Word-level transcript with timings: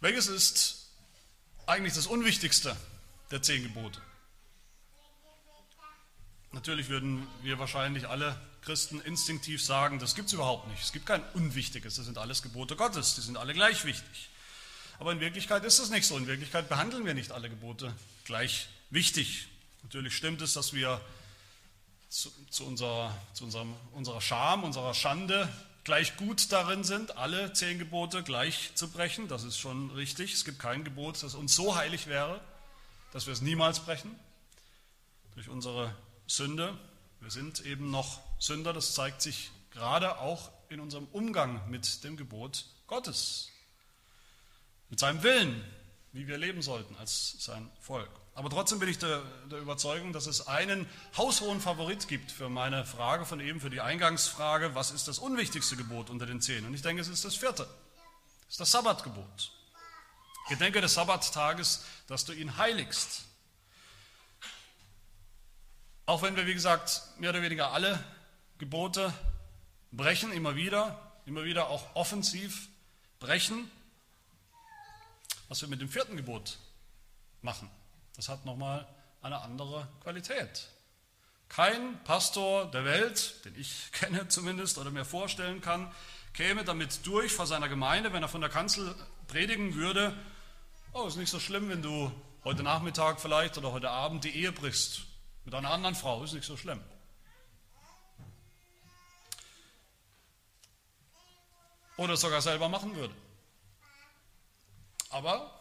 Welches 0.00 0.28
ist 0.28 0.86
eigentlich 1.66 1.92
das 1.92 2.06
Unwichtigste 2.06 2.74
der 3.30 3.42
zehn 3.42 3.62
Gebote? 3.62 4.00
Natürlich 6.52 6.88
würden 6.88 7.26
wir 7.42 7.58
wahrscheinlich 7.58 8.08
alle 8.08 8.40
Christen 8.62 9.00
instinktiv 9.02 9.62
sagen, 9.62 9.98
das 9.98 10.14
gibt 10.14 10.28
es 10.28 10.32
überhaupt 10.32 10.68
nicht. 10.68 10.82
Es 10.82 10.92
gibt 10.92 11.06
kein 11.06 11.22
Unwichtiges, 11.34 11.96
das 11.96 12.06
sind 12.06 12.16
alles 12.16 12.42
Gebote 12.42 12.76
Gottes, 12.76 13.14
die 13.14 13.20
sind 13.20 13.36
alle 13.36 13.52
gleich 13.52 13.84
wichtig. 13.84 14.30
Aber 14.98 15.12
in 15.12 15.20
Wirklichkeit 15.20 15.64
ist 15.64 15.78
es 15.78 15.90
nicht 15.90 16.06
so. 16.06 16.16
In 16.16 16.26
Wirklichkeit 16.26 16.68
behandeln 16.68 17.04
wir 17.04 17.14
nicht 17.14 17.32
alle 17.32 17.50
Gebote 17.50 17.94
gleich 18.24 18.68
wichtig. 18.90 19.48
Natürlich 19.82 20.16
stimmt 20.16 20.42
es, 20.42 20.54
dass 20.54 20.72
wir 20.72 21.00
zu, 22.08 22.30
zu, 22.50 22.66
unserer, 22.66 23.16
zu 23.34 23.44
unserem, 23.44 23.74
unserer 23.92 24.20
Scham, 24.20 24.64
unserer 24.64 24.94
Schande 24.94 25.48
gleich 25.90 26.16
gut 26.16 26.52
darin 26.52 26.84
sind, 26.84 27.16
alle 27.16 27.52
zehn 27.52 27.80
Gebote 27.80 28.22
gleich 28.22 28.70
zu 28.76 28.92
brechen. 28.92 29.26
Das 29.26 29.42
ist 29.42 29.58
schon 29.58 29.90
richtig. 29.90 30.34
Es 30.34 30.44
gibt 30.44 30.60
kein 30.60 30.84
Gebot, 30.84 31.20
das 31.20 31.34
uns 31.34 31.56
so 31.56 31.74
heilig 31.74 32.06
wäre, 32.06 32.40
dass 33.12 33.26
wir 33.26 33.32
es 33.32 33.40
niemals 33.40 33.80
brechen. 33.80 34.14
Durch 35.34 35.48
unsere 35.48 35.92
Sünde. 36.28 36.78
Wir 37.18 37.32
sind 37.32 37.66
eben 37.66 37.90
noch 37.90 38.20
Sünder. 38.38 38.72
Das 38.72 38.94
zeigt 38.94 39.20
sich 39.20 39.50
gerade 39.72 40.18
auch 40.18 40.52
in 40.68 40.78
unserem 40.78 41.06
Umgang 41.06 41.68
mit 41.68 42.04
dem 42.04 42.16
Gebot 42.16 42.66
Gottes. 42.86 43.48
Mit 44.90 45.00
seinem 45.00 45.24
Willen, 45.24 45.64
wie 46.12 46.28
wir 46.28 46.38
leben 46.38 46.62
sollten 46.62 46.94
als 46.98 47.34
sein 47.40 47.68
Volk. 47.80 48.10
Aber 48.34 48.48
trotzdem 48.48 48.78
bin 48.78 48.88
ich 48.88 48.98
der, 48.98 49.22
der, 49.50 49.58
Überzeugung, 49.58 50.12
dass 50.12 50.26
es 50.26 50.46
einen 50.46 50.88
haushohen 51.16 51.60
Favorit 51.60 52.08
gibt 52.08 52.30
für 52.30 52.48
meine 52.48 52.84
Frage 52.84 53.26
von 53.26 53.40
eben, 53.40 53.60
für 53.60 53.70
die 53.70 53.80
Eingangsfrage, 53.80 54.74
was 54.74 54.92
ist 54.92 55.08
das 55.08 55.18
unwichtigste 55.18 55.76
Gebot 55.76 56.10
unter 56.10 56.26
den 56.26 56.40
zehn? 56.40 56.64
Und 56.64 56.74
ich 56.74 56.82
denke, 56.82 57.02
es 57.02 57.08
ist 57.08 57.24
das 57.24 57.34
vierte. 57.34 57.68
Es 58.42 58.54
ist 58.54 58.60
das 58.60 58.70
Sabbatgebot. 58.70 59.52
Gedenke 60.48 60.80
des 60.80 60.94
Sabbattages, 60.94 61.84
dass 62.06 62.24
du 62.24 62.32
ihn 62.32 62.56
heiligst. 62.56 63.22
Auch 66.06 66.22
wenn 66.22 66.34
wir, 66.34 66.46
wie 66.46 66.54
gesagt, 66.54 67.02
mehr 67.18 67.30
oder 67.30 67.42
weniger 67.42 67.72
alle 67.72 68.02
Gebote 68.58 69.12
brechen, 69.92 70.32
immer 70.32 70.56
wieder, 70.56 71.20
immer 71.26 71.44
wieder 71.44 71.68
auch 71.68 71.94
offensiv 71.94 72.68
brechen, 73.20 73.70
was 75.48 75.60
wir 75.60 75.68
mit 75.68 75.80
dem 75.80 75.88
vierten 75.88 76.16
Gebot 76.16 76.58
machen. 77.42 77.70
Das 78.16 78.28
hat 78.28 78.44
nochmal 78.44 78.86
eine 79.22 79.40
andere 79.40 79.88
Qualität. 80.02 80.68
Kein 81.48 82.02
Pastor 82.04 82.70
der 82.70 82.84
Welt, 82.84 83.44
den 83.44 83.58
ich 83.58 83.90
kenne 83.92 84.28
zumindest 84.28 84.78
oder 84.78 84.90
mir 84.90 85.04
vorstellen 85.04 85.60
kann, 85.60 85.92
käme 86.32 86.64
damit 86.64 87.06
durch 87.06 87.32
vor 87.32 87.46
seiner 87.46 87.68
Gemeinde, 87.68 88.12
wenn 88.12 88.22
er 88.22 88.28
von 88.28 88.40
der 88.40 88.50
Kanzel 88.50 88.94
predigen 89.26 89.74
würde, 89.74 90.16
oh, 90.92 91.06
ist 91.06 91.16
nicht 91.16 91.30
so 91.30 91.40
schlimm, 91.40 91.68
wenn 91.68 91.82
du 91.82 92.10
heute 92.44 92.62
Nachmittag 92.62 93.20
vielleicht 93.20 93.58
oder 93.58 93.72
heute 93.72 93.90
Abend 93.90 94.24
die 94.24 94.34
Ehe 94.34 94.52
brichst 94.52 95.02
mit 95.44 95.54
einer 95.54 95.70
anderen 95.70 95.94
Frau, 95.94 96.22
ist 96.22 96.32
nicht 96.32 96.46
so 96.46 96.56
schlimm. 96.56 96.80
Oder 101.96 102.16
sogar 102.16 102.40
selber 102.40 102.68
machen 102.68 102.96
würde. 102.96 103.14
Aber 105.10 105.52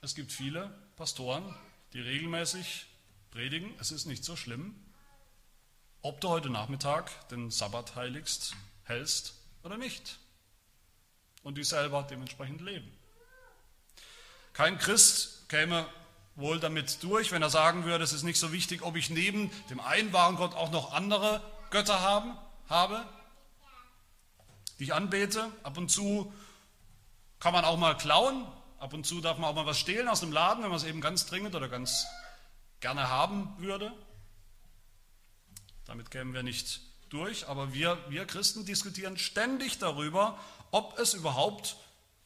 es 0.00 0.14
gibt 0.14 0.32
viele 0.32 0.70
Pastoren, 0.96 1.54
die 1.96 2.02
regelmäßig 2.02 2.84
predigen, 3.30 3.72
es 3.80 3.90
ist 3.90 4.04
nicht 4.04 4.22
so 4.22 4.36
schlimm, 4.36 4.74
ob 6.02 6.20
du 6.20 6.28
heute 6.28 6.50
Nachmittag 6.50 7.26
den 7.30 7.50
Sabbat 7.50 7.96
heiligst, 7.96 8.54
hältst 8.84 9.32
oder 9.62 9.78
nicht. 9.78 10.18
Und 11.42 11.56
die 11.56 11.64
selber 11.64 12.02
dementsprechend 12.02 12.60
leben. 12.60 12.86
Kein 14.52 14.76
Christ 14.76 15.48
käme 15.48 15.88
wohl 16.34 16.60
damit 16.60 17.02
durch, 17.02 17.32
wenn 17.32 17.40
er 17.40 17.48
sagen 17.48 17.86
würde, 17.86 18.04
es 18.04 18.12
ist 18.12 18.24
nicht 18.24 18.38
so 18.38 18.52
wichtig, 18.52 18.82
ob 18.82 18.96
ich 18.96 19.08
neben 19.08 19.50
dem 19.70 19.80
einen 19.80 20.12
wahren 20.12 20.36
Gott 20.36 20.54
auch 20.54 20.70
noch 20.70 20.92
andere 20.92 21.40
Götter 21.70 22.00
haben, 22.00 22.36
habe, 22.68 23.08
die 24.78 24.84
ich 24.84 24.92
anbete. 24.92 25.50
Ab 25.62 25.78
und 25.78 25.90
zu 25.90 26.30
kann 27.40 27.54
man 27.54 27.64
auch 27.64 27.78
mal 27.78 27.96
klauen, 27.96 28.46
Ab 28.78 28.92
und 28.92 29.06
zu 29.06 29.20
darf 29.20 29.38
man 29.38 29.50
auch 29.50 29.54
mal 29.54 29.66
was 29.66 29.78
stehlen 29.78 30.08
aus 30.08 30.20
dem 30.20 30.32
Laden, 30.32 30.62
wenn 30.62 30.70
man 30.70 30.76
es 30.76 30.84
eben 30.84 31.00
ganz 31.00 31.26
dringend 31.26 31.54
oder 31.54 31.68
ganz 31.68 32.06
gerne 32.80 33.08
haben 33.08 33.54
würde. 33.58 33.92
Damit 35.86 36.10
kämen 36.10 36.34
wir 36.34 36.42
nicht 36.42 36.80
durch, 37.08 37.48
aber 37.48 37.72
wir, 37.72 37.98
wir 38.08 38.26
Christen 38.26 38.66
diskutieren 38.66 39.16
ständig 39.16 39.78
darüber, 39.78 40.38
ob 40.70 40.98
es 40.98 41.14
überhaupt 41.14 41.76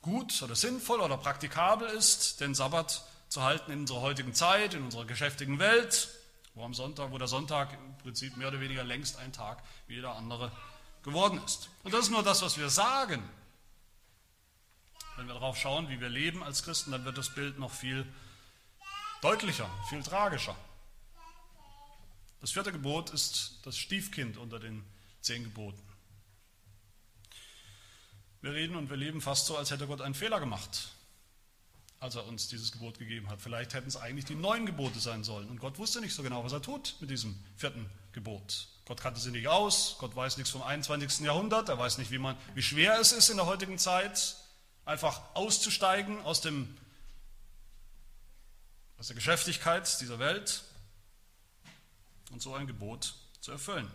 gut 0.02 0.42
oder 0.42 0.56
sinnvoll 0.56 1.00
oder 1.00 1.18
praktikabel 1.18 1.88
ist, 1.88 2.40
den 2.40 2.54
Sabbat 2.54 3.04
zu 3.28 3.42
halten 3.42 3.70
in 3.70 3.80
unserer 3.80 4.00
heutigen 4.00 4.34
Zeit, 4.34 4.74
in 4.74 4.82
unserer 4.82 5.04
geschäftigen 5.04 5.58
Welt, 5.58 6.08
wo, 6.54 6.64
am 6.64 6.74
Sonntag, 6.74 7.12
wo 7.12 7.18
der 7.18 7.28
Sonntag 7.28 7.72
im 7.74 7.98
Prinzip 7.98 8.36
mehr 8.36 8.48
oder 8.48 8.60
weniger 8.60 8.82
längst 8.82 9.18
ein 9.18 9.32
Tag 9.32 9.62
wie 9.86 9.94
jeder 9.94 10.16
andere 10.16 10.50
geworden 11.02 11.40
ist. 11.44 11.68
Und 11.84 11.94
das 11.94 12.06
ist 12.06 12.10
nur 12.10 12.22
das, 12.22 12.42
was 12.42 12.58
wir 12.58 12.70
sagen. 12.70 13.22
Wenn 15.16 15.26
wir 15.26 15.34
darauf 15.34 15.56
schauen, 15.56 15.88
wie 15.88 16.00
wir 16.00 16.08
leben 16.08 16.42
als 16.42 16.62
Christen, 16.62 16.92
dann 16.92 17.04
wird 17.04 17.18
das 17.18 17.34
Bild 17.34 17.58
noch 17.58 17.72
viel 17.72 18.06
deutlicher, 19.20 19.68
viel 19.88 20.02
tragischer. 20.02 20.56
Das 22.40 22.52
vierte 22.52 22.72
Gebot 22.72 23.10
ist 23.10 23.58
das 23.64 23.76
Stiefkind 23.76 24.38
unter 24.38 24.58
den 24.58 24.82
zehn 25.20 25.44
Geboten. 25.44 25.82
Wir 28.40 28.54
reden 28.54 28.76
und 28.76 28.88
wir 28.88 28.96
leben 28.96 29.20
fast 29.20 29.46
so, 29.46 29.58
als 29.58 29.70
hätte 29.70 29.86
Gott 29.86 30.00
einen 30.00 30.14
Fehler 30.14 30.40
gemacht, 30.40 30.92
als 31.98 32.14
er 32.14 32.26
uns 32.26 32.48
dieses 32.48 32.72
Gebot 32.72 32.98
gegeben 32.98 33.28
hat. 33.28 33.42
Vielleicht 33.42 33.74
hätten 33.74 33.88
es 33.88 33.96
eigentlich 33.98 34.24
die 34.24 34.34
neun 34.34 34.64
Gebote 34.64 34.98
sein 34.98 35.24
sollen. 35.24 35.50
Und 35.50 35.60
Gott 35.60 35.78
wusste 35.78 36.00
nicht 36.00 36.14
so 36.14 36.22
genau, 36.22 36.42
was 36.42 36.52
er 36.52 36.62
tut 36.62 36.96
mit 37.00 37.10
diesem 37.10 37.38
vierten 37.56 37.90
Gebot. 38.12 38.68
Gott 38.86 39.02
kannte 39.02 39.20
sie 39.20 39.30
nicht 39.30 39.46
aus, 39.46 39.96
Gott 39.98 40.16
weiß 40.16 40.38
nichts 40.38 40.50
vom 40.50 40.62
21. 40.62 41.20
Jahrhundert, 41.20 41.68
er 41.68 41.78
weiß 41.78 41.98
nicht, 41.98 42.10
wie, 42.10 42.18
man, 42.18 42.36
wie 42.54 42.62
schwer 42.62 42.98
es 42.98 43.12
ist 43.12 43.28
in 43.28 43.36
der 43.36 43.46
heutigen 43.46 43.78
Zeit, 43.78 44.36
einfach 44.84 45.20
auszusteigen 45.34 46.20
aus, 46.22 46.40
dem, 46.40 46.76
aus 48.98 49.08
der 49.08 49.16
Geschäftigkeit 49.16 50.00
dieser 50.00 50.18
Welt 50.18 50.64
und 52.30 52.42
so 52.42 52.54
ein 52.54 52.66
Gebot 52.66 53.14
zu 53.40 53.52
erfüllen. 53.52 53.90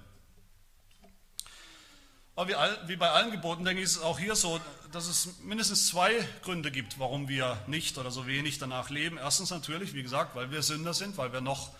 Aber 2.36 2.50
wie, 2.50 2.56
all, 2.56 2.88
wie 2.88 2.98
bei 2.98 3.10
allen 3.10 3.32
Geboten, 3.32 3.64
denke 3.64 3.82
ich, 3.82 3.86
ist 3.86 3.96
es 3.98 4.02
auch 4.02 4.20
hier 4.20 4.36
so, 4.36 4.60
dass 4.92 5.08
es 5.08 5.40
mindestens 5.40 5.88
zwei 5.88 6.28
Gründe 6.42 6.70
gibt, 6.70 7.00
warum 7.00 7.30
wir 7.30 7.58
nicht 7.68 7.98
oder 7.98 8.12
so 8.12 8.28
wenig 8.28 8.58
danach 8.58 8.90
leben. 8.90 9.18
Erstens 9.18 9.52
natürlich, 9.52 9.94
wie 9.94 10.04
gesagt, 10.04 10.36
weil 10.36 10.52
wir 10.52 10.62
Sünder 10.62 10.94
sind, 10.94 11.18
weil 11.18 11.32
wir 11.32 11.40
noch 11.40 11.72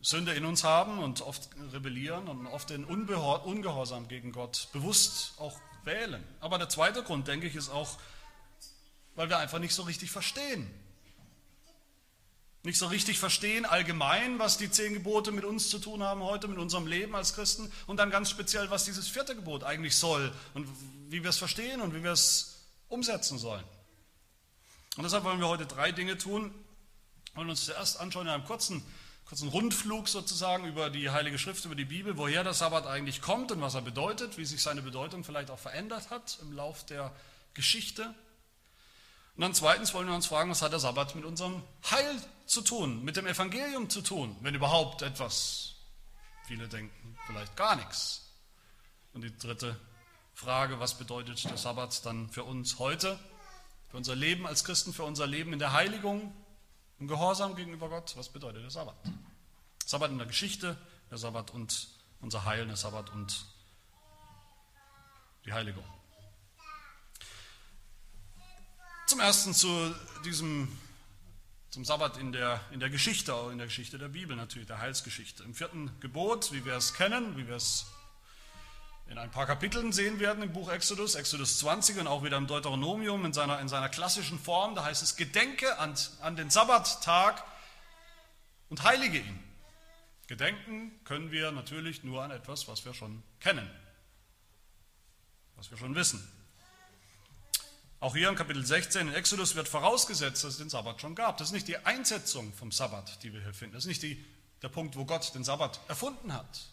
Sünde 0.00 0.34
in 0.34 0.44
uns 0.44 0.62
haben 0.62 0.98
und 1.00 1.20
oft 1.20 1.48
rebellieren 1.72 2.28
und 2.28 2.46
oft 2.46 2.70
den 2.70 2.84
Ungehorsam 2.84 4.06
gegen 4.06 4.30
Gott 4.30 4.68
bewusst 4.72 5.34
auch 5.38 5.58
wählen. 5.86 6.22
Aber 6.40 6.58
der 6.58 6.68
zweite 6.68 7.02
Grund, 7.02 7.28
denke 7.28 7.46
ich, 7.46 7.54
ist 7.54 7.70
auch, 7.70 7.98
weil 9.14 9.28
wir 9.28 9.38
einfach 9.38 9.58
nicht 9.58 9.74
so 9.74 9.82
richtig 9.82 10.10
verstehen. 10.10 10.68
Nicht 12.62 12.78
so 12.78 12.88
richtig 12.88 13.20
verstehen 13.20 13.64
allgemein, 13.64 14.40
was 14.40 14.58
die 14.58 14.68
zehn 14.68 14.92
Gebote 14.92 15.30
mit 15.30 15.44
uns 15.44 15.70
zu 15.70 15.78
tun 15.78 16.02
haben 16.02 16.20
heute, 16.22 16.48
mit 16.48 16.58
unserem 16.58 16.88
Leben 16.88 17.14
als 17.14 17.34
Christen 17.34 17.70
und 17.86 17.98
dann 17.98 18.10
ganz 18.10 18.28
speziell, 18.28 18.70
was 18.70 18.84
dieses 18.84 19.06
vierte 19.06 19.36
Gebot 19.36 19.62
eigentlich 19.62 19.94
soll 19.94 20.32
und 20.52 20.66
wie 21.08 21.22
wir 21.22 21.30
es 21.30 21.38
verstehen 21.38 21.80
und 21.80 21.94
wie 21.94 22.02
wir 22.02 22.10
es 22.10 22.66
umsetzen 22.88 23.38
sollen. 23.38 23.62
Und 24.96 25.04
deshalb 25.04 25.22
wollen 25.22 25.38
wir 25.38 25.46
heute 25.46 25.66
drei 25.66 25.92
Dinge 25.92 26.18
tun. 26.18 26.52
Wir 27.32 27.36
wollen 27.36 27.50
uns 27.50 27.66
zuerst 27.66 28.00
anschauen 28.00 28.26
in 28.26 28.32
einem 28.32 28.44
kurzen, 28.44 28.82
kurzen 29.26 29.48
Rundflug 29.48 30.08
sozusagen 30.08 30.66
über 30.66 30.88
die 30.88 31.10
Heilige 31.10 31.38
Schrift, 31.38 31.64
über 31.64 31.74
die 31.74 31.84
Bibel, 31.84 32.16
woher 32.16 32.44
der 32.44 32.54
Sabbat 32.54 32.86
eigentlich 32.86 33.20
kommt 33.20 33.50
und 33.50 33.60
was 33.60 33.74
er 33.74 33.82
bedeutet, 33.82 34.38
wie 34.38 34.44
sich 34.44 34.62
seine 34.62 34.82
Bedeutung 34.82 35.24
vielleicht 35.24 35.50
auch 35.50 35.58
verändert 35.58 36.10
hat 36.10 36.38
im 36.42 36.52
Lauf 36.52 36.86
der 36.86 37.12
Geschichte. 37.52 38.14
Und 39.34 39.42
dann 39.42 39.52
zweitens 39.52 39.92
wollen 39.94 40.06
wir 40.06 40.14
uns 40.14 40.26
fragen, 40.26 40.50
was 40.50 40.62
hat 40.62 40.72
der 40.72 40.78
Sabbat 40.78 41.16
mit 41.16 41.24
unserem 41.24 41.62
Heil 41.90 42.22
zu 42.46 42.62
tun, 42.62 43.04
mit 43.04 43.16
dem 43.16 43.26
Evangelium 43.26 43.90
zu 43.90 44.00
tun, 44.00 44.36
wenn 44.42 44.54
überhaupt 44.54 45.02
etwas. 45.02 45.74
Viele 46.46 46.68
denken 46.68 47.18
vielleicht 47.26 47.56
gar 47.56 47.74
nichts. 47.74 48.30
Und 49.12 49.22
die 49.22 49.36
dritte 49.36 49.78
Frage, 50.34 50.78
was 50.78 50.98
bedeutet 50.98 51.44
der 51.44 51.56
Sabbat 51.56 52.06
dann 52.06 52.30
für 52.30 52.44
uns 52.44 52.78
heute, 52.78 53.18
für 53.90 53.96
unser 53.96 54.14
Leben 54.14 54.46
als 54.46 54.62
Christen, 54.62 54.92
für 54.92 55.02
unser 55.02 55.26
Leben 55.26 55.52
in 55.52 55.58
der 55.58 55.72
Heiligung, 55.72 56.32
im 56.98 57.08
Gehorsam 57.08 57.56
gegenüber 57.56 57.88
Gott, 57.88 58.16
was 58.16 58.28
bedeutet 58.28 58.62
der 58.62 58.70
Sabbat? 58.70 58.96
Sabbat 59.84 60.10
in 60.10 60.18
der 60.18 60.26
Geschichte, 60.26 60.76
der 61.10 61.18
Sabbat 61.18 61.50
und 61.52 61.88
unser 62.20 62.44
Heil, 62.44 62.66
der 62.66 62.76
Sabbat 62.76 63.10
und 63.10 63.46
die 65.44 65.52
Heiligung. 65.52 65.84
Zum 69.06 69.20
ersten 69.20 69.54
zu 69.54 69.94
diesem, 70.24 70.76
zum 71.70 71.84
Sabbat 71.84 72.16
in 72.16 72.32
der, 72.32 72.60
in 72.72 72.80
der 72.80 72.90
Geschichte, 72.90 73.34
auch 73.34 73.50
in 73.50 73.58
der 73.58 73.68
Geschichte 73.68 73.98
der 73.98 74.08
Bibel 74.08 74.34
natürlich, 74.34 74.66
der 74.66 74.78
Heilsgeschichte. 74.78 75.44
Im 75.44 75.54
vierten 75.54 75.92
Gebot, 76.00 76.50
wie 76.52 76.64
wir 76.64 76.74
es 76.74 76.94
kennen, 76.94 77.36
wie 77.36 77.46
wir 77.46 77.56
es 77.56 77.86
in 79.08 79.18
ein 79.18 79.30
paar 79.30 79.46
Kapiteln 79.46 79.92
sehen 79.92 80.18
werden 80.18 80.42
im 80.42 80.52
Buch 80.52 80.68
Exodus, 80.70 81.14
Exodus 81.14 81.58
20 81.58 81.98
und 81.98 82.06
auch 82.06 82.24
wieder 82.24 82.36
im 82.36 82.46
Deuteronomium 82.46 83.24
in 83.24 83.32
seiner, 83.32 83.60
in 83.60 83.68
seiner 83.68 83.88
klassischen 83.88 84.38
Form. 84.38 84.74
Da 84.74 84.84
heißt 84.84 85.02
es, 85.02 85.16
gedenke 85.16 85.78
an, 85.78 85.94
an 86.20 86.34
den 86.36 86.50
Sabbattag 86.50 87.44
und 88.68 88.82
heilige 88.82 89.18
ihn. 89.18 89.42
Gedenken 90.26 90.92
können 91.04 91.30
wir 91.30 91.52
natürlich 91.52 92.02
nur 92.02 92.22
an 92.22 92.32
etwas, 92.32 92.66
was 92.66 92.84
wir 92.84 92.94
schon 92.94 93.22
kennen, 93.38 93.70
was 95.54 95.70
wir 95.70 95.78
schon 95.78 95.94
wissen. 95.94 96.26
Auch 98.00 98.16
hier 98.16 98.28
in 98.28 98.34
Kapitel 98.34 98.66
16 98.66 99.08
in 99.08 99.14
Exodus 99.14 99.54
wird 99.54 99.68
vorausgesetzt, 99.68 100.42
dass 100.42 100.52
es 100.52 100.58
den 100.58 100.68
Sabbat 100.68 101.00
schon 101.00 101.14
gab. 101.14 101.38
Das 101.38 101.48
ist 101.48 101.52
nicht 101.52 101.68
die 101.68 101.78
Einsetzung 101.78 102.52
vom 102.52 102.72
Sabbat, 102.72 103.22
die 103.22 103.32
wir 103.32 103.40
hier 103.40 103.54
finden. 103.54 103.74
Das 103.74 103.84
ist 103.84 103.88
nicht 103.88 104.02
die, 104.02 104.22
der 104.62 104.68
Punkt, 104.68 104.96
wo 104.96 105.04
Gott 105.04 105.32
den 105.34 105.44
Sabbat 105.44 105.80
erfunden 105.88 106.32
hat. 106.32 106.68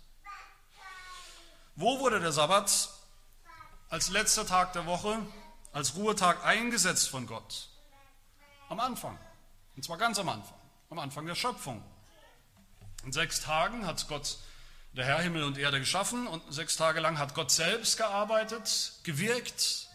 Wo 1.75 1.99
wurde 1.99 2.19
der 2.19 2.31
Sabbat 2.31 2.89
als 3.89 4.09
letzter 4.09 4.45
Tag 4.45 4.73
der 4.73 4.85
Woche, 4.85 5.17
als 5.71 5.95
Ruhetag 5.95 6.45
eingesetzt 6.45 7.09
von 7.09 7.25
Gott? 7.25 7.69
Am 8.69 8.79
Anfang. 8.79 9.17
Und 9.75 9.83
zwar 9.83 9.97
ganz 9.97 10.19
am 10.19 10.29
Anfang. 10.29 10.59
Am 10.91 10.99
Anfang 10.99 11.25
der 11.25 11.33
Schöpfung. 11.33 11.83
In 13.03 13.11
sechs 13.11 13.41
Tagen 13.41 13.87
hat 13.87 14.07
Gott, 14.07 14.37
der 14.91 15.05
Herr 15.05 15.21
Himmel 15.21 15.43
und 15.43 15.57
Erde 15.57 15.79
geschaffen 15.79 16.27
und 16.27 16.43
sechs 16.53 16.75
Tage 16.75 16.99
lang 16.99 17.17
hat 17.17 17.33
Gott 17.33 17.49
selbst 17.49 17.97
gearbeitet, 17.97 18.93
gewirkt, 19.01 19.87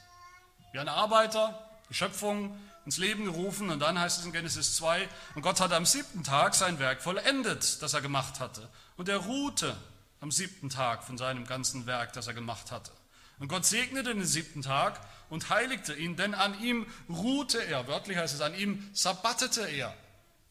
wie 0.72 0.80
ein 0.80 0.88
Arbeiter, 0.88 1.70
die 1.88 1.94
Schöpfung 1.94 2.58
ins 2.86 2.98
Leben 2.98 3.24
gerufen 3.24 3.70
und 3.70 3.78
dann 3.78 4.00
heißt 4.00 4.18
es 4.18 4.24
in 4.24 4.32
Genesis 4.32 4.74
2, 4.74 5.08
und 5.36 5.42
Gott 5.42 5.60
hatte 5.60 5.76
am 5.76 5.86
siebten 5.86 6.24
Tag 6.24 6.56
sein 6.56 6.80
Werk 6.80 7.02
vollendet, 7.02 7.80
das 7.82 7.94
er 7.94 8.00
gemacht 8.00 8.40
hatte. 8.40 8.68
Und 8.96 9.08
er 9.08 9.18
ruhte 9.18 9.76
am 10.20 10.30
siebten 10.30 10.68
Tag 10.70 11.04
von 11.04 11.18
seinem 11.18 11.46
ganzen 11.46 11.86
Werk, 11.86 12.12
das 12.12 12.26
er 12.26 12.34
gemacht 12.34 12.70
hatte. 12.70 12.92
Und 13.38 13.48
Gott 13.48 13.64
segnete 13.64 14.14
den 14.14 14.24
siebten 14.24 14.62
Tag 14.62 15.00
und 15.30 15.48
heiligte 15.50 15.94
ihn, 15.94 16.16
denn 16.16 16.34
an 16.34 16.60
ihm 16.60 16.86
ruhte 17.08 17.64
er, 17.64 17.86
wörtlich 17.86 18.16
heißt 18.16 18.34
es, 18.34 18.40
an 18.40 18.54
ihm 18.54 18.90
sabbatete 18.92 19.68
er. 19.68 19.94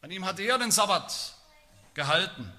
An 0.00 0.10
ihm 0.10 0.24
hat 0.24 0.40
er 0.40 0.58
den 0.58 0.70
Sabbat 0.70 1.34
gehalten. 1.94 2.50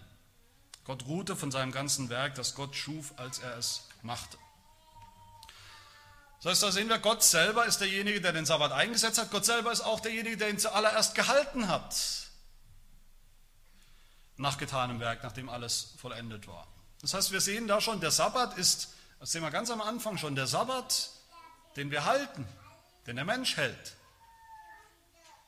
Gott 0.84 1.06
ruhte 1.06 1.36
von 1.36 1.52
seinem 1.52 1.72
ganzen 1.72 2.10
Werk, 2.10 2.36
das 2.36 2.56
Gott 2.56 2.76
schuf, 2.76 3.14
als 3.18 3.40
er 3.40 3.58
es 3.58 3.88
machte. 4.02 4.38
Das 6.42 6.52
heißt, 6.52 6.64
da 6.64 6.72
sehen 6.72 6.90
wir, 6.90 7.00
Gott 7.00 7.22
selber 7.24 7.66
ist 7.66 7.80
derjenige, 7.80 8.22
der 8.22 8.32
den 8.32 8.46
Sabbat 8.46 8.72
eingesetzt 8.72 9.18
hat. 9.18 9.30
Gott 9.30 9.46
selber 9.46 9.72
ist 9.72 9.82
auch 9.82 10.00
derjenige, 10.00 10.38
der 10.38 10.50
ihn 10.50 10.60
zuallererst 10.60 11.16
gehalten 11.16 11.68
hat. 11.68 11.96
Nach 14.38 14.58
getanem 14.58 15.02
Werk, 15.02 15.22
nachdem 15.24 15.50
alles 15.50 15.96
vollendet 15.98 16.48
war. 16.48 16.66
Das 17.02 17.14
heißt, 17.14 17.32
wir 17.32 17.42
sehen 17.42 17.68
da 17.68 17.80
schon, 17.80 18.02
der 18.02 18.12
Sabbat 18.12 18.58
ist, 18.58 18.94
das 19.20 19.32
sehen 19.32 19.42
wir 19.42 19.52
ganz 19.52 19.70
am 19.70 19.82
Anfang 19.82 20.18
schon, 20.18 20.36
der 20.36 20.48
Sabbat, 20.48 21.10
den 21.76 21.92
wir 21.92 22.06
halten, 22.06 22.48
den 23.08 23.16
der 23.16 23.26
Mensch 23.26 23.58
hält, 23.58 23.96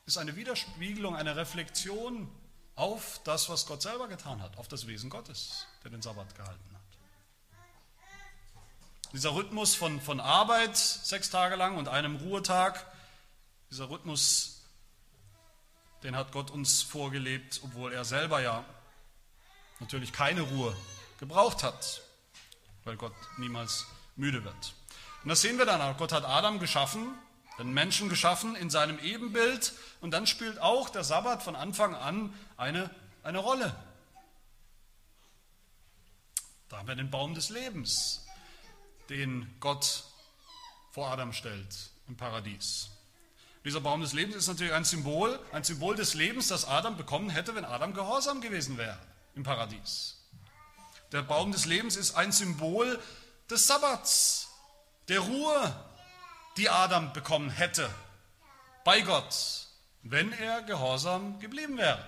ist 0.06 0.18
eine 0.18 0.36
Widerspiegelung, 0.36 1.16
eine 1.16 1.36
Reflexion 1.36 2.30
auf 2.76 3.22
das, 3.24 3.50
was 3.50 3.66
Gott 3.66 3.82
selber 3.82 4.08
getan 4.08 4.42
hat, 4.42 4.58
auf 4.58 4.68
das 4.68 4.88
Wesen 4.88 5.10
Gottes, 5.10 5.68
der 5.84 5.92
den 5.92 6.02
Sabbat 6.02 6.34
gehalten 6.36 6.70
hat. 6.74 6.82
Dieser 9.14 9.36
Rhythmus 9.36 9.76
von, 9.76 10.00
von 10.00 10.22
Arbeit 10.22 10.78
sechs 10.78 11.30
Tage 11.30 11.56
lang 11.56 11.78
und 11.78 11.90
einem 11.90 12.16
Ruhetag, 12.16 12.86
dieser 13.70 13.90
Rhythmus, 13.90 14.62
den 16.04 16.16
hat 16.16 16.32
Gott 16.32 16.50
uns 16.50 16.82
vorgelebt, 16.82 17.60
obwohl 17.64 17.92
er 17.92 18.06
selber 18.06 18.42
ja 18.42 18.64
natürlich 19.80 20.14
keine 20.14 20.42
Ruhe 20.42 20.76
gebraucht 21.22 21.62
hat, 21.64 22.02
weil 22.84 22.98
Gott 22.98 23.14
niemals 23.38 23.86
müde 24.18 24.44
wird. 24.44 24.74
Und 25.24 25.30
das 25.30 25.42
sehen 25.42 25.58
wir 25.60 25.66
dann 25.66 25.80
auch. 25.80 25.96
Gott 25.98 26.12
hat 26.12 26.26
Adam 26.26 26.60
geschaffen, 26.60 27.14
den 27.60 27.72
Menschen 27.72 28.10
geschaffen 28.10 28.56
in 28.56 28.72
seinem 28.72 28.98
Ebenbild 29.00 29.74
und 30.02 30.12
dann 30.12 30.26
spielt 30.26 30.60
auch 30.60 30.90
der 30.90 31.04
Sabbat 31.04 31.44
von 31.44 31.56
Anfang 31.56 31.94
an 31.94 32.34
eine, 32.58 32.90
eine 33.22 33.38
Rolle. 33.38 33.74
Da 36.70 36.80
haben 36.80 36.88
wir 36.88 36.96
den 36.96 37.12
Baum 37.12 37.36
des 37.36 37.50
Lebens, 37.50 38.26
den 39.10 39.54
Gott 39.60 40.06
vor 40.90 41.10
Adam 41.10 41.34
stellt 41.34 41.92
im 42.08 42.18
Paradies. 42.18 42.90
Dieser 43.64 43.80
Baum 43.80 44.02
des 44.02 44.14
Lebens 44.14 44.36
ist 44.36 44.48
natürlich 44.48 44.74
ein 44.74 44.86
Symbol, 44.86 45.40
ein 45.52 45.64
Symbol 45.64 45.96
des 45.96 46.16
Lebens, 46.16 46.48
das 46.48 46.66
Adam 46.66 46.98
bekommen 46.98 47.30
hätte, 47.30 47.54
wenn 47.54 47.64
Adam 47.64 47.94
gehorsam 47.94 48.42
gewesen 48.42 48.80
wäre 48.80 48.98
im 49.36 49.44
Paradies. 49.44 50.21
Der 51.12 51.22
Baum 51.22 51.52
des 51.52 51.66
Lebens 51.66 51.96
ist 51.96 52.16
ein 52.16 52.32
Symbol 52.32 53.02
des 53.50 53.68
Sabbats, 53.68 54.50
der 55.10 55.20
Ruhe, 55.20 55.86
die 56.58 56.70
Adam 56.70 57.12
bekommen 57.14 57.50
hätte 57.50 57.90
bei 58.84 59.02
Gott, 59.02 59.68
wenn 60.04 60.32
er 60.32 60.62
gehorsam 60.62 61.40
geblieben 61.40 61.78
wäre. 61.78 62.06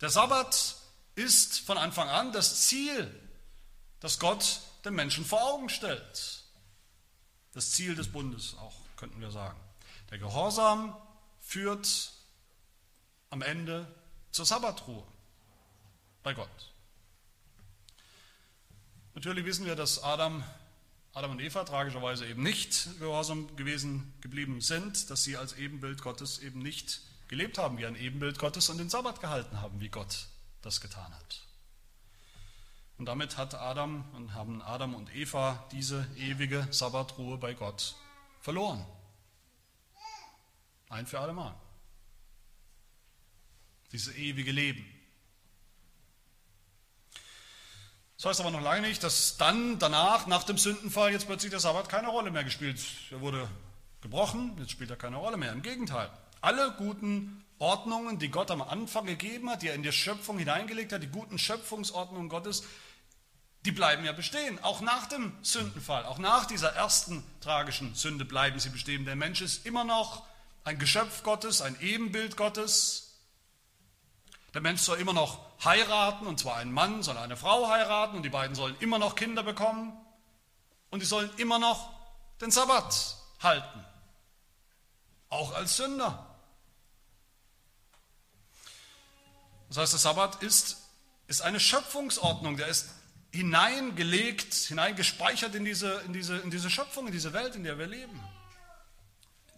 Der 0.00 0.10
Sabbat 0.10 0.76
ist 1.14 1.60
von 1.60 1.78
Anfang 1.78 2.08
an 2.08 2.32
das 2.32 2.66
Ziel, 2.66 3.08
das 4.00 4.18
Gott 4.18 4.60
dem 4.84 4.94
Menschen 4.94 5.24
vor 5.24 5.42
Augen 5.42 5.70
stellt. 5.70 6.44
Das 7.52 7.70
Ziel 7.70 7.94
des 7.94 8.10
Bundes 8.10 8.56
auch, 8.58 8.74
könnten 8.96 9.20
wir 9.20 9.30
sagen. 9.30 9.58
Der 10.10 10.18
Gehorsam 10.18 10.94
führt 11.40 12.12
am 13.30 13.42
Ende 13.42 13.86
zur 14.32 14.44
Sabbatruhe 14.44 15.06
bei 16.22 16.34
Gott. 16.34 16.73
Natürlich 19.14 19.44
wissen 19.44 19.64
wir, 19.64 19.76
dass 19.76 20.02
Adam, 20.02 20.42
Adam 21.12 21.30
und 21.32 21.40
Eva 21.40 21.64
tragischerweise 21.64 22.26
eben 22.26 22.42
nicht 22.42 22.98
gehorsam 22.98 23.54
gewesen 23.56 24.12
geblieben 24.20 24.60
sind, 24.60 25.08
dass 25.08 25.22
sie 25.22 25.36
als 25.36 25.52
Ebenbild 25.54 26.02
Gottes 26.02 26.40
eben 26.40 26.60
nicht 26.60 27.00
gelebt 27.28 27.58
haben 27.58 27.78
wie 27.78 27.86
ein 27.86 27.96
Ebenbild 27.96 28.38
Gottes 28.38 28.68
und 28.68 28.78
den 28.78 28.90
Sabbat 28.90 29.20
gehalten 29.20 29.60
haben, 29.60 29.80
wie 29.80 29.88
Gott 29.88 30.26
das 30.62 30.80
getan 30.80 31.14
hat. 31.14 31.42
Und 32.98 33.06
damit 33.06 33.36
hat 33.36 33.54
Adam 33.54 34.04
und 34.14 34.34
haben 34.34 34.62
Adam 34.62 34.94
und 34.94 35.14
Eva 35.14 35.66
diese 35.72 36.06
ewige 36.16 36.66
Sabbatruhe 36.70 37.38
bei 37.38 37.54
Gott 37.54 37.96
verloren. 38.40 38.84
Ein 40.88 41.06
für 41.06 41.18
alle 41.18 41.32
Mal. 41.32 41.54
Dieses 43.92 44.14
ewige 44.14 44.52
Leben. 44.52 44.93
Das 48.16 48.26
heißt 48.26 48.40
aber 48.40 48.50
noch 48.50 48.60
lange 48.60 48.82
nicht, 48.82 49.02
dass 49.02 49.36
dann 49.36 49.78
danach, 49.78 50.26
nach 50.26 50.44
dem 50.44 50.56
Sündenfall, 50.56 51.12
jetzt 51.12 51.26
plötzlich 51.26 51.50
der 51.50 51.60
Sabbat 51.60 51.88
keine 51.88 52.08
Rolle 52.08 52.30
mehr 52.30 52.44
gespielt. 52.44 52.80
Er 53.10 53.20
wurde 53.20 53.48
gebrochen, 54.00 54.56
jetzt 54.58 54.70
spielt 54.70 54.90
er 54.90 54.96
keine 54.96 55.16
Rolle 55.16 55.36
mehr. 55.36 55.52
Im 55.52 55.62
Gegenteil, 55.62 56.10
alle 56.40 56.72
guten 56.78 57.44
Ordnungen, 57.58 58.18
die 58.18 58.28
Gott 58.30 58.50
am 58.50 58.62
Anfang 58.62 59.06
gegeben 59.06 59.50
hat, 59.50 59.62
die 59.62 59.68
er 59.68 59.74
in 59.74 59.82
die 59.82 59.92
Schöpfung 59.92 60.38
hineingelegt 60.38 60.92
hat, 60.92 61.02
die 61.02 61.08
guten 61.08 61.38
Schöpfungsordnungen 61.38 62.28
Gottes, 62.28 62.64
die 63.64 63.72
bleiben 63.72 64.04
ja 64.04 64.12
bestehen. 64.12 64.62
Auch 64.62 64.80
nach 64.80 65.06
dem 65.06 65.32
Sündenfall, 65.42 66.04
auch 66.04 66.18
nach 66.18 66.44
dieser 66.46 66.68
ersten 66.74 67.24
tragischen 67.40 67.94
Sünde 67.94 68.24
bleiben 68.24 68.58
sie 68.58 68.68
bestehen. 68.68 69.06
Der 69.06 69.16
Mensch 69.16 69.40
ist 69.40 69.66
immer 69.66 69.84
noch 69.84 70.24
ein 70.64 70.78
Geschöpf 70.78 71.22
Gottes, 71.22 71.62
ein 71.62 71.76
Ebenbild 71.80 72.36
Gottes. 72.36 73.03
Der 74.54 74.60
Mensch 74.60 74.82
soll 74.82 75.00
immer 75.00 75.12
noch 75.12 75.40
heiraten, 75.64 76.28
und 76.28 76.38
zwar 76.38 76.56
ein 76.56 76.72
Mann 76.72 77.02
soll 77.02 77.18
eine 77.18 77.36
Frau 77.36 77.68
heiraten, 77.68 78.16
und 78.16 78.22
die 78.22 78.28
beiden 78.28 78.54
sollen 78.54 78.76
immer 78.78 79.00
noch 79.00 79.16
Kinder 79.16 79.42
bekommen, 79.42 79.92
und 80.90 81.00
die 81.00 81.06
sollen 81.06 81.28
immer 81.38 81.58
noch 81.58 81.92
den 82.40 82.52
Sabbat 82.52 83.16
halten, 83.42 83.84
auch 85.28 85.52
als 85.54 85.76
Sünder. 85.76 86.24
Das 89.68 89.78
heißt, 89.78 89.92
der 89.92 90.00
Sabbat 90.00 90.40
ist, 90.40 90.76
ist 91.26 91.42
eine 91.42 91.58
Schöpfungsordnung, 91.58 92.56
der 92.56 92.68
ist 92.68 92.90
hineingelegt, 93.32 94.54
hineingespeichert 94.54 95.56
in 95.56 95.64
diese, 95.64 95.94
in, 96.02 96.12
diese, 96.12 96.38
in 96.38 96.52
diese 96.52 96.70
Schöpfung, 96.70 97.08
in 97.08 97.12
diese 97.12 97.32
Welt, 97.32 97.56
in 97.56 97.64
der 97.64 97.76
wir 97.76 97.88
leben. 97.88 98.22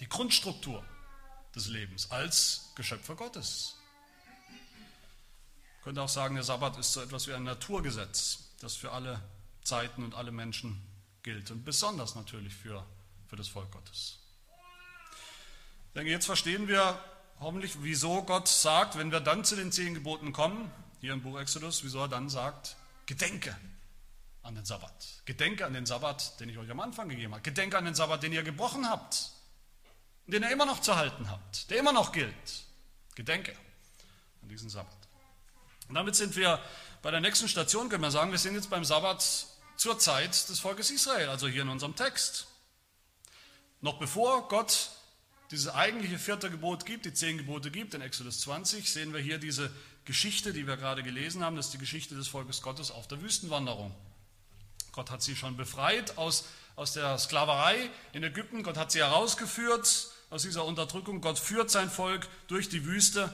Die 0.01 0.09
Grundstruktur 0.09 0.83
des 1.55 1.67
Lebens 1.67 2.11
als 2.11 2.73
Geschöpfe 2.77 3.15
Gottes 3.15 3.76
könnte 5.87 6.03
auch 6.03 6.09
sagen, 6.09 6.35
der 6.35 6.43
Sabbat 6.43 6.77
ist 6.79 6.95
so 6.95 7.01
etwas 7.01 7.29
wie 7.29 7.33
ein 7.33 7.45
Naturgesetz, 7.45 8.41
das 8.61 8.75
für 8.75 8.91
alle 8.91 9.21
Zeiten 9.63 10.03
und 10.03 10.17
alle 10.17 10.33
Menschen 10.33 10.85
gilt 11.23 11.53
und 11.53 11.65
besonders 11.65 12.17
natürlich 12.17 12.53
für, 12.57 12.85
für 13.29 13.37
das 13.37 13.47
Volk 13.47 13.71
Gottes. 13.71 14.19
Ich 15.87 15.95
denke, 15.95 16.11
jetzt 16.11 16.27
verstehen 16.27 16.67
wir 16.67 16.99
hoffentlich, 17.39 17.77
wieso 17.83 18.25
Gott 18.25 18.49
sagt, 18.49 18.99
wenn 18.99 19.13
wir 19.13 19.21
dann 19.21 19.45
zu 19.45 19.55
den 19.55 19.71
zehn 19.71 19.95
Geboten 19.95 20.33
kommen, 20.33 20.73
hier 21.01 21.13
im 21.13 21.23
Buch 21.23 21.39
Exodus, 21.39 21.85
wieso 21.85 22.01
er 22.01 22.09
dann 22.09 22.31
sagt, 22.31 22.75
gedenke 23.07 23.57
an 24.43 24.57
den 24.57 24.65
Sabbat. 24.65 25.23
Gedenke 25.25 25.67
an 25.67 25.73
den 25.73 25.87
Sabbat, 25.87 26.41
den 26.41 26.49
ich 26.49 26.59
euch 26.59 26.69
am 26.69 26.81
Anfang 26.81 27.09
gegeben 27.09 27.33
habe. 27.33 27.43
Gedenke 27.43 27.79
an 27.79 27.85
den 27.85 27.95
Sabbat, 27.95 28.25
den 28.25 28.33
ihr 28.33 28.43
gebrochen 28.43 28.89
habt, 28.91 29.31
den 30.27 30.43
ihr 30.43 30.51
immer 30.51 30.67
noch 30.67 30.81
zu 30.81 30.97
halten 30.97 31.31
habt, 31.31 31.71
der 31.71 31.79
immer 31.79 31.93
noch 31.93 32.11
gilt. 32.11 32.65
Gedenke 33.15 33.53
an 34.43 34.49
diesen 34.49 34.69
Sabbat. 34.69 35.06
Und 35.89 35.95
damit 35.95 36.17
sind 36.17 36.37
wir 36.37 36.61
bei 37.03 37.11
der 37.11 37.21
nächsten 37.21 37.49
Station, 37.49 37.89
können 37.89 38.03
wir 38.03 38.11
sagen, 38.11 38.33
wir 38.33 38.39
sind 38.39 38.55
jetzt 38.55 38.71
beim 38.71 38.85
Sabbat 38.85 39.47
zur 39.77 39.99
Zeit 39.99 40.49
des 40.49 40.59
Volkes 40.59 40.91
Israel, 40.91 41.29
also 41.29 41.49
hier 41.49 41.63
in 41.63 41.69
unserem 41.69 41.95
Text. 41.95 42.47
Noch 43.81 43.99
bevor 43.99 44.49
Gott 44.49 44.91
dieses 45.51 45.69
eigentliche 45.69 46.19
vierte 46.19 46.51
Gebot 46.51 46.87
gibt, 46.87 47.05
die 47.05 47.13
zehn 47.13 47.39
Gebote 47.39 47.71
gibt, 47.71 47.95
in 47.95 48.01
Exodus 48.01 48.41
20, 48.41 48.91
sehen 48.91 49.13
wir 49.13 49.21
hier 49.21 49.39
diese 49.39 49.71
Geschichte, 50.05 50.53
die 50.53 50.67
wir 50.67 50.77
gerade 50.77 51.03
gelesen 51.03 51.45
haben, 51.45 51.57
das 51.57 51.67
ist 51.67 51.75
die 51.75 51.79
Geschichte 51.79 52.15
des 52.15 52.29
Volkes 52.29 52.63
Gottes 52.63 52.91
auf 52.91 53.07
der 53.07 53.21
Wüstenwanderung. 53.23 53.95
Gott 54.93 55.11
hat 55.11 55.23
sie 55.23 55.37
schon 55.37 55.57
befreit 55.57 56.17
aus, 56.17 56.47
aus 56.75 56.93
der 56.93 57.19
Sklaverei 57.19 57.91
in 58.13 58.23
Ägypten, 58.23 58.63
Gott 58.63 58.77
hat 58.77 58.91
sie 58.91 59.01
herausgeführt 59.01 60.09
aus 60.31 60.43
dieser 60.43 60.65
Unterdrückung, 60.65 61.21
Gott 61.21 61.39
führt 61.39 61.71
sein 61.71 61.91
Volk 61.91 62.27
durch 62.49 62.69
die 62.69 62.85
Wüste 62.85 63.33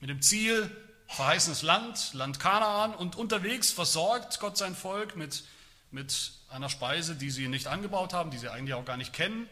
mit 0.00 0.10
dem 0.10 0.20
Ziel, 0.20 0.70
verheißenes 1.08 1.62
Land, 1.62 2.14
Land 2.14 2.38
Kanaan 2.38 2.94
und 2.94 3.16
unterwegs 3.16 3.70
versorgt 3.70 4.40
Gott 4.40 4.56
sein 4.56 4.76
Volk 4.76 5.16
mit, 5.16 5.44
mit 5.90 6.32
einer 6.48 6.68
Speise, 6.68 7.16
die 7.16 7.30
sie 7.30 7.48
nicht 7.48 7.66
angebaut 7.66 8.12
haben, 8.12 8.30
die 8.30 8.38
sie 8.38 8.48
eigentlich 8.48 8.74
auch 8.74 8.84
gar 8.84 8.96
nicht 8.96 9.12
kennen, 9.12 9.48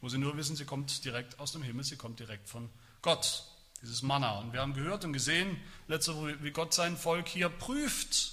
wo 0.00 0.08
sie 0.08 0.18
nur 0.18 0.36
wissen, 0.36 0.54
sie 0.54 0.64
kommt 0.64 1.04
direkt 1.04 1.40
aus 1.40 1.52
dem 1.52 1.62
Himmel, 1.62 1.84
sie 1.84 1.96
kommt 1.96 2.20
direkt 2.20 2.48
von 2.48 2.70
Gott, 3.02 3.44
dieses 3.82 4.02
Manna. 4.02 4.38
Und 4.38 4.52
wir 4.52 4.60
haben 4.60 4.74
gehört 4.74 5.04
und 5.04 5.12
gesehen, 5.12 5.60
letzte 5.88 6.14
Woche, 6.14 6.42
wie 6.42 6.50
Gott 6.50 6.74
sein 6.74 6.96
Volk 6.96 7.26
hier 7.26 7.48
prüft, 7.48 8.32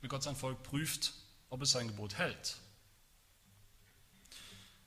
wie 0.00 0.08
Gott 0.08 0.22
sein 0.22 0.36
Volk 0.36 0.62
prüft, 0.62 1.12
ob 1.50 1.62
es 1.62 1.72
sein 1.72 1.88
Gebot 1.88 2.14
hält. 2.14 2.56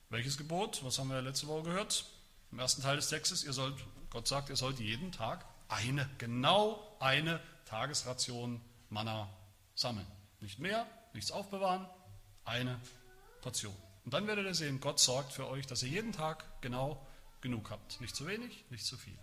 Welches 0.10 0.38
Gebot? 0.38 0.84
Was 0.84 0.98
haben 0.98 1.10
wir 1.10 1.22
letzte 1.22 1.48
Woche 1.48 1.64
gehört? 1.64 2.06
Im 2.52 2.60
ersten 2.60 2.82
Teil 2.82 2.96
des 2.96 3.10
Textes, 3.10 3.44
ihr 3.44 3.52
sollt, 3.52 3.76
Gott 4.10 4.28
sagt, 4.28 4.50
ihr 4.50 4.56
sollt 4.56 4.80
jeden 4.80 5.12
Tag 5.12 5.46
eine, 5.70 6.10
genau 6.18 6.96
eine 7.00 7.40
Tagesration 7.66 8.62
Manna 8.90 9.30
sammeln. 9.76 10.08
Nicht 10.40 10.60
mehr, 10.60 10.86
nichts 11.14 11.32
aufbewahren, 11.32 11.88
eine 12.46 12.80
Portion. 13.42 13.76
Und 14.06 14.14
dann 14.14 14.28
werdet 14.28 14.46
ihr 14.46 14.56
sehen, 14.56 14.80
Gott 14.80 15.00
sorgt 15.00 15.34
für 15.34 15.48
euch, 15.48 15.68
dass 15.68 15.84
ihr 15.84 15.90
jeden 15.90 16.14
Tag 16.14 16.46
genau 16.62 17.06
genug 17.42 17.70
habt. 17.70 18.00
Nicht 18.00 18.16
zu 18.16 18.26
wenig, 18.26 18.64
nicht 18.70 18.86
zu 18.86 18.98
viel. 18.98 19.18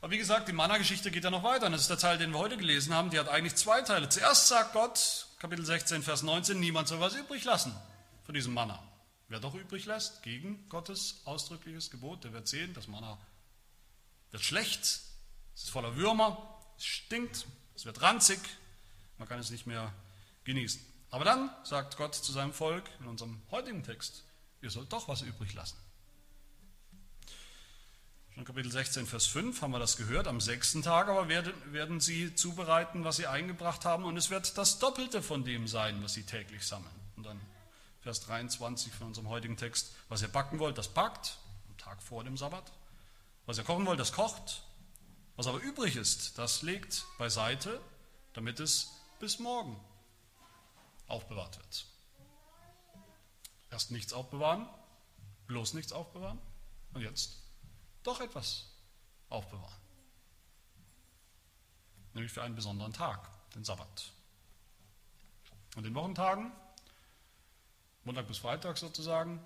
Aber 0.00 0.10
wie 0.10 0.18
gesagt, 0.18 0.48
die 0.48 0.52
Manna-Geschichte 0.52 1.10
geht 1.10 1.24
ja 1.24 1.30
noch 1.30 1.42
weiter. 1.42 1.66
Und 1.66 1.72
das 1.72 1.82
ist 1.82 1.90
der 1.90 1.98
Teil, 1.98 2.18
den 2.18 2.32
wir 2.32 2.38
heute 2.38 2.58
gelesen 2.58 2.92
haben. 2.92 3.10
Die 3.10 3.18
hat 3.18 3.28
eigentlich 3.28 3.56
zwei 3.56 3.80
Teile. 3.82 4.08
Zuerst 4.08 4.48
sagt 4.48 4.74
Gott, 4.74 5.28
Kapitel 5.38 5.64
16, 5.64 6.02
Vers 6.02 6.22
19, 6.22 6.60
niemand 6.60 6.88
soll 6.88 7.00
was 7.00 7.14
übrig 7.14 7.44
lassen 7.44 7.74
von 8.24 8.34
diesem 8.34 8.52
Manna. 8.52 8.82
Wer 9.28 9.40
doch 9.40 9.54
übrig 9.54 9.86
lässt, 9.86 10.22
gegen 10.22 10.68
Gottes 10.68 11.22
ausdrückliches 11.24 11.90
Gebot, 11.90 12.24
der 12.24 12.34
wird 12.34 12.48
sehen, 12.48 12.74
das 12.74 12.86
Manna 12.86 13.18
wird 14.34 14.42
schlecht, 14.42 14.82
es 14.82 15.62
ist 15.62 15.70
voller 15.70 15.94
Würmer, 15.94 16.60
es 16.76 16.84
stinkt, 16.84 17.46
es 17.76 17.84
wird 17.84 18.02
ranzig, 18.02 18.40
man 19.16 19.28
kann 19.28 19.38
es 19.38 19.50
nicht 19.50 19.64
mehr 19.64 19.94
genießen. 20.42 20.84
Aber 21.10 21.24
dann 21.24 21.50
sagt 21.62 21.96
Gott 21.96 22.16
zu 22.16 22.32
seinem 22.32 22.52
Volk 22.52 22.90
in 22.98 23.06
unserem 23.06 23.40
heutigen 23.52 23.84
Text, 23.84 24.24
ihr 24.60 24.70
sollt 24.70 24.92
doch 24.92 25.06
was 25.06 25.22
übrig 25.22 25.54
lassen. 25.54 25.76
Schon 28.34 28.44
Kapitel 28.44 28.72
16, 28.72 29.06
Vers 29.06 29.26
5 29.26 29.62
haben 29.62 29.70
wir 29.70 29.78
das 29.78 29.96
gehört. 29.96 30.26
Am 30.26 30.40
sechsten 30.40 30.82
Tag 30.82 31.06
aber 31.06 31.28
werden, 31.28 31.54
werden 31.72 32.00
sie 32.00 32.34
zubereiten, 32.34 33.04
was 33.04 33.14
sie 33.14 33.28
eingebracht 33.28 33.84
haben, 33.84 34.04
und 34.04 34.16
es 34.16 34.30
wird 34.30 34.58
das 34.58 34.80
Doppelte 34.80 35.22
von 35.22 35.44
dem 35.44 35.68
sein, 35.68 36.02
was 36.02 36.14
sie 36.14 36.24
täglich 36.24 36.66
sammeln. 36.66 36.90
Und 37.14 37.22
dann 37.22 37.40
Vers 38.00 38.22
23 38.22 38.92
von 38.92 39.06
unserem 39.06 39.28
heutigen 39.28 39.56
Text. 39.56 39.94
Was 40.08 40.22
ihr 40.22 40.28
backen 40.28 40.58
wollt, 40.58 40.76
das 40.76 40.88
backt, 40.88 41.38
am 41.68 41.78
Tag 41.78 42.02
vor 42.02 42.24
dem 42.24 42.36
Sabbat. 42.36 42.72
Was 43.46 43.58
ihr 43.58 43.64
kochen 43.64 43.86
wollt, 43.86 44.00
das 44.00 44.12
kocht. 44.12 44.62
Was 45.36 45.46
aber 45.46 45.58
übrig 45.58 45.96
ist, 45.96 46.38
das 46.38 46.62
legt 46.62 47.04
beiseite, 47.18 47.80
damit 48.32 48.60
es 48.60 48.92
bis 49.18 49.38
morgen 49.38 49.78
aufbewahrt 51.08 51.58
wird. 51.58 51.86
Erst 53.70 53.90
nichts 53.90 54.12
aufbewahren, 54.12 54.68
bloß 55.46 55.74
nichts 55.74 55.92
aufbewahren 55.92 56.38
und 56.92 57.02
jetzt 57.02 57.42
doch 58.04 58.20
etwas 58.20 58.66
aufbewahren. 59.28 59.80
Nämlich 62.12 62.32
für 62.32 62.42
einen 62.42 62.54
besonderen 62.54 62.92
Tag, 62.92 63.28
den 63.54 63.64
Sabbat. 63.64 64.12
Und 65.74 65.84
in 65.84 65.94
Wochentagen 65.94 66.52
Montag 68.04 68.28
bis 68.28 68.36
Freitag 68.36 68.76
sozusagen, 68.76 69.40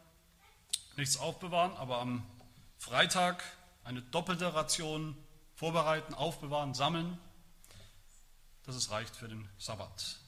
nichts 0.97 1.17
aufbewahren, 1.17 1.77
aber 1.77 2.01
am 2.01 2.27
Freitag 2.79 3.45
eine 3.89 4.03
doppelte 4.03 4.53
Ration 4.55 5.17
vorbereiten, 5.55 6.13
aufbewahren, 6.13 6.75
sammeln, 6.75 7.19
dass 8.65 8.77
es 8.77 8.91
reicht 8.91 9.17
für 9.17 9.29
den 9.29 9.49
Sabbat. 9.57 10.19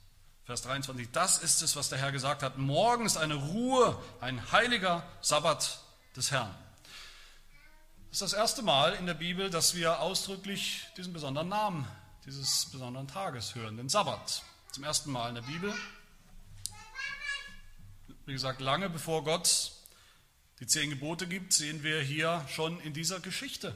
Vers 0.44 0.62
23, 0.62 1.10
das 1.12 1.36
ist 1.36 1.60
es, 1.60 1.76
was 1.76 1.90
der 1.90 1.98
Herr 1.98 2.10
gesagt 2.10 2.42
hat. 2.42 2.56
Morgen 2.56 3.04
ist 3.04 3.18
eine 3.18 3.34
Ruhe, 3.34 4.02
ein 4.22 4.50
heiliger 4.50 5.06
Sabbat 5.20 5.78
des 6.16 6.30
Herrn. 6.30 6.54
Das 8.08 8.22
ist 8.22 8.22
das 8.22 8.32
erste 8.32 8.62
Mal 8.62 8.94
in 8.94 9.04
der 9.04 9.14
Bibel, 9.14 9.50
dass 9.50 9.74
wir 9.74 10.00
ausdrücklich 10.00 10.86
diesen 10.96 11.12
besonderen 11.12 11.48
Namen 11.48 11.86
dieses 12.24 12.64
besonderen 12.66 13.08
Tages 13.08 13.54
hören, 13.54 13.76
den 13.76 13.90
Sabbat. 13.90 14.42
Zum 14.72 14.84
ersten 14.84 15.12
Mal 15.12 15.28
in 15.28 15.34
der 15.34 15.42
Bibel. 15.42 15.74
Wie 18.24 18.32
gesagt, 18.32 18.62
lange 18.62 18.88
bevor 18.88 19.22
Gott 19.22 19.72
die 20.60 20.66
zehn 20.66 20.90
Gebote 20.90 21.26
gibt, 21.26 21.52
sehen 21.52 21.82
wir 21.82 22.00
hier 22.02 22.46
schon 22.48 22.80
in 22.80 22.92
dieser 22.92 23.20
Geschichte, 23.20 23.74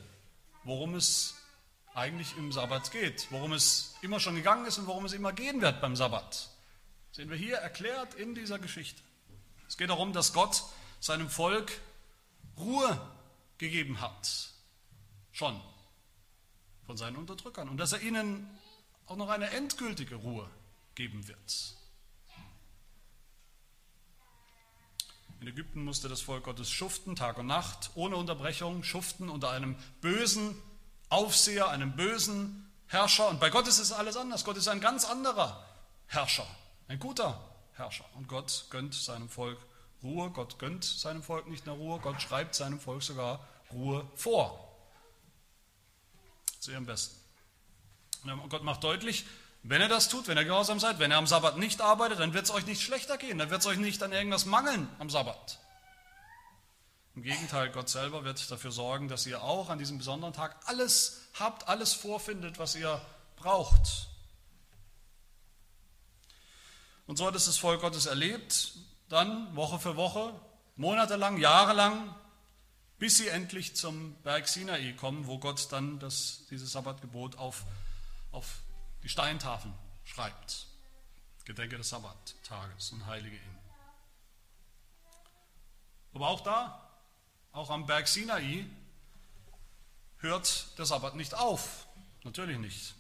worum 0.65 0.95
es 0.95 1.35
eigentlich 1.95 2.37
im 2.37 2.53
Sabbat 2.53 2.91
geht, 2.91 3.27
worum 3.31 3.53
es 3.53 3.95
immer 4.03 4.21
schon 4.21 4.35
gegangen 4.35 4.67
ist 4.67 4.79
und 4.79 4.87
worum 4.87 5.05
es 5.05 5.13
immer 5.13 5.33
gehen 5.33 5.61
wird 5.61 5.81
beim 5.81 5.97
Sabbat. 5.97 6.51
Sehen 7.13 7.31
wir 7.31 7.37
hier 7.37 7.57
erklärt 7.57 8.15
in 8.15 8.35
dieser 8.35 8.59
Geschichte. 8.59 9.01
Es 9.67 9.77
geht 9.77 9.89
darum, 9.89 10.13
dass 10.13 10.33
Gott 10.33 10.65
seinem 11.01 11.31
Volk 11.31 11.81
Ruhe 12.57 13.01
gegeben 13.59 14.01
hat, 14.01 14.51
schon 15.33 15.61
von 16.87 16.97
seinen 16.97 17.17
Unterdrückern, 17.17 17.69
und 17.69 17.79
dass 17.79 17.93
er 17.93 18.03
ihnen 18.03 18.47
auch 19.07 19.17
noch 19.17 19.29
eine 19.29 19.51
endgültige 19.51 20.17
Ruhe 20.17 20.51
geben 20.95 21.27
wird. 21.29 21.74
In 25.45 25.51
Ägypten 25.51 25.85
musste 25.85 26.09
das 26.09 26.23
Volk 26.23 26.45
Gottes 26.45 26.71
schuften, 26.71 27.17
Tag 27.17 27.37
und 27.37 27.47
Nacht, 27.47 27.91
ohne 27.97 28.17
Unterbrechung, 28.17 28.83
schuften 28.83 29.29
unter 29.29 29.51
einem 29.51 29.77
bösen 30.01 30.57
Aufseher, 31.11 31.69
einem 31.69 31.95
bösen 31.95 32.73
Herrscher. 32.87 33.29
Und 33.29 33.41
bei 33.41 33.51
Gott 33.51 33.69
ist 33.69 33.79
es 33.79 33.93
alles 33.93 34.17
anders. 34.17 34.47
Gott 34.47 34.57
ist 34.57 34.69
ein 34.69 34.81
ganz 34.81 35.05
anderer 35.05 35.63
Herrscher, 36.07 36.47
ein 36.89 36.99
guter 36.99 37.39
Herrscher. 37.75 38.07
Und 38.15 38.27
Gott 38.27 38.69
gönnt 38.71 38.95
seinem 38.95 39.29
Volk 39.29 39.59
Ruhe. 40.03 40.31
Gott 40.31 40.59
gönnt 40.59 40.83
seinem 40.83 41.23
Volk 41.23 41.47
nicht 41.47 41.67
nur 41.67 41.77
Ruhe, 41.77 42.01
Gott 42.01 42.23
schreibt 42.23 42.55
seinem 42.55 42.81
Volk 42.81 43.03
sogar 43.03 43.47
Ruhe 43.71 44.09
vor. 44.15 44.75
Zu 46.59 46.71
ihrem 46.71 46.87
Besten. 46.87 47.21
Und 48.25 48.49
Gott 48.49 48.65
macht 48.65 48.83
deutlich, 48.83 49.27
wenn 49.67 49.81
ihr 49.81 49.89
das 49.89 50.11
tut, 50.11 50.29
wenn 50.29 50.37
ihr 50.37 50.45
gehorsam 50.45 50.79
seid, 50.79 50.99
wenn 50.99 51.11
ihr 51.11 51.17
am 51.17 51.27
Sabbat 51.27 51.57
nicht 51.57 51.81
arbeitet, 51.81 52.21
dann 52.21 52.35
wird 52.35 52.45
es 52.45 52.51
euch 52.51 52.67
nicht 52.67 52.83
schlechter 52.83 53.17
gehen, 53.17 53.39
dann 53.39 53.49
wird 53.49 53.63
es 53.63 53.67
euch 53.67 53.79
nicht 53.79 54.03
an 54.03 54.13
irgendwas 54.13 54.45
mangeln 54.45 54.89
am 54.99 55.09
Sabbat. 55.09 55.59
Im 57.17 57.23
Gegenteil, 57.23 57.71
Gott 57.71 57.89
selber 57.89 58.25
wird 58.25 58.51
dafür 58.51 58.73
sorgen, 58.73 59.09
dass 59.09 59.25
ihr 59.25 59.43
auch 59.43 59.71
an 59.71 59.79
diesem 59.79 59.97
besonderen 59.97 60.35
Tag 60.35 60.55
alles 60.67 61.29
habt, 61.39 61.67
alles 61.67 61.95
vorfindet, 61.95 62.59
was 62.59 62.75
ihr 62.75 63.01
braucht. 63.37 64.09
Und 67.07 67.17
so 67.17 67.27
hat 67.27 67.35
es 67.35 67.47
das 67.47 67.57
Volk 67.57 67.81
Gottes 67.81 68.05
erlebt, 68.05 68.73
dann 69.09 69.57
Woche 69.57 69.79
für 69.79 69.97
Woche, 69.97 70.39
monatelang, 70.77 71.39
jahrelang, 71.39 72.15
bis 72.99 73.17
sie 73.17 73.29
endlich 73.29 73.77
zum 73.77 74.15
Berg 74.23 74.47
Sinai 74.47 74.93
kommen, 74.93 75.27
wo 75.27 75.39
Gott 75.39 75.73
dann 75.73 75.99
das, 76.01 76.43
dieses 76.51 76.73
Sabbatgebot 76.73 77.39
auf, 77.39 77.65
auf 78.31 78.64
die 79.05 79.09
Steintafeln 79.09 79.75
schreibt. 80.05 80.67
Gedenke 81.45 81.77
des 81.77 81.91
Sabbattages 81.91 82.91
und 82.93 83.07
heilige 83.07 83.37
ihn. 83.37 83.59
Aber 86.15 86.29
auch 86.29 86.41
da, 86.41 86.91
auch 87.53 87.71
am 87.71 87.87
Berg 87.87 88.09
Sinai, 88.09 88.67
hört 90.19 90.79
der 90.79 90.87
Sabbat 90.87 91.17
nicht 91.17 91.35
auf. 91.35 91.87
Natürlich 92.23 92.59
nicht. 92.59 92.95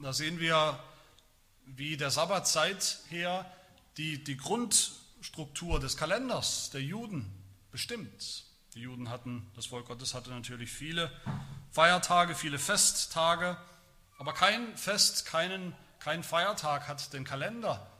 Da 0.00 0.14
sehen 0.14 0.40
wir, 0.40 0.82
wie 1.66 1.96
der 1.98 2.10
Sabbat 2.10 2.48
seither 2.48 3.44
die, 3.98 4.24
die 4.24 4.38
Grundstruktur 4.38 5.78
des 5.78 5.98
Kalenders 5.98 6.70
der 6.70 6.82
Juden 6.82 7.30
bestimmt. 7.70 8.44
Die 8.74 8.80
Juden 8.80 9.10
hatten, 9.10 9.50
das 9.54 9.66
Volk 9.66 9.86
Gottes 9.86 10.14
hatte 10.14 10.30
natürlich 10.30 10.70
viele 10.70 11.12
Feiertage, 11.70 12.34
viele 12.34 12.58
Festtage, 12.58 13.58
aber 14.22 14.34
kein 14.34 14.76
Fest, 14.76 15.26
keinen, 15.26 15.74
kein 15.98 16.22
Feiertag 16.22 16.86
hat 16.86 17.12
den 17.12 17.24
Kalender 17.24 17.90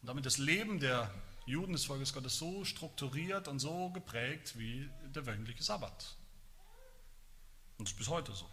und 0.00 0.06
damit 0.06 0.24
das 0.24 0.38
Leben 0.38 0.78
der 0.78 1.12
Juden 1.46 1.72
des 1.72 1.86
Volkes 1.86 2.12
Gottes 2.12 2.38
so 2.38 2.64
strukturiert 2.64 3.48
und 3.48 3.58
so 3.58 3.90
geprägt 3.90 4.56
wie 4.56 4.88
der 5.12 5.26
wöchentliche 5.26 5.64
Sabbat. 5.64 6.14
Und 7.76 7.88
das 7.88 7.92
ist 7.94 7.98
bis 7.98 8.08
heute 8.08 8.32
so. 8.32 8.48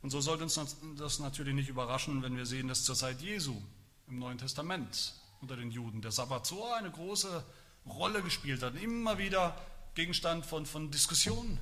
Und 0.00 0.08
so 0.08 0.22
sollte 0.22 0.44
uns 0.44 0.58
das 0.96 1.18
natürlich 1.18 1.54
nicht 1.54 1.68
überraschen, 1.68 2.22
wenn 2.22 2.38
wir 2.38 2.46
sehen, 2.46 2.68
dass 2.68 2.82
zur 2.82 2.96
Zeit 2.96 3.20
Jesu 3.20 3.60
im 4.08 4.20
Neuen 4.20 4.38
Testament 4.38 5.12
unter 5.42 5.56
den 5.56 5.70
Juden 5.70 6.00
der 6.00 6.12
Sabbat 6.12 6.46
so 6.46 6.72
eine 6.72 6.90
große 6.90 7.44
Rolle 7.84 8.22
gespielt 8.22 8.62
hat, 8.62 8.74
immer 8.76 9.18
wieder 9.18 9.54
Gegenstand 9.94 10.46
von, 10.46 10.64
von 10.64 10.90
Diskussionen 10.90 11.60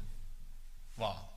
war. 0.95 1.30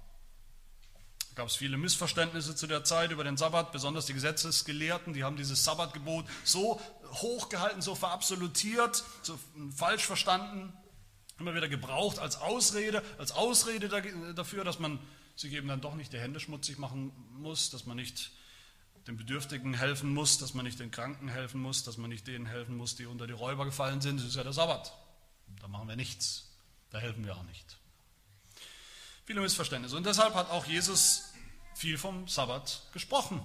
Gab 1.35 1.47
es 1.47 1.55
viele 1.55 1.77
Missverständnisse 1.77 2.55
zu 2.55 2.67
der 2.67 2.83
Zeit 2.83 3.11
über 3.11 3.23
den 3.23 3.37
Sabbat, 3.37 3.71
besonders 3.71 4.05
die 4.05 4.13
Gesetzesgelehrten, 4.13 5.13
die 5.13 5.23
haben 5.23 5.35
dieses 5.35 5.63
Sabbatgebot 5.63 6.25
so 6.43 6.79
hochgehalten, 7.11 7.81
so 7.81 7.95
verabsolutiert, 7.95 9.03
so 9.23 9.39
falsch 9.75 10.05
verstanden, 10.05 10.73
immer 11.39 11.55
wieder 11.55 11.69
gebraucht 11.69 12.19
als 12.19 12.35
Ausrede, 12.35 13.01
als 13.17 13.31
Ausrede 13.31 13.89
dafür, 14.35 14.63
dass 14.63 14.77
man 14.77 14.99
sich 15.35 15.53
eben 15.53 15.67
dann 15.67 15.81
doch 15.81 15.95
nicht 15.95 16.13
die 16.13 16.19
Hände 16.19 16.39
schmutzig 16.39 16.77
machen 16.77 17.11
muss, 17.31 17.71
dass 17.71 17.85
man 17.85 17.97
nicht 17.97 18.31
den 19.07 19.17
Bedürftigen 19.17 19.73
helfen 19.73 20.13
muss, 20.13 20.37
dass 20.37 20.53
man 20.53 20.65
nicht 20.65 20.79
den 20.79 20.91
Kranken 20.91 21.27
helfen 21.27 21.59
muss, 21.59 21.83
dass 21.83 21.97
man 21.97 22.09
nicht 22.09 22.27
denen 22.27 22.45
helfen 22.45 22.77
muss, 22.77 22.95
die 22.95 23.07
unter 23.07 23.27
die 23.27 23.33
Räuber 23.33 23.65
gefallen 23.65 24.01
sind. 24.01 24.19
Das 24.19 24.27
ist 24.27 24.35
ja 24.35 24.43
der 24.43 24.53
Sabbat. 24.53 24.93
Da 25.59 25.67
machen 25.67 25.87
wir 25.87 25.95
nichts. 25.95 26.51
Da 26.91 26.99
helfen 26.99 27.25
wir 27.25 27.35
auch 27.35 27.43
nicht. 27.43 27.77
Viele 29.25 29.41
Missverständnisse. 29.41 29.95
Und 29.95 30.05
deshalb 30.05 30.33
hat 30.35 30.49
auch 30.49 30.65
Jesus 30.65 31.33
viel 31.75 31.97
vom 31.97 32.27
Sabbat 32.27 32.81
gesprochen. 32.93 33.43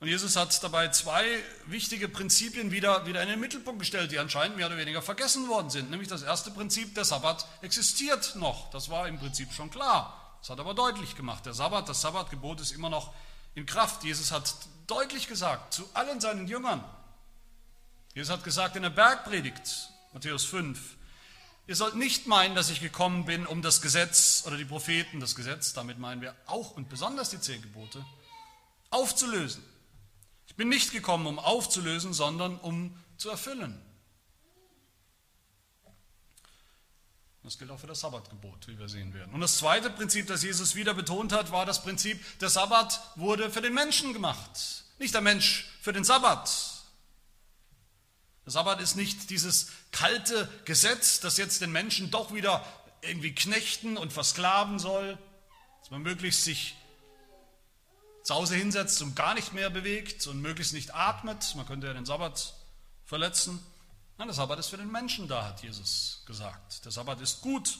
Und 0.00 0.08
Jesus 0.08 0.36
hat 0.36 0.62
dabei 0.62 0.88
zwei 0.88 1.24
wichtige 1.66 2.08
Prinzipien 2.08 2.70
wieder, 2.70 3.06
wieder 3.06 3.22
in 3.22 3.28
den 3.28 3.40
Mittelpunkt 3.40 3.78
gestellt, 3.78 4.12
die 4.12 4.18
anscheinend 4.18 4.56
mehr 4.56 4.66
oder 4.66 4.76
weniger 4.76 5.00
vergessen 5.00 5.48
worden 5.48 5.70
sind. 5.70 5.90
Nämlich 5.90 6.08
das 6.08 6.22
erste 6.22 6.50
Prinzip, 6.50 6.94
der 6.94 7.04
Sabbat 7.04 7.46
existiert 7.62 8.36
noch. 8.36 8.70
Das 8.70 8.90
war 8.90 9.08
im 9.08 9.18
Prinzip 9.18 9.52
schon 9.52 9.70
klar. 9.70 10.36
Das 10.40 10.50
hat 10.50 10.60
aber 10.60 10.74
deutlich 10.74 11.16
gemacht. 11.16 11.46
Der 11.46 11.54
Sabbat, 11.54 11.88
das 11.88 12.02
Sabbatgebot 12.02 12.60
ist 12.60 12.72
immer 12.72 12.90
noch 12.90 13.14
in 13.54 13.64
Kraft. 13.64 14.04
Jesus 14.04 14.30
hat 14.30 14.54
deutlich 14.86 15.26
gesagt 15.26 15.72
zu 15.72 15.88
allen 15.94 16.20
seinen 16.20 16.48
Jüngern. 16.48 16.84
Jesus 18.14 18.30
hat 18.30 18.44
gesagt 18.44 18.76
in 18.76 18.82
der 18.82 18.90
Bergpredigt, 18.90 19.88
Matthäus 20.12 20.44
5, 20.44 20.93
ihr 21.66 21.76
sollt 21.76 21.96
nicht 21.96 22.26
meinen, 22.26 22.54
dass 22.54 22.70
ich 22.70 22.80
gekommen 22.80 23.24
bin, 23.24 23.46
um 23.46 23.62
das 23.62 23.80
Gesetz 23.80 24.44
oder 24.46 24.56
die 24.56 24.64
Propheten, 24.64 25.20
das 25.20 25.34
Gesetz, 25.34 25.72
damit 25.72 25.98
meinen 25.98 26.20
wir 26.20 26.34
auch 26.46 26.72
und 26.72 26.88
besonders 26.88 27.30
die 27.30 27.40
zehn 27.40 27.62
Gebote, 27.62 28.04
aufzulösen. 28.90 29.62
Ich 30.46 30.56
bin 30.56 30.68
nicht 30.68 30.92
gekommen, 30.92 31.26
um 31.26 31.38
aufzulösen, 31.38 32.12
sondern 32.12 32.58
um 32.58 32.96
zu 33.16 33.30
erfüllen. 33.30 33.80
Das 37.42 37.58
gilt 37.58 37.70
auch 37.70 37.78
für 37.78 37.86
das 37.86 38.00
Sabbatgebot, 38.00 38.68
wie 38.68 38.78
wir 38.78 38.88
sehen 38.88 39.12
werden. 39.12 39.34
Und 39.34 39.42
das 39.42 39.58
zweite 39.58 39.90
Prinzip, 39.90 40.26
das 40.28 40.42
Jesus 40.42 40.74
wieder 40.74 40.94
betont 40.94 41.32
hat, 41.32 41.52
war 41.52 41.66
das 41.66 41.82
Prinzip, 41.82 42.18
der 42.38 42.48
Sabbat 42.48 43.00
wurde 43.16 43.50
für 43.50 43.60
den 43.60 43.74
Menschen 43.74 44.14
gemacht, 44.14 44.84
nicht 44.98 45.12
der 45.12 45.20
Mensch 45.20 45.66
für 45.82 45.92
den 45.92 46.04
Sabbat. 46.04 46.73
Der 48.44 48.52
Sabbat 48.52 48.80
ist 48.80 48.94
nicht 48.94 49.30
dieses 49.30 49.68
kalte 49.90 50.48
Gesetz, 50.64 51.20
das 51.20 51.36
jetzt 51.38 51.60
den 51.60 51.72
Menschen 51.72 52.10
doch 52.10 52.34
wieder 52.34 52.64
irgendwie 53.00 53.34
knechten 53.34 53.96
und 53.96 54.12
versklaven 54.12 54.78
soll, 54.78 55.18
dass 55.80 55.90
man 55.90 56.02
möglichst 56.02 56.44
sich 56.44 56.76
zu 58.22 58.34
Hause 58.34 58.56
hinsetzt 58.56 59.00
und 59.02 59.14
gar 59.14 59.34
nicht 59.34 59.52
mehr 59.52 59.70
bewegt 59.70 60.26
und 60.26 60.40
möglichst 60.40 60.72
nicht 60.72 60.94
atmet. 60.94 61.54
Man 61.56 61.66
könnte 61.66 61.86
ja 61.86 61.92
den 61.92 62.06
Sabbat 62.06 62.54
verletzen. 63.04 63.64
Nein, 64.16 64.28
der 64.28 64.34
Sabbat 64.34 64.58
ist 64.58 64.68
für 64.68 64.76
den 64.76 64.90
Menschen 64.90 65.28
da, 65.28 65.44
hat 65.44 65.62
Jesus 65.62 66.22
gesagt. 66.26 66.84
Der 66.84 66.92
Sabbat 66.92 67.20
ist 67.20 67.42
gut 67.42 67.78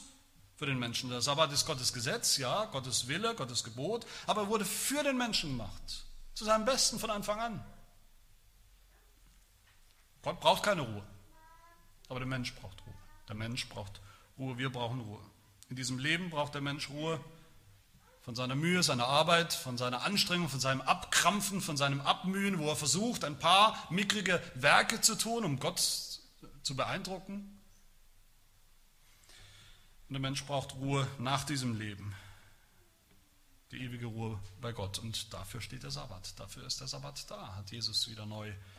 für 0.55 0.65
den 0.65 0.77
Menschen. 0.77 1.09
Der 1.09 1.21
Sabbat 1.21 1.51
ist 1.51 1.65
Gottes 1.65 1.93
Gesetz, 1.93 2.37
ja, 2.37 2.65
Gottes 2.65 3.07
Wille, 3.07 3.35
Gottes 3.35 3.63
Gebot, 3.63 4.05
aber 4.27 4.43
er 4.43 4.47
wurde 4.47 4.65
für 4.65 5.03
den 5.03 5.17
Menschen 5.17 5.51
gemacht. 5.51 6.05
Zu 6.33 6.45
seinem 6.45 6.65
Besten 6.65 6.99
von 6.99 7.09
Anfang 7.09 7.39
an. 7.39 7.65
Gott 10.25 10.39
braucht 10.39 10.63
keine 10.63 10.81
Ruhe, 10.81 11.03
aber 12.09 12.17
der 12.17 12.27
Mensch 12.27 12.51
braucht 12.55 12.83
Ruhe. 12.83 12.95
Der 13.29 13.35
Mensch 13.35 13.69
braucht 13.69 14.01
Ruhe, 14.39 14.57
wir 14.57 14.71
brauchen 14.71 15.01
Ruhe. 15.01 15.21
In 15.69 15.75
diesem 15.75 15.99
Leben 15.99 16.31
braucht 16.31 16.55
der 16.55 16.61
Mensch 16.61 16.89
Ruhe 16.89 17.23
von 18.23 18.33
seiner 18.33 18.55
Mühe, 18.55 18.81
seiner 18.81 19.05
Arbeit, 19.05 19.53
von 19.53 19.77
seiner 19.77 20.01
Anstrengung, 20.01 20.49
von 20.49 20.59
seinem 20.59 20.81
Abkrampfen, 20.81 21.61
von 21.61 21.77
seinem 21.77 22.01
Abmühen, 22.01 22.57
wo 22.57 22.67
er 22.67 22.75
versucht, 22.75 23.23
ein 23.23 23.37
paar 23.37 23.77
mickrige 23.91 24.41
Werke 24.55 24.99
zu 24.99 25.15
tun, 25.15 25.45
um 25.45 25.59
Gott 25.59 25.77
zu 25.77 26.75
beeindrucken. 26.75 27.61
Und 30.09 30.13
der 30.13 30.21
Mensch 30.21 30.43
braucht 30.43 30.73
Ruhe 30.73 31.07
nach 31.19 31.43
diesem 31.43 31.77
Leben. 31.77 32.15
Die 33.69 33.77
ewige 33.77 34.07
Ruhe 34.07 34.39
bei 34.59 34.71
Gott. 34.71 34.97
Und 34.97 35.31
dafür 35.35 35.61
steht 35.61 35.83
der 35.83 35.91
Sabbat. 35.91 36.39
Dafür 36.39 36.65
ist 36.65 36.81
der 36.81 36.87
Sabbat 36.87 37.29
da, 37.29 37.55
hat 37.57 37.69
Jesus 37.69 38.09
wieder 38.09 38.25
neu 38.25 38.47
gesagt. 38.47 38.74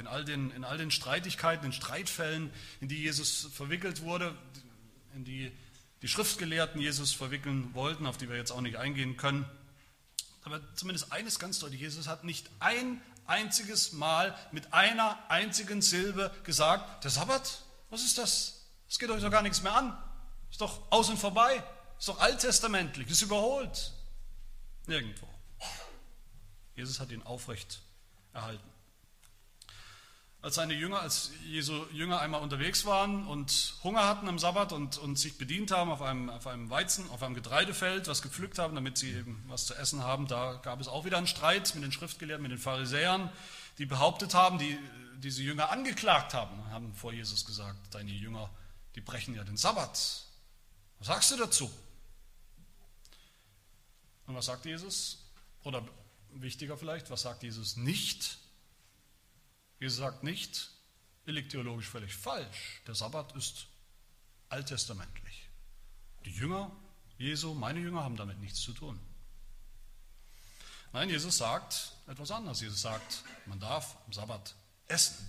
In 0.00 0.06
all 0.06 0.24
den, 0.24 0.50
in 0.50 0.64
all 0.64 0.78
den 0.78 0.90
Streitigkeiten, 0.90 1.66
in 1.66 1.72
Streitfällen, 1.72 2.50
in 2.80 2.88
die 2.88 3.02
Jesus 3.02 3.48
verwickelt 3.52 4.02
wurde, 4.02 4.34
in 5.14 5.24
die 5.24 5.52
die 6.02 6.08
Schriftgelehrten 6.08 6.80
Jesus 6.80 7.12
verwickeln 7.12 7.74
wollten, 7.74 8.06
auf 8.06 8.16
die 8.16 8.28
wir 8.28 8.36
jetzt 8.36 8.52
auch 8.52 8.60
nicht 8.60 8.76
eingehen 8.76 9.16
können. 9.16 9.44
Aber 10.44 10.60
zumindest 10.74 11.12
eines 11.12 11.38
ganz 11.38 11.58
deutlich, 11.58 11.80
Jesus 11.80 12.06
hat 12.06 12.24
nicht 12.24 12.48
ein 12.60 13.02
einziges 13.26 13.92
Mal 13.92 14.36
mit 14.52 14.72
einer 14.72 15.18
einzigen 15.28 15.82
Silbe 15.82 16.34
gesagt, 16.44 17.04
der 17.04 17.10
Sabbat, 17.10 17.62
was 17.90 18.02
ist 18.02 18.16
das? 18.18 18.64
Es 18.88 18.98
geht 18.98 19.10
euch 19.10 19.22
doch 19.22 19.30
gar 19.30 19.42
nichts 19.42 19.62
mehr 19.62 19.74
an. 19.74 19.96
Ist 20.50 20.60
doch 20.60 20.90
aus 20.90 21.10
und 21.10 21.18
vorbei. 21.18 21.62
Ist 21.98 22.08
doch 22.08 22.20
alttestamentlich, 22.20 23.10
ist 23.10 23.22
überholt. 23.22 23.92
Nirgendwo. 24.86 25.28
Jesus 26.76 27.00
hat 27.00 27.10
ihn 27.10 27.22
aufrecht 27.24 27.82
erhalten. 28.32 28.70
Als 30.40 30.54
seine 30.54 30.74
Jünger, 30.74 31.00
als 31.00 31.32
Jesu 31.46 31.84
Jünger 31.92 32.20
einmal 32.20 32.40
unterwegs 32.40 32.84
waren 32.84 33.26
und 33.26 33.74
Hunger 33.82 34.06
hatten 34.06 34.28
am 34.28 34.38
Sabbat 34.38 34.72
und, 34.72 34.96
und 34.98 35.18
sich 35.18 35.36
bedient 35.36 35.72
haben 35.72 35.90
auf 35.90 36.00
einem, 36.00 36.30
auf 36.30 36.46
einem 36.46 36.70
Weizen, 36.70 37.10
auf 37.10 37.24
einem 37.24 37.34
Getreidefeld, 37.34 38.06
was 38.06 38.22
gepflückt 38.22 38.58
haben, 38.58 38.76
damit 38.76 38.98
sie 38.98 39.10
eben 39.10 39.42
was 39.48 39.66
zu 39.66 39.74
essen 39.74 40.04
haben, 40.04 40.28
da 40.28 40.54
gab 40.62 40.80
es 40.80 40.86
auch 40.86 41.04
wieder 41.04 41.18
einen 41.18 41.26
Streit 41.26 41.74
mit 41.74 41.82
den 41.82 41.90
Schriftgelehrten, 41.90 42.42
mit 42.42 42.52
den 42.52 42.58
Pharisäern, 42.58 43.32
die 43.78 43.86
behauptet 43.86 44.34
haben, 44.34 44.58
die 44.58 44.78
diese 45.18 45.42
Jünger 45.42 45.70
angeklagt 45.70 46.34
haben, 46.34 46.70
haben 46.70 46.94
vor 46.94 47.12
Jesus 47.12 47.44
gesagt, 47.44 47.92
deine 47.92 48.12
Jünger, 48.12 48.48
die 48.94 49.00
brechen 49.00 49.34
ja 49.34 49.42
den 49.42 49.56
Sabbat. 49.56 50.24
Was 50.98 51.06
sagst 51.06 51.32
du 51.32 51.36
dazu? 51.36 51.68
Und 54.26 54.36
was 54.36 54.46
sagt 54.46 54.66
Jesus? 54.66 55.18
Oder 55.64 55.82
wichtiger 56.30 56.76
vielleicht, 56.76 57.10
was 57.10 57.22
sagt 57.22 57.42
Jesus 57.42 57.76
nicht? 57.76 58.38
Jesus 59.80 59.98
sagt 59.98 60.22
nicht, 60.22 60.70
ihr 61.26 61.34
liegt 61.34 61.52
theologisch 61.52 61.88
völlig 61.88 62.14
falsch. 62.14 62.82
Der 62.86 62.94
Sabbat 62.94 63.34
ist 63.36 63.66
alttestamentlich. 64.48 65.48
Die 66.24 66.32
Jünger 66.32 66.70
Jesu, 67.18 67.52
meine 67.52 67.80
Jünger, 67.80 68.04
haben 68.04 68.16
damit 68.16 68.38
nichts 68.38 68.60
zu 68.60 68.72
tun. 68.72 68.98
Nein, 70.92 71.10
Jesus 71.10 71.36
sagt 71.36 71.92
etwas 72.06 72.30
anderes. 72.30 72.60
Jesus 72.60 72.80
sagt, 72.80 73.24
man 73.46 73.58
darf 73.58 73.96
am 74.06 74.12
Sabbat 74.12 74.54
essen. 74.86 75.28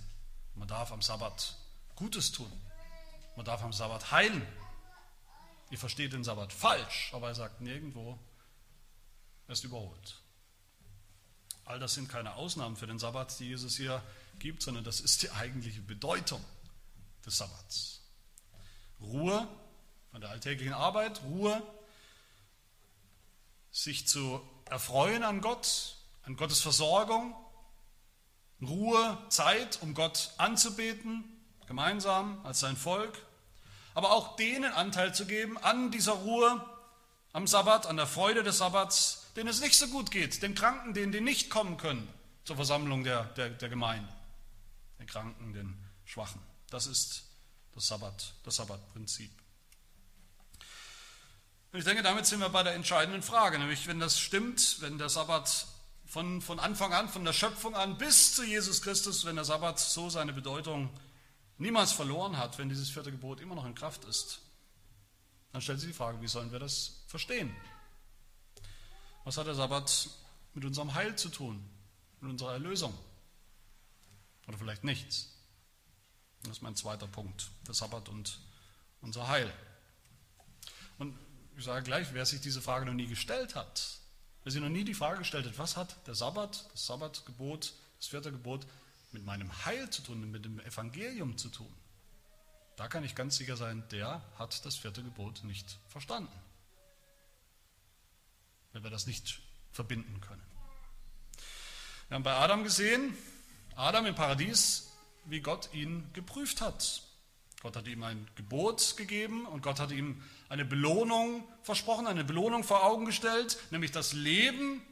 Man 0.54 0.68
darf 0.68 0.92
am 0.92 1.02
Sabbat 1.02 1.56
Gutes 1.96 2.30
tun. 2.30 2.50
Man 3.36 3.44
darf 3.44 3.62
am 3.62 3.72
Sabbat 3.72 4.12
heilen. 4.12 4.46
Ihr 5.70 5.78
versteht 5.78 6.12
den 6.12 6.24
Sabbat 6.24 6.52
falsch, 6.52 7.10
aber 7.12 7.28
er 7.28 7.34
sagt 7.34 7.60
nirgendwo, 7.60 8.18
er 9.46 9.52
ist 9.52 9.64
überholt. 9.64 10.20
All 11.64 11.78
das 11.78 11.94
sind 11.94 12.08
keine 12.08 12.34
Ausnahmen 12.34 12.76
für 12.76 12.86
den 12.86 12.98
Sabbat, 12.98 13.38
die 13.38 13.48
Jesus 13.48 13.76
hier 13.76 14.02
gibt, 14.40 14.62
sondern 14.62 14.84
das 14.84 15.00
ist 15.00 15.22
die 15.22 15.30
eigentliche 15.30 15.80
Bedeutung 15.80 16.44
des 17.24 17.38
Sabbats. 17.38 18.00
Ruhe 19.00 19.46
von 20.10 20.20
der 20.20 20.30
alltäglichen 20.30 20.74
Arbeit, 20.74 21.22
Ruhe, 21.22 21.62
sich 23.70 24.08
zu 24.08 24.40
erfreuen 24.68 25.22
an 25.22 25.40
Gott, 25.40 25.96
an 26.24 26.36
Gottes 26.36 26.60
Versorgung, 26.60 27.34
Ruhe, 28.60 29.16
Zeit, 29.28 29.78
um 29.80 29.94
Gott 29.94 30.32
anzubeten, 30.36 31.24
gemeinsam 31.66 32.44
als 32.44 32.60
sein 32.60 32.76
Volk, 32.76 33.16
aber 33.94 34.10
auch 34.10 34.36
denen 34.36 34.72
Anteil 34.72 35.14
zu 35.14 35.26
geben 35.26 35.56
an 35.58 35.90
dieser 35.90 36.12
Ruhe 36.12 36.64
am 37.32 37.46
Sabbat, 37.46 37.86
an 37.86 37.96
der 37.96 38.08
Freude 38.08 38.42
des 38.42 38.58
Sabbats, 38.58 39.26
denen 39.36 39.48
es 39.48 39.60
nicht 39.60 39.78
so 39.78 39.86
gut 39.86 40.10
geht, 40.10 40.42
den 40.42 40.54
Kranken, 40.54 40.94
denen 40.94 41.12
die 41.12 41.20
nicht 41.20 41.48
kommen 41.48 41.76
können 41.76 42.12
zur 42.44 42.56
Versammlung 42.56 43.04
der, 43.04 43.24
der, 43.24 43.50
der 43.50 43.68
Gemeinde 43.68 44.08
den 45.00 45.06
Kranken, 45.06 45.52
den 45.52 45.76
Schwachen. 46.04 46.40
Das 46.68 46.86
ist 46.86 47.24
das 47.74 47.88
Sabbat, 47.88 48.34
das 48.44 48.56
Sabbatprinzip. 48.56 49.30
Und 51.72 51.78
ich 51.78 51.84
denke, 51.84 52.02
damit 52.02 52.26
sind 52.26 52.40
wir 52.40 52.48
bei 52.48 52.62
der 52.62 52.74
entscheidenden 52.74 53.22
Frage, 53.22 53.58
nämlich 53.58 53.86
wenn 53.86 54.00
das 54.00 54.18
stimmt, 54.18 54.80
wenn 54.80 54.98
der 54.98 55.08
Sabbat 55.08 55.66
von, 56.04 56.42
von 56.42 56.58
Anfang 56.58 56.92
an, 56.92 57.08
von 57.08 57.24
der 57.24 57.32
Schöpfung 57.32 57.74
an 57.76 57.96
bis 57.96 58.34
zu 58.34 58.44
Jesus 58.44 58.82
Christus, 58.82 59.24
wenn 59.24 59.36
der 59.36 59.44
Sabbat 59.44 59.78
so 59.78 60.10
seine 60.10 60.32
Bedeutung 60.32 60.90
niemals 61.58 61.92
verloren 61.92 62.36
hat, 62.36 62.58
wenn 62.58 62.68
dieses 62.68 62.90
vierte 62.90 63.12
Gebot 63.12 63.40
immer 63.40 63.54
noch 63.54 63.66
in 63.66 63.74
Kraft 63.74 64.04
ist, 64.04 64.40
dann 65.52 65.62
stellt 65.62 65.80
sich 65.80 65.90
die 65.90 65.96
Frage, 65.96 66.20
wie 66.20 66.28
sollen 66.28 66.50
wir 66.52 66.58
das 66.58 67.04
verstehen? 67.06 67.54
Was 69.24 69.36
hat 69.36 69.46
der 69.46 69.54
Sabbat 69.54 70.10
mit 70.54 70.64
unserem 70.64 70.94
Heil 70.94 71.16
zu 71.16 71.28
tun, 71.28 71.64
mit 72.20 72.30
unserer 72.30 72.52
Erlösung? 72.52 72.96
Oder 74.50 74.58
vielleicht 74.58 74.82
nichts. 74.82 75.28
Das 76.42 76.56
ist 76.56 76.62
mein 76.62 76.74
zweiter 76.74 77.06
Punkt, 77.06 77.52
der 77.68 77.74
Sabbat 77.74 78.08
und 78.08 78.40
unser 79.00 79.28
Heil. 79.28 79.52
Und 80.98 81.16
ich 81.56 81.62
sage 81.62 81.84
gleich, 81.84 82.12
wer 82.14 82.26
sich 82.26 82.40
diese 82.40 82.60
Frage 82.60 82.84
noch 82.84 82.92
nie 82.92 83.06
gestellt 83.06 83.54
hat, 83.54 84.00
wer 84.42 84.50
sich 84.50 84.60
noch 84.60 84.68
nie 84.68 84.82
die 84.82 84.94
Frage 84.94 85.18
gestellt 85.18 85.46
hat, 85.46 85.56
was 85.56 85.76
hat 85.76 86.04
der 86.08 86.16
Sabbat, 86.16 86.68
das 86.72 86.84
Sabbatgebot, 86.84 87.74
das 87.98 88.08
vierte 88.08 88.32
Gebot 88.32 88.66
mit 89.12 89.24
meinem 89.24 89.64
Heil 89.66 89.88
zu 89.90 90.02
tun, 90.02 90.28
mit 90.28 90.44
dem 90.44 90.58
Evangelium 90.58 91.38
zu 91.38 91.48
tun, 91.48 91.72
da 92.74 92.88
kann 92.88 93.04
ich 93.04 93.14
ganz 93.14 93.36
sicher 93.36 93.56
sein, 93.56 93.84
der 93.92 94.20
hat 94.36 94.64
das 94.64 94.74
vierte 94.74 95.04
Gebot 95.04 95.44
nicht 95.44 95.78
verstanden. 95.86 96.36
Wenn 98.72 98.82
wir 98.82 98.90
das 98.90 99.06
nicht 99.06 99.42
verbinden 99.70 100.20
können. 100.20 100.42
Wir 102.08 102.16
haben 102.16 102.24
bei 102.24 102.34
Adam 102.34 102.64
gesehen, 102.64 103.16
Adam 103.80 104.04
im 104.04 104.14
Paradies, 104.14 104.90
wie 105.24 105.40
Gott 105.40 105.70
ihn 105.72 106.10
geprüft 106.12 106.60
hat. 106.60 107.02
Gott 107.62 107.76
hat 107.76 107.86
ihm 107.88 108.02
ein 108.02 108.28
Gebot 108.36 108.96
gegeben 108.98 109.46
und 109.46 109.62
Gott 109.62 109.80
hat 109.80 109.90
ihm 109.90 110.22
eine 110.50 110.66
Belohnung 110.66 111.48
versprochen, 111.62 112.06
eine 112.06 112.22
Belohnung 112.22 112.62
vor 112.62 112.84
Augen 112.84 113.06
gestellt, 113.06 113.58
nämlich 113.70 113.90
das 113.90 114.12
Leben, 114.12 114.82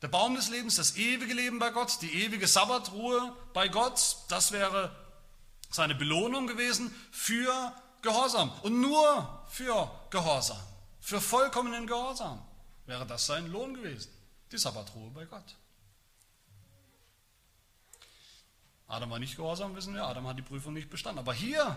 der 0.00 0.08
Baum 0.08 0.36
des 0.36 0.48
Lebens, 0.48 0.76
das 0.76 0.96
ewige 0.96 1.34
Leben 1.34 1.58
bei 1.58 1.70
Gott, 1.70 1.98
die 2.02 2.24
ewige 2.24 2.46
Sabbatruhe 2.46 3.36
bei 3.52 3.66
Gott. 3.66 4.16
Das 4.28 4.52
wäre 4.52 4.94
seine 5.68 5.96
Belohnung 5.96 6.46
gewesen 6.46 6.94
für 7.10 7.72
Gehorsam 8.02 8.52
und 8.62 8.80
nur 8.80 9.44
für 9.48 9.90
Gehorsam, 10.10 10.60
für 11.00 11.20
vollkommenen 11.20 11.88
Gehorsam 11.88 12.42
wäre 12.86 13.06
das 13.06 13.26
sein 13.26 13.50
Lohn 13.50 13.74
gewesen, 13.74 14.10
die 14.52 14.58
Sabbatruhe 14.58 15.10
bei 15.10 15.24
Gott. 15.24 15.56
Adam 18.92 19.08
war 19.08 19.18
nicht 19.18 19.36
gehorsam, 19.36 19.74
wissen 19.74 19.94
wir, 19.94 20.04
Adam 20.04 20.26
hat 20.26 20.36
die 20.36 20.42
Prüfung 20.42 20.74
nicht 20.74 20.90
bestanden. 20.90 21.18
Aber 21.18 21.32
hier, 21.32 21.76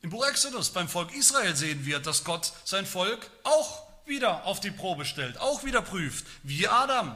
im 0.00 0.08
Buch 0.08 0.26
Exodus, 0.26 0.70
beim 0.70 0.88
Volk 0.88 1.14
Israel 1.14 1.54
sehen 1.54 1.84
wir, 1.84 1.98
dass 1.98 2.24
Gott 2.24 2.54
sein 2.64 2.86
Volk 2.86 3.30
auch 3.44 3.82
wieder 4.06 4.46
auf 4.46 4.60
die 4.60 4.70
Probe 4.70 5.04
stellt, 5.04 5.38
auch 5.38 5.62
wieder 5.62 5.82
prüft, 5.82 6.26
wie 6.42 6.66
Adam. 6.66 7.14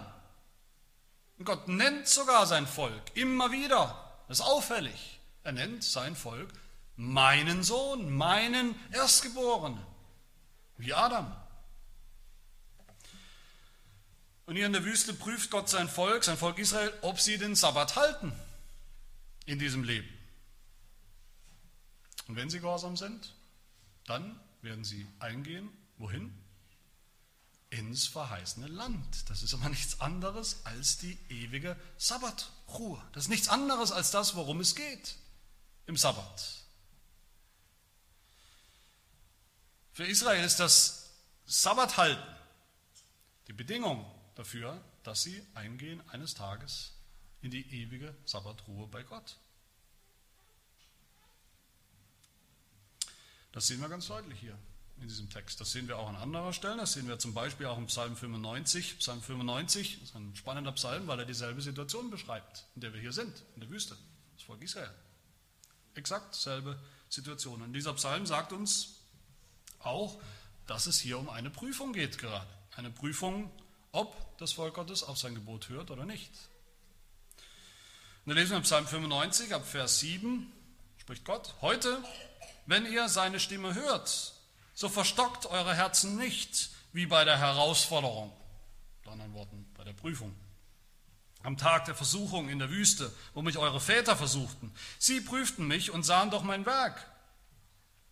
Und 1.38 1.46
Gott 1.46 1.66
nennt 1.68 2.08
sogar 2.08 2.46
sein 2.46 2.66
Volk 2.66 3.02
immer 3.14 3.52
wieder, 3.52 4.12
das 4.28 4.40
ist 4.40 4.44
auffällig, 4.44 5.18
er 5.42 5.52
nennt 5.52 5.82
sein 5.82 6.14
Volk 6.14 6.52
meinen 6.96 7.62
Sohn, 7.62 8.14
meinen 8.14 8.74
Erstgeborenen, 8.92 9.80
wie 10.76 10.92
Adam. 10.92 11.34
Und 14.50 14.56
hier 14.56 14.66
in 14.66 14.72
der 14.72 14.84
Wüste 14.84 15.14
prüft 15.14 15.52
Gott 15.52 15.68
sein 15.68 15.88
Volk, 15.88 16.24
sein 16.24 16.36
Volk 16.36 16.58
Israel, 16.58 16.92
ob 17.02 17.20
sie 17.20 17.38
den 17.38 17.54
Sabbat 17.54 17.94
halten 17.94 18.32
in 19.46 19.60
diesem 19.60 19.84
Leben. 19.84 20.08
Und 22.26 22.34
wenn 22.34 22.50
sie 22.50 22.58
gehorsam 22.58 22.96
sind, 22.96 23.32
dann 24.06 24.40
werden 24.60 24.82
sie 24.82 25.06
eingehen. 25.20 25.70
Wohin? 25.98 26.36
Ins 27.68 28.08
verheißene 28.08 28.66
Land. 28.66 29.30
Das 29.30 29.44
ist 29.44 29.54
aber 29.54 29.68
nichts 29.68 30.00
anderes 30.00 30.66
als 30.66 30.98
die 30.98 31.16
ewige 31.28 31.76
Sabbatruhe. 31.96 33.00
Das 33.12 33.26
ist 33.26 33.30
nichts 33.30 33.46
anderes 33.46 33.92
als 33.92 34.10
das, 34.10 34.34
worum 34.34 34.58
es 34.58 34.74
geht 34.74 35.14
im 35.86 35.96
Sabbat. 35.96 36.64
Für 39.92 40.06
Israel 40.06 40.44
ist 40.44 40.58
das 40.58 41.08
Sabbathalten 41.46 42.34
die 43.46 43.52
Bedingung 43.52 44.04
dafür, 44.40 44.82
dass 45.02 45.22
sie 45.22 45.42
eingehen 45.54 46.02
eines 46.08 46.34
Tages 46.34 46.94
in 47.42 47.50
die 47.50 47.82
ewige 47.82 48.14
Sabbatruhe 48.24 48.86
bei 48.86 49.02
Gott. 49.02 49.36
Das 53.52 53.66
sehen 53.66 53.80
wir 53.80 53.88
ganz 53.88 54.06
deutlich 54.06 54.38
hier 54.40 54.58
in 55.00 55.08
diesem 55.08 55.28
Text. 55.28 55.60
Das 55.60 55.72
sehen 55.72 55.88
wir 55.88 55.98
auch 55.98 56.08
an 56.08 56.16
anderer 56.16 56.52
Stellen. 56.52 56.78
Das 56.78 56.94
sehen 56.94 57.06
wir 57.06 57.18
zum 57.18 57.34
Beispiel 57.34 57.66
auch 57.66 57.76
im 57.76 57.86
Psalm 57.86 58.16
95. 58.16 58.98
Psalm 58.98 59.20
95 59.20 60.02
ist 60.02 60.14
ein 60.14 60.34
spannender 60.34 60.72
Psalm, 60.72 61.06
weil 61.06 61.18
er 61.18 61.26
dieselbe 61.26 61.60
Situation 61.60 62.10
beschreibt, 62.10 62.66
in 62.74 62.80
der 62.80 62.94
wir 62.94 63.00
hier 63.00 63.12
sind, 63.12 63.44
in 63.54 63.60
der 63.60 63.70
Wüste, 63.70 63.96
das 64.34 64.42
Volk 64.42 64.62
Israel. 64.62 64.94
Exakt 65.94 66.34
selbe 66.34 66.80
Situation. 67.08 67.60
Und 67.60 67.72
dieser 67.72 67.92
Psalm 67.94 68.24
sagt 68.24 68.52
uns 68.52 69.00
auch, 69.80 70.20
dass 70.66 70.86
es 70.86 70.98
hier 70.98 71.18
um 71.18 71.28
eine 71.28 71.50
Prüfung 71.50 71.92
geht 71.92 72.18
gerade. 72.18 72.48
Eine 72.76 72.90
Prüfung 72.90 73.50
ob 73.92 74.38
das 74.38 74.52
Volk 74.52 74.74
Gottes 74.74 75.02
auf 75.02 75.18
sein 75.18 75.34
Gebot 75.34 75.68
hört 75.68 75.90
oder 75.90 76.04
nicht. 76.04 76.30
Und 78.24 78.30
dann 78.30 78.36
lesen 78.36 78.50
wir 78.50 78.58
im 78.58 78.62
Psalm 78.62 78.86
95 78.86 79.54
ab 79.54 79.66
Vers 79.66 80.00
7, 80.00 80.52
spricht 80.98 81.24
Gott, 81.24 81.54
heute, 81.60 82.02
wenn 82.66 82.86
ihr 82.86 83.08
seine 83.08 83.40
Stimme 83.40 83.74
hört, 83.74 84.34
so 84.74 84.88
verstockt 84.88 85.46
eure 85.46 85.74
Herzen 85.74 86.16
nicht 86.16 86.70
wie 86.92 87.06
bei 87.06 87.24
der 87.24 87.38
Herausforderung, 87.38 88.32
mit 89.00 89.12
anderen 89.12 89.34
Worten, 89.34 89.66
bei 89.76 89.84
der 89.84 89.92
Prüfung. 89.92 90.34
Am 91.42 91.56
Tag 91.56 91.86
der 91.86 91.94
Versuchung 91.94 92.50
in 92.50 92.58
der 92.58 92.68
Wüste, 92.68 93.10
wo 93.32 93.40
mich 93.40 93.56
eure 93.56 93.80
Väter 93.80 94.14
versuchten. 94.14 94.74
Sie 94.98 95.22
prüften 95.22 95.66
mich 95.66 95.90
und 95.90 96.02
sahen 96.02 96.30
doch 96.30 96.42
mein 96.42 96.66
Werk. 96.66 97.10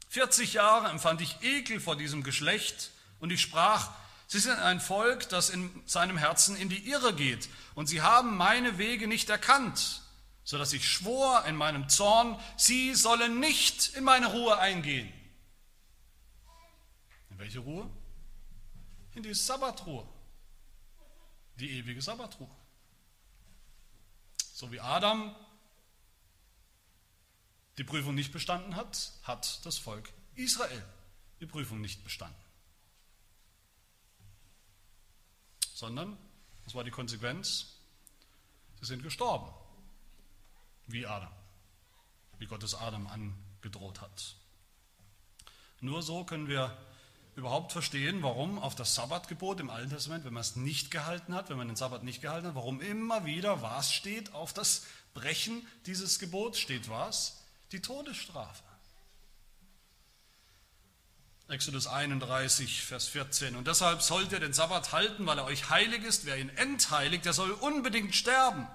40 0.08 0.54
Jahre 0.54 0.88
empfand 0.88 1.20
ich 1.20 1.42
Ekel 1.42 1.80
vor 1.80 1.96
diesem 1.96 2.22
Geschlecht 2.22 2.90
und 3.20 3.30
ich 3.30 3.42
sprach, 3.42 3.90
Sie 4.28 4.40
sind 4.40 4.58
ein 4.58 4.78
Volk, 4.78 5.30
das 5.30 5.48
in 5.48 5.82
seinem 5.86 6.18
Herzen 6.18 6.54
in 6.54 6.68
die 6.68 6.86
Irre 6.90 7.14
geht. 7.14 7.48
Und 7.74 7.86
sie 7.86 8.02
haben 8.02 8.36
meine 8.36 8.76
Wege 8.76 9.08
nicht 9.08 9.30
erkannt, 9.30 10.02
sodass 10.44 10.74
ich 10.74 10.86
schwor 10.86 11.46
in 11.46 11.56
meinem 11.56 11.88
Zorn, 11.88 12.38
sie 12.58 12.94
sollen 12.94 13.40
nicht 13.40 13.94
in 13.94 14.04
meine 14.04 14.26
Ruhe 14.26 14.58
eingehen. 14.58 15.10
In 17.30 17.38
welche 17.38 17.60
Ruhe? 17.60 17.88
In 19.14 19.22
die 19.22 19.32
Sabbatruhe. 19.32 20.06
Die 21.58 21.78
ewige 21.78 22.02
Sabbatruhe. 22.02 22.50
So 24.52 24.70
wie 24.70 24.80
Adam 24.80 25.34
die 27.78 27.84
Prüfung 27.84 28.14
nicht 28.14 28.32
bestanden 28.32 28.76
hat, 28.76 29.12
hat 29.22 29.64
das 29.64 29.78
Volk 29.78 30.12
Israel 30.34 30.84
die 31.40 31.46
Prüfung 31.46 31.80
nicht 31.80 32.04
bestanden. 32.04 32.47
Sondern, 35.78 36.18
das 36.64 36.74
war 36.74 36.82
die 36.82 36.90
Konsequenz, 36.90 37.76
sie 38.80 38.86
sind 38.86 39.04
gestorben, 39.04 39.48
wie 40.88 41.06
Adam, 41.06 41.32
wie 42.38 42.46
Gott 42.46 42.64
es 42.64 42.74
Adam 42.74 43.06
angedroht 43.06 44.00
hat. 44.00 44.34
Nur 45.80 46.02
so 46.02 46.24
können 46.24 46.48
wir 46.48 46.76
überhaupt 47.36 47.70
verstehen, 47.70 48.24
warum 48.24 48.58
auf 48.58 48.74
das 48.74 48.96
Sabbatgebot 48.96 49.60
im 49.60 49.70
Alten 49.70 49.90
Testament, 49.90 50.24
wenn 50.24 50.32
man 50.32 50.40
es 50.40 50.56
nicht 50.56 50.90
gehalten 50.90 51.32
hat, 51.32 51.48
wenn 51.48 51.56
man 51.56 51.68
den 51.68 51.76
Sabbat 51.76 52.02
nicht 52.02 52.22
gehalten 52.22 52.48
hat, 52.48 52.56
warum 52.56 52.80
immer 52.80 53.24
wieder 53.24 53.62
was 53.62 53.92
steht 53.92 54.34
auf 54.34 54.52
das 54.52 54.84
Brechen 55.14 55.64
dieses 55.86 56.18
Gebots, 56.18 56.58
steht 56.58 56.88
was? 56.88 57.44
Die 57.70 57.80
Todesstrafe. 57.80 58.64
Exodus 61.48 61.87
31, 61.87 62.84
Vers 62.84 63.08
14. 63.08 63.56
Und 63.56 63.66
deshalb 63.66 64.02
sollt 64.02 64.32
ihr 64.32 64.40
den 64.40 64.52
Sabbat 64.52 64.92
halten, 64.92 65.26
weil 65.26 65.38
er 65.38 65.46
euch 65.46 65.70
heilig 65.70 66.04
ist. 66.04 66.26
Wer 66.26 66.37
ihn 66.37 66.50
entheiligt, 66.50 67.24
der 67.24 67.32
soll 67.32 67.50
unbedingt 67.52 68.14
sterben. 68.14 68.66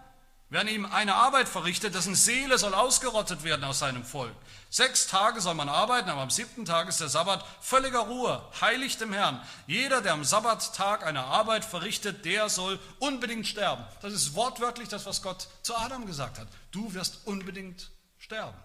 Wer 0.49 0.67
ihm 0.67 0.85
eine 0.85 1.15
Arbeit 1.15 1.47
verrichtet, 1.47 1.95
dessen 1.95 2.15
Seele 2.15 2.57
soll 2.57 2.73
ausgerottet 2.73 3.43
werden 3.43 3.63
aus 3.63 3.79
seinem 3.79 4.03
Volk. 4.03 4.35
Sechs 4.69 5.07
Tage 5.07 5.39
soll 5.39 5.53
man 5.53 5.69
arbeiten, 5.69 6.09
aber 6.09 6.21
am 6.21 6.29
siebten 6.31 6.65
Tag 6.65 6.89
ist 6.89 6.99
der 6.99 7.09
Sabbat 7.09 7.45
völliger 7.61 8.01
Ruhe, 8.01 8.43
heilig 8.59 8.97
dem 8.97 9.13
Herrn. 9.13 9.41
Jeder, 9.67 10.01
der 10.01 10.13
am 10.13 10.23
Sabbattag 10.23 11.05
eine 11.05 11.23
Arbeit 11.23 11.65
verrichtet, 11.65 12.25
der 12.25 12.49
soll 12.49 12.79
unbedingt 12.99 13.47
sterben. 13.47 13.83
Das 14.01 14.13
ist 14.13 14.33
wortwörtlich 14.33 14.89
das, 14.89 15.05
was 15.05 15.21
Gott 15.21 15.47
zu 15.61 15.75
Adam 15.75 16.05
gesagt 16.05 16.39
hat. 16.39 16.47
Du 16.71 16.93
wirst 16.93 17.25
unbedingt 17.25 17.91
sterben, 18.17 18.57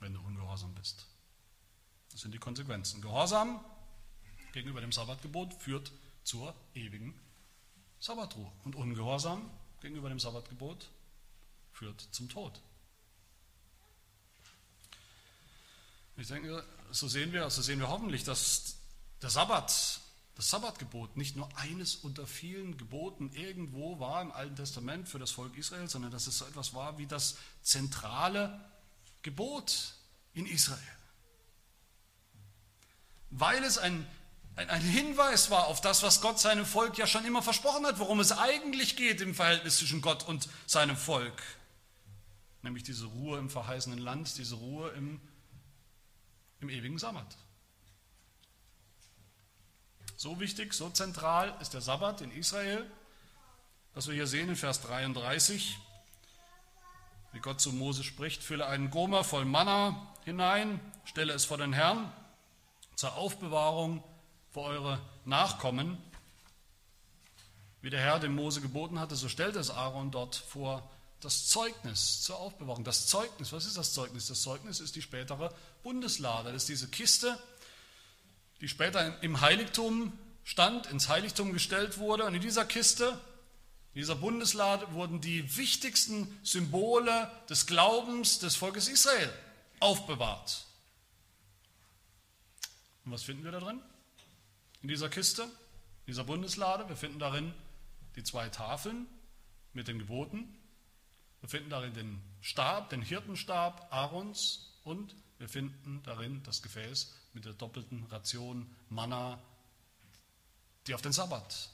wenn 0.00 0.14
du 0.14 0.20
ungehorsam 0.20 0.74
bist. 0.74 1.07
Das 2.18 2.22
sind 2.22 2.34
die 2.34 2.40
Konsequenzen. 2.40 3.00
Gehorsam 3.00 3.64
gegenüber 4.52 4.80
dem 4.80 4.90
Sabbatgebot 4.90 5.54
führt 5.54 5.92
zur 6.24 6.52
ewigen 6.74 7.14
Sabbatruhe. 8.00 8.50
Und 8.64 8.74
Ungehorsam 8.74 9.48
gegenüber 9.80 10.08
dem 10.08 10.18
Sabbatgebot 10.18 10.90
führt 11.70 12.08
zum 12.10 12.28
Tod. 12.28 12.60
Ich 16.16 16.26
denke, 16.26 16.64
so 16.90 17.06
sehen 17.06 17.32
wir, 17.32 17.48
so 17.50 17.62
sehen 17.62 17.78
wir 17.78 17.88
hoffentlich, 17.88 18.24
dass 18.24 18.78
der 19.22 19.30
Sabbat, 19.30 20.00
das 20.34 20.50
Sabbatgebot 20.50 21.16
nicht 21.16 21.36
nur 21.36 21.56
eines 21.56 21.94
unter 21.94 22.26
vielen 22.26 22.76
Geboten 22.78 23.30
irgendwo 23.32 24.00
war 24.00 24.22
im 24.22 24.32
Alten 24.32 24.56
Testament 24.56 25.08
für 25.08 25.20
das 25.20 25.30
Volk 25.30 25.56
Israel, 25.56 25.88
sondern 25.88 26.10
dass 26.10 26.26
es 26.26 26.38
so 26.38 26.46
etwas 26.46 26.74
war 26.74 26.98
wie 26.98 27.06
das 27.06 27.36
zentrale 27.62 28.68
Gebot 29.22 29.94
in 30.34 30.46
Israel 30.46 30.97
weil 33.30 33.62
es 33.64 33.78
ein 33.78 34.06
ein, 34.58 34.70
ein 34.70 34.82
Hinweis 34.82 35.50
war 35.50 35.68
auf 35.68 35.80
das, 35.80 36.02
was 36.02 36.20
Gott 36.20 36.40
seinem 36.40 36.66
Volk 36.66 36.98
ja 36.98 37.06
schon 37.06 37.24
immer 37.24 37.42
versprochen 37.42 37.86
hat, 37.86 38.00
worum 38.00 38.18
es 38.18 38.32
eigentlich 38.32 38.96
geht 38.96 39.20
im 39.20 39.32
Verhältnis 39.32 39.78
zwischen 39.78 40.00
Gott 40.00 40.26
und 40.26 40.48
seinem 40.66 40.96
Volk. 40.96 41.40
Nämlich 42.62 42.82
diese 42.82 43.06
Ruhe 43.06 43.38
im 43.38 43.50
verheißenen 43.50 44.00
Land, 44.00 44.36
diese 44.36 44.56
Ruhe 44.56 44.90
im, 44.90 45.20
im 46.60 46.70
ewigen 46.70 46.98
Sabbat. 46.98 47.36
So 50.16 50.40
wichtig, 50.40 50.74
so 50.74 50.90
zentral 50.90 51.56
ist 51.60 51.72
der 51.74 51.80
Sabbat 51.80 52.20
in 52.20 52.32
Israel, 52.32 52.84
dass 53.94 54.08
wir 54.08 54.14
hier 54.14 54.26
sehen 54.26 54.48
in 54.48 54.56
Vers 54.56 54.80
33, 54.80 55.78
wie 57.32 57.38
Gott 57.38 57.60
zu 57.60 57.72
Mose 57.72 58.02
spricht, 58.02 58.42
fülle 58.42 58.66
einen 58.66 58.90
Gomer 58.90 59.22
voll 59.22 59.44
Manna 59.44 60.16
hinein, 60.24 60.80
stelle 61.04 61.32
es 61.32 61.44
vor 61.44 61.58
den 61.58 61.72
Herrn 61.72 62.12
zur 62.98 63.14
Aufbewahrung 63.14 64.02
für 64.50 64.62
eure 64.62 65.00
Nachkommen. 65.24 65.98
Wie 67.80 67.90
der 67.90 68.00
Herr 68.00 68.18
dem 68.18 68.34
Mose 68.34 68.60
geboten 68.60 68.98
hatte, 68.98 69.14
so 69.14 69.28
stellte 69.28 69.60
es 69.60 69.70
Aaron 69.70 70.10
dort 70.10 70.34
vor 70.34 70.90
das 71.20 71.46
Zeugnis 71.46 72.22
zur 72.22 72.40
Aufbewahrung. 72.40 72.82
Das 72.82 73.06
Zeugnis, 73.06 73.52
was 73.52 73.66
ist 73.66 73.76
das 73.76 73.92
Zeugnis? 73.92 74.26
Das 74.26 74.42
Zeugnis 74.42 74.80
ist 74.80 74.96
die 74.96 75.02
spätere 75.02 75.54
Bundeslade. 75.84 76.52
Das 76.52 76.62
ist 76.62 76.70
diese 76.70 76.88
Kiste, 76.88 77.38
die 78.60 78.66
später 78.66 79.22
im 79.22 79.40
Heiligtum 79.40 80.12
stand, 80.42 80.88
ins 80.88 81.08
Heiligtum 81.08 81.52
gestellt 81.52 81.98
wurde. 81.98 82.24
Und 82.24 82.34
in 82.34 82.42
dieser 82.42 82.64
Kiste, 82.64 83.10
in 83.94 84.00
dieser 84.00 84.16
Bundeslade, 84.16 84.92
wurden 84.92 85.20
die 85.20 85.56
wichtigsten 85.56 86.36
Symbole 86.42 87.30
des 87.48 87.66
Glaubens 87.66 88.40
des 88.40 88.56
Volkes 88.56 88.88
Israel 88.88 89.32
aufbewahrt. 89.78 90.67
Und 93.08 93.14
was 93.14 93.22
finden 93.22 93.42
wir 93.42 93.52
da 93.52 93.60
drin? 93.60 93.80
In 94.82 94.88
dieser 94.88 95.08
Kiste, 95.08 95.48
dieser 96.06 96.24
Bundeslade, 96.24 96.90
wir 96.90 96.96
finden 96.96 97.18
darin 97.18 97.54
die 98.16 98.22
zwei 98.22 98.50
Tafeln 98.50 99.06
mit 99.72 99.88
den 99.88 99.98
Geboten. 99.98 100.54
Wir 101.40 101.48
finden 101.48 101.70
darin 101.70 101.94
den 101.94 102.20
Stab, 102.42 102.90
den 102.90 103.00
Hirtenstab 103.00 103.90
Aarons 103.90 104.78
und 104.84 105.16
wir 105.38 105.48
finden 105.48 106.02
darin 106.02 106.42
das 106.42 106.60
Gefäß 106.60 107.14
mit 107.32 107.46
der 107.46 107.54
doppelten 107.54 108.04
Ration 108.10 108.70
Manna, 108.90 109.42
die 110.86 110.94
auf 110.94 111.00
den 111.00 111.12
Sabbat 111.12 111.70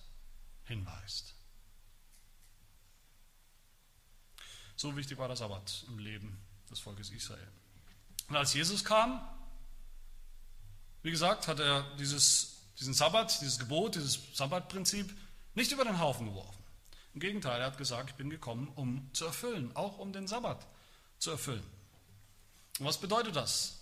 hinweist. 0.66 1.34
So 4.76 4.94
wichtig 4.96 5.18
war 5.18 5.26
der 5.26 5.36
Sabbat 5.36 5.84
im 5.88 5.98
Leben 5.98 6.38
des 6.70 6.78
Volkes 6.78 7.10
Israel. 7.10 7.48
Und 8.28 8.36
als 8.36 8.54
Jesus 8.54 8.84
kam, 8.84 9.20
wie 11.04 11.10
gesagt, 11.10 11.48
hat 11.48 11.60
er 11.60 11.84
dieses, 11.98 12.56
diesen 12.80 12.94
Sabbat, 12.94 13.40
dieses 13.42 13.58
Gebot, 13.58 13.94
dieses 13.94 14.18
Sabbatprinzip 14.32 15.14
nicht 15.54 15.70
über 15.70 15.84
den 15.84 16.00
Haufen 16.00 16.26
geworfen. 16.26 16.64
Im 17.12 17.20
Gegenteil, 17.20 17.60
er 17.60 17.66
hat 17.66 17.78
gesagt, 17.78 18.10
ich 18.10 18.16
bin 18.16 18.30
gekommen, 18.30 18.72
um 18.74 19.10
zu 19.12 19.26
erfüllen, 19.26 19.70
auch 19.76 19.98
um 19.98 20.14
den 20.14 20.26
Sabbat 20.26 20.66
zu 21.18 21.30
erfüllen. 21.30 21.62
Und 22.78 22.86
was 22.86 22.96
bedeutet 22.96 23.36
das? 23.36 23.76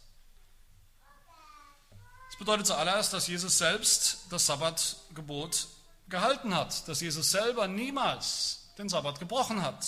Das 2.28 2.38
bedeutet 2.38 2.66
zuallererst, 2.66 3.12
dass 3.12 3.28
Jesus 3.28 3.56
selbst 3.56 4.26
das 4.30 4.44
Sabbatgebot 4.46 5.68
gehalten 6.08 6.54
hat, 6.54 6.88
dass 6.88 7.00
Jesus 7.00 7.30
selber 7.30 7.68
niemals 7.68 8.66
den 8.78 8.88
Sabbat 8.88 9.20
gebrochen 9.20 9.62
hat. 9.62 9.86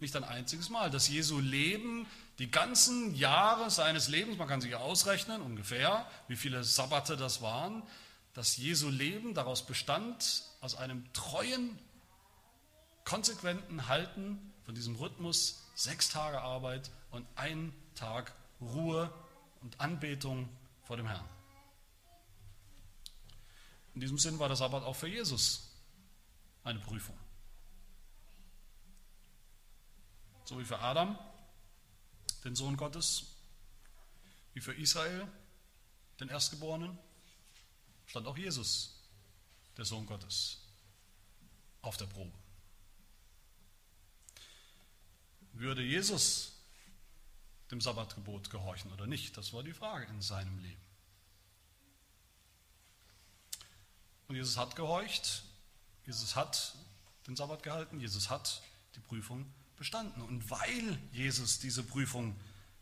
Nicht 0.00 0.14
ein 0.14 0.24
einziges 0.24 0.68
Mal. 0.68 0.90
Dass 0.90 1.08
Jesu 1.08 1.40
Leben 1.40 2.06
die 2.38 2.50
ganzen 2.50 3.14
Jahre 3.14 3.70
seines 3.70 4.08
Lebens, 4.08 4.38
man 4.38 4.46
kann 4.46 4.60
sich 4.60 4.74
ausrechnen 4.76 5.42
ungefähr, 5.42 6.06
wie 6.28 6.36
viele 6.36 6.62
Sabbate 6.62 7.16
das 7.16 7.42
waren, 7.42 7.82
dass 8.34 8.56
Jesu 8.56 8.88
Leben 8.88 9.34
daraus 9.34 9.66
bestand, 9.66 10.44
aus 10.60 10.76
einem 10.76 11.12
treuen, 11.12 11.76
konsequenten 13.04 13.88
Halten 13.88 14.52
von 14.64 14.74
diesem 14.74 14.94
Rhythmus, 14.96 15.64
sechs 15.74 16.10
Tage 16.10 16.40
Arbeit 16.40 16.90
und 17.10 17.26
ein 17.34 17.72
Tag 17.94 18.32
Ruhe 18.60 19.12
und 19.62 19.80
Anbetung 19.80 20.48
vor 20.82 20.96
dem 20.96 21.06
Herrn. 21.06 21.24
In 23.94 24.00
diesem 24.00 24.18
Sinn 24.18 24.38
war 24.38 24.46
der 24.46 24.56
Sabbat 24.56 24.84
auch 24.84 24.94
für 24.94 25.08
Jesus 25.08 25.72
eine 26.62 26.78
Prüfung. 26.78 27.16
So 30.48 30.58
wie 30.58 30.64
für 30.64 30.78
Adam 30.78 31.18
den 32.42 32.56
Sohn 32.56 32.78
Gottes, 32.78 33.26
wie 34.54 34.62
für 34.62 34.72
Israel, 34.72 35.28
den 36.20 36.30
Erstgeborenen, 36.30 36.98
stand 38.06 38.26
auch 38.26 38.38
Jesus, 38.38 38.98
der 39.76 39.84
Sohn 39.84 40.06
Gottes, 40.06 40.62
auf 41.82 41.98
der 41.98 42.06
Probe. 42.06 42.32
Würde 45.52 45.82
Jesus 45.82 46.54
dem 47.70 47.82
Sabbatgebot 47.82 48.48
gehorchen 48.48 48.90
oder 48.90 49.06
nicht? 49.06 49.36
Das 49.36 49.52
war 49.52 49.62
die 49.62 49.74
Frage 49.74 50.06
in 50.06 50.22
seinem 50.22 50.58
Leben. 50.60 50.80
Und 54.28 54.36
Jesus 54.36 54.56
hat 54.56 54.76
gehorcht, 54.76 55.42
Jesus 56.06 56.36
hat 56.36 56.74
den 57.26 57.36
Sabbat 57.36 57.62
gehalten, 57.62 58.00
Jesus 58.00 58.30
hat 58.30 58.62
die 58.94 59.00
Prüfung 59.00 59.52
bestanden. 59.78 60.22
Und 60.22 60.50
weil 60.50 60.98
Jesus 61.12 61.58
diese 61.58 61.82
Prüfung 61.82 62.38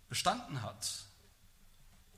bestanden 0.09 0.63
hat, 0.63 1.07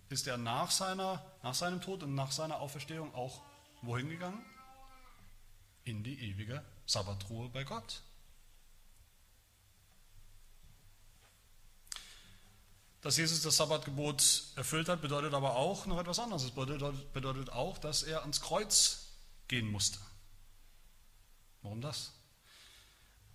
ist 0.08 0.26
er 0.26 0.38
nach, 0.38 0.70
seiner, 0.70 1.24
nach 1.42 1.54
seinem 1.54 1.80
Tod 1.80 2.02
und 2.02 2.14
nach 2.14 2.32
seiner 2.32 2.60
Auferstehung 2.60 3.14
auch 3.14 3.42
wohin 3.82 4.08
gegangen? 4.08 4.44
In 5.84 6.02
die 6.02 6.18
ewige 6.30 6.64
Sabbatruhe 6.86 7.48
bei 7.50 7.64
Gott. 7.64 8.02
Dass 13.00 13.16
Jesus 13.16 13.42
das 13.42 13.56
Sabbatgebot 13.56 14.44
erfüllt 14.56 14.88
hat, 14.88 15.00
bedeutet 15.00 15.32
aber 15.32 15.56
auch 15.56 15.86
noch 15.86 16.00
etwas 16.00 16.18
anderes. 16.18 16.42
Es 16.42 16.50
bedeutet, 16.50 17.12
bedeutet 17.12 17.50
auch, 17.50 17.78
dass 17.78 18.02
er 18.02 18.22
ans 18.22 18.40
Kreuz 18.40 19.06
gehen 19.46 19.70
musste. 19.70 19.98
Warum 21.62 21.80
das? 21.80 22.12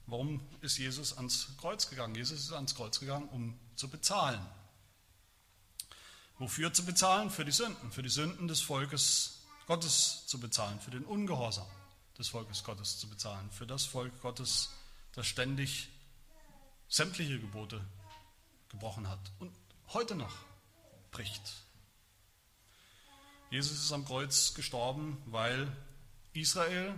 Warum 0.06 0.42
ist 0.62 0.78
Jesus 0.78 1.16
ans 1.18 1.50
Kreuz 1.58 1.90
gegangen? 1.90 2.16
Jesus 2.16 2.40
ist 2.40 2.54
ans 2.54 2.76
Kreuz 2.76 3.00
gegangen, 3.00 3.30
um 3.30 3.58
zu 3.76 3.90
bezahlen. 3.90 4.46
Wofür 6.40 6.74
zu 6.74 6.86
bezahlen? 6.86 7.30
Für 7.30 7.46
die 7.46 7.52
Sünden, 7.52 7.92
für 7.92 8.04
die 8.04 8.10
Sünden 8.10 8.48
des 8.48 8.62
Volkes 8.62 9.40
Gottes 9.66 10.26
zu 10.28 10.40
bezahlen, 10.40 10.80
für 10.80 10.92
den 10.92 11.06
Ungehorsam 11.06 11.68
des 12.18 12.30
Volkes 12.30 12.64
Gottes 12.64 13.00
zu 13.00 13.08
bezahlen, 13.08 13.50
für 13.52 13.66
das 13.66 13.86
Volk 13.86 14.22
Gottes, 14.22 14.70
das 15.14 15.26
ständig 15.26 15.90
sämtliche 16.88 17.40
Gebote 17.40 17.84
gebrochen 18.70 19.08
hat 19.08 19.20
und 19.40 19.52
heute 19.94 20.16
noch 20.16 20.36
bricht. 21.12 21.54
Jesus 23.50 23.84
ist 23.84 23.92
am 23.92 24.06
Kreuz 24.06 24.54
gestorben, 24.54 25.22
weil 25.26 25.72
Israel 26.34 26.94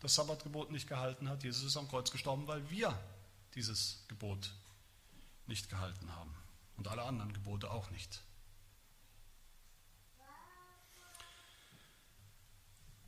das 0.00 0.14
Sabbatgebot 0.14 0.70
nicht 0.70 0.88
gehalten 0.88 1.28
hat. 1.28 1.42
Jesus 1.42 1.64
ist 1.64 1.76
am 1.76 1.88
Kreuz 1.88 2.10
gestorben, 2.10 2.46
weil 2.46 2.68
wir 2.70 2.98
dieses 3.54 4.04
Gebot 4.08 4.52
nicht 5.46 5.68
gehalten 5.68 6.14
haben 6.14 6.34
und 6.76 6.88
alle 6.88 7.02
anderen 7.02 7.32
Gebote 7.32 7.70
auch 7.70 7.90
nicht. 7.90 8.22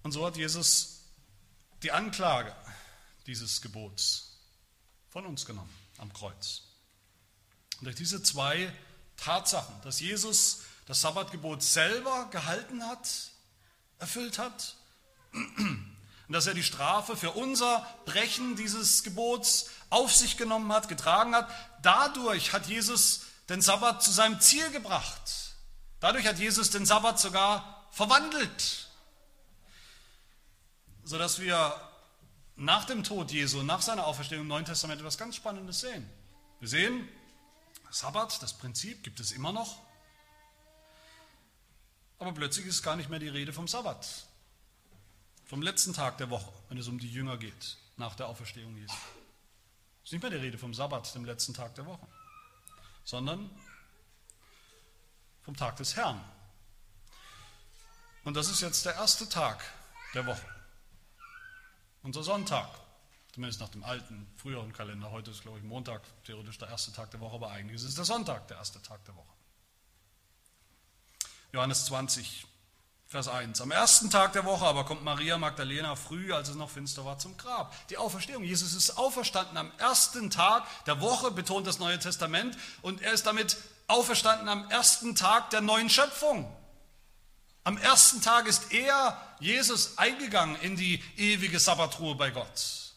Und 0.02 0.12
so 0.12 0.24
hat 0.26 0.36
Jesus 0.36 1.04
die 1.82 1.92
Anklage 1.92 2.54
dieses 3.26 3.60
Gebots 3.60 4.38
von 5.10 5.26
uns 5.26 5.44
genommen 5.44 5.72
am 5.98 6.12
Kreuz. 6.12 6.62
Und 7.78 7.84
durch 7.84 7.96
diese 7.96 8.22
zwei 8.22 8.72
Tatsachen, 9.16 9.74
dass 9.82 10.00
Jesus 10.00 10.62
das 10.86 11.02
Sabbatgebot 11.02 11.62
selber 11.62 12.28
gehalten 12.30 12.82
hat, 12.84 13.30
erfüllt 13.98 14.38
hat 14.38 14.76
und 16.30 16.34
dass 16.34 16.46
er 16.46 16.54
die 16.54 16.62
Strafe 16.62 17.16
für 17.16 17.32
unser 17.32 17.84
Brechen 18.04 18.54
dieses 18.54 19.02
Gebots 19.02 19.68
auf 19.90 20.14
sich 20.14 20.36
genommen 20.36 20.72
hat, 20.72 20.88
getragen 20.88 21.34
hat. 21.34 21.50
Dadurch 21.82 22.52
hat 22.52 22.68
Jesus 22.68 23.22
den 23.48 23.60
Sabbat 23.60 24.00
zu 24.00 24.12
seinem 24.12 24.38
Ziel 24.40 24.70
gebracht. 24.70 25.56
Dadurch 25.98 26.28
hat 26.28 26.38
Jesus 26.38 26.70
den 26.70 26.86
Sabbat 26.86 27.18
sogar 27.18 27.84
verwandelt, 27.90 28.90
sodass 31.02 31.40
wir 31.40 31.74
nach 32.54 32.84
dem 32.84 33.02
Tod 33.02 33.32
Jesu, 33.32 33.64
nach 33.64 33.82
seiner 33.82 34.06
Auferstehung 34.06 34.42
im 34.42 34.48
Neuen 34.48 34.64
Testament 34.64 35.00
etwas 35.00 35.18
ganz 35.18 35.34
Spannendes 35.34 35.80
sehen. 35.80 36.08
Wir 36.60 36.68
sehen, 36.68 37.08
Sabbat, 37.90 38.40
das 38.40 38.52
Prinzip 38.56 39.02
gibt 39.02 39.18
es 39.18 39.32
immer 39.32 39.50
noch, 39.50 39.82
aber 42.20 42.30
plötzlich 42.30 42.66
ist 42.66 42.84
gar 42.84 42.94
nicht 42.94 43.10
mehr 43.10 43.18
die 43.18 43.26
Rede 43.26 43.52
vom 43.52 43.66
Sabbat, 43.66 44.06
vom 45.50 45.62
letzten 45.62 45.92
Tag 45.92 46.16
der 46.18 46.30
Woche, 46.30 46.52
wenn 46.68 46.78
es 46.78 46.86
um 46.86 47.00
die 47.00 47.10
Jünger 47.10 47.36
geht, 47.36 47.76
nach 47.96 48.14
der 48.14 48.28
Auferstehung 48.28 48.76
Jesu. 48.76 48.94
Es 48.94 50.04
ist 50.04 50.12
nicht 50.12 50.22
mehr 50.22 50.30
die 50.30 50.36
Rede 50.36 50.56
vom 50.58 50.72
Sabbat, 50.72 51.12
dem 51.12 51.24
letzten 51.24 51.54
Tag 51.54 51.74
der 51.74 51.86
Woche, 51.86 52.06
sondern 53.02 53.50
vom 55.42 55.56
Tag 55.56 55.74
des 55.74 55.96
Herrn. 55.96 56.24
Und 58.22 58.34
das 58.34 58.48
ist 58.48 58.60
jetzt 58.60 58.86
der 58.86 58.94
erste 58.94 59.28
Tag 59.28 59.64
der 60.14 60.24
Woche. 60.24 60.46
Unser 62.04 62.22
Sonntag. 62.22 62.68
Zumindest 63.32 63.60
nach 63.60 63.70
dem 63.70 63.82
alten, 63.82 64.32
früheren 64.36 64.72
Kalender. 64.72 65.10
Heute 65.10 65.32
ist, 65.32 65.42
glaube 65.42 65.58
ich, 65.58 65.64
Montag 65.64 66.02
theoretisch 66.22 66.58
der 66.58 66.68
erste 66.68 66.92
Tag 66.92 67.10
der 67.10 67.18
Woche, 67.18 67.34
aber 67.34 67.50
eigentlich 67.50 67.82
ist 67.82 67.88
es 67.88 67.96
der 67.96 68.04
Sonntag, 68.04 68.46
der 68.46 68.58
erste 68.58 68.80
Tag 68.82 69.04
der 69.04 69.16
Woche. 69.16 69.34
Johannes 71.52 71.86
20, 71.86 72.46
Vers 73.10 73.26
1. 73.26 73.60
Am 73.60 73.72
ersten 73.72 74.08
Tag 74.08 74.34
der 74.34 74.44
Woche 74.44 74.64
aber 74.64 74.84
kommt 74.84 75.02
Maria 75.02 75.36
Magdalena 75.36 75.96
früh, 75.96 76.32
als 76.32 76.48
es 76.48 76.54
noch 76.54 76.70
finster 76.70 77.04
war, 77.04 77.18
zum 77.18 77.36
Grab. 77.36 77.74
Die 77.88 77.96
Auferstehung. 77.96 78.44
Jesus 78.44 78.72
ist 78.72 78.98
auferstanden 78.98 79.56
am 79.56 79.72
ersten 79.78 80.30
Tag 80.30 80.64
der 80.84 81.00
Woche, 81.00 81.32
betont 81.32 81.66
das 81.66 81.80
Neue 81.80 81.98
Testament, 81.98 82.56
und 82.82 83.02
er 83.02 83.12
ist 83.12 83.26
damit 83.26 83.56
auferstanden 83.88 84.48
am 84.48 84.70
ersten 84.70 85.16
Tag 85.16 85.50
der 85.50 85.60
neuen 85.60 85.90
Schöpfung. 85.90 86.48
Am 87.64 87.78
ersten 87.78 88.22
Tag 88.22 88.46
ist 88.46 88.72
er, 88.72 89.20
Jesus, 89.40 89.98
eingegangen 89.98 90.54
in 90.60 90.76
die 90.76 91.02
ewige 91.16 91.58
Sabbatruhe 91.58 92.14
bei 92.14 92.30
Gott. 92.30 92.89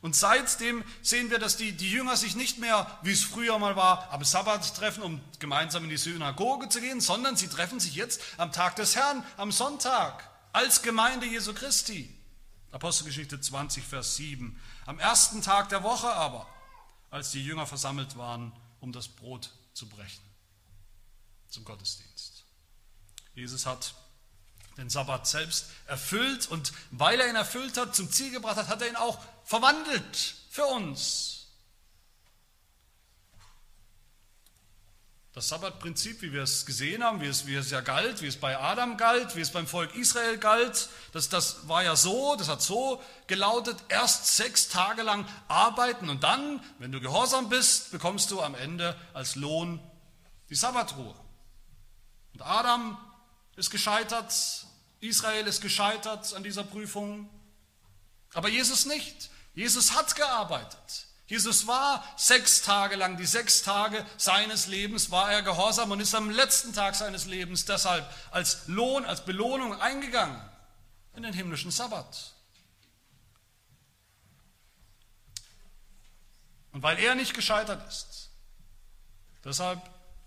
Und 0.00 0.14
seitdem 0.14 0.84
sehen 1.02 1.30
wir, 1.30 1.38
dass 1.38 1.56
die, 1.56 1.72
die 1.72 1.90
Jünger 1.90 2.16
sich 2.16 2.36
nicht 2.36 2.58
mehr, 2.58 2.98
wie 3.02 3.12
es 3.12 3.24
früher 3.24 3.58
mal 3.58 3.76
war, 3.76 4.10
am 4.12 4.22
Sabbat 4.24 4.76
treffen, 4.76 5.02
um 5.02 5.20
gemeinsam 5.38 5.84
in 5.84 5.90
die 5.90 5.96
Synagoge 5.96 6.68
zu 6.68 6.80
gehen, 6.80 7.00
sondern 7.00 7.36
sie 7.36 7.48
treffen 7.48 7.80
sich 7.80 7.94
jetzt 7.94 8.20
am 8.36 8.52
Tag 8.52 8.76
des 8.76 8.96
Herrn, 8.96 9.24
am 9.36 9.50
Sonntag, 9.52 10.28
als 10.52 10.82
Gemeinde 10.82 11.26
Jesu 11.26 11.52
Christi. 11.52 12.14
Apostelgeschichte 12.70 13.40
20, 13.40 13.84
Vers 13.84 14.16
7. 14.16 14.60
Am 14.86 14.98
ersten 14.98 15.42
Tag 15.42 15.68
der 15.70 15.82
Woche 15.82 16.12
aber, 16.12 16.46
als 17.10 17.30
die 17.30 17.44
Jünger 17.44 17.66
versammelt 17.66 18.16
waren, 18.16 18.52
um 18.80 18.92
das 18.92 19.08
Brot 19.08 19.50
zu 19.72 19.88
brechen, 19.88 20.22
zum 21.48 21.64
Gottesdienst. 21.64 22.44
Jesus 23.34 23.66
hat 23.66 23.94
den 24.76 24.90
Sabbat 24.90 25.26
selbst 25.26 25.66
erfüllt 25.86 26.46
und 26.48 26.72
weil 26.90 27.20
er 27.20 27.28
ihn 27.28 27.36
erfüllt 27.36 27.76
hat, 27.76 27.96
zum 27.96 28.10
Ziel 28.10 28.30
gebracht 28.30 28.56
hat, 28.56 28.68
hat 28.68 28.80
er 28.80 28.88
ihn 28.88 28.96
auch 28.96 29.18
verwandelt 29.48 30.34
für 30.50 30.66
uns. 30.66 31.46
Das 35.32 35.48
Sabbatprinzip, 35.48 36.20
wie 36.20 36.34
wir 36.34 36.42
es 36.42 36.66
gesehen 36.66 37.02
haben, 37.02 37.22
wie 37.22 37.28
es, 37.28 37.46
wie 37.46 37.54
es 37.54 37.70
ja 37.70 37.80
galt, 37.80 38.20
wie 38.20 38.26
es 38.26 38.36
bei 38.36 38.58
Adam 38.58 38.98
galt, 38.98 39.36
wie 39.36 39.40
es 39.40 39.50
beim 39.50 39.66
Volk 39.66 39.94
Israel 39.94 40.36
galt, 40.36 40.90
das, 41.12 41.30
das 41.30 41.66
war 41.66 41.82
ja 41.82 41.96
so, 41.96 42.36
das 42.36 42.48
hat 42.48 42.60
so 42.60 43.02
gelautet, 43.26 43.78
erst 43.88 44.36
sechs 44.36 44.68
Tage 44.68 45.00
lang 45.00 45.26
arbeiten 45.48 46.10
und 46.10 46.24
dann, 46.24 46.62
wenn 46.78 46.92
du 46.92 47.00
gehorsam 47.00 47.48
bist, 47.48 47.90
bekommst 47.90 48.30
du 48.30 48.42
am 48.42 48.54
Ende 48.54 49.00
als 49.14 49.34
Lohn 49.34 49.80
die 50.50 50.56
Sabbatruhe. 50.56 51.14
Und 52.34 52.42
Adam 52.42 52.98
ist 53.56 53.70
gescheitert, 53.70 54.34
Israel 55.00 55.46
ist 55.46 55.62
gescheitert 55.62 56.34
an 56.34 56.42
dieser 56.42 56.64
Prüfung, 56.64 57.30
aber 58.34 58.50
Jesus 58.50 58.84
nicht. 58.84 59.30
Jesus 59.58 59.92
hat 59.92 60.14
gearbeitet. 60.14 61.08
Jesus 61.26 61.66
war 61.66 62.04
sechs 62.16 62.62
Tage 62.62 62.94
lang, 62.94 63.16
die 63.16 63.26
sechs 63.26 63.62
Tage 63.62 64.06
seines 64.16 64.68
Lebens 64.68 65.10
war 65.10 65.32
er 65.32 65.42
gehorsam 65.42 65.90
und 65.90 65.98
ist 65.98 66.14
am 66.14 66.30
letzten 66.30 66.72
Tag 66.72 66.94
seines 66.94 67.24
Lebens 67.24 67.64
deshalb 67.64 68.08
als 68.30 68.68
Lohn, 68.68 69.04
als 69.04 69.24
Belohnung 69.24 69.74
eingegangen 69.80 70.40
in 71.16 71.24
den 71.24 71.32
himmlischen 71.32 71.72
Sabbat. 71.72 72.34
Und 76.70 76.84
weil 76.84 77.00
er 77.00 77.16
nicht 77.16 77.34
gescheitert 77.34 77.84
ist, 77.88 78.30
deshalb 79.42 79.82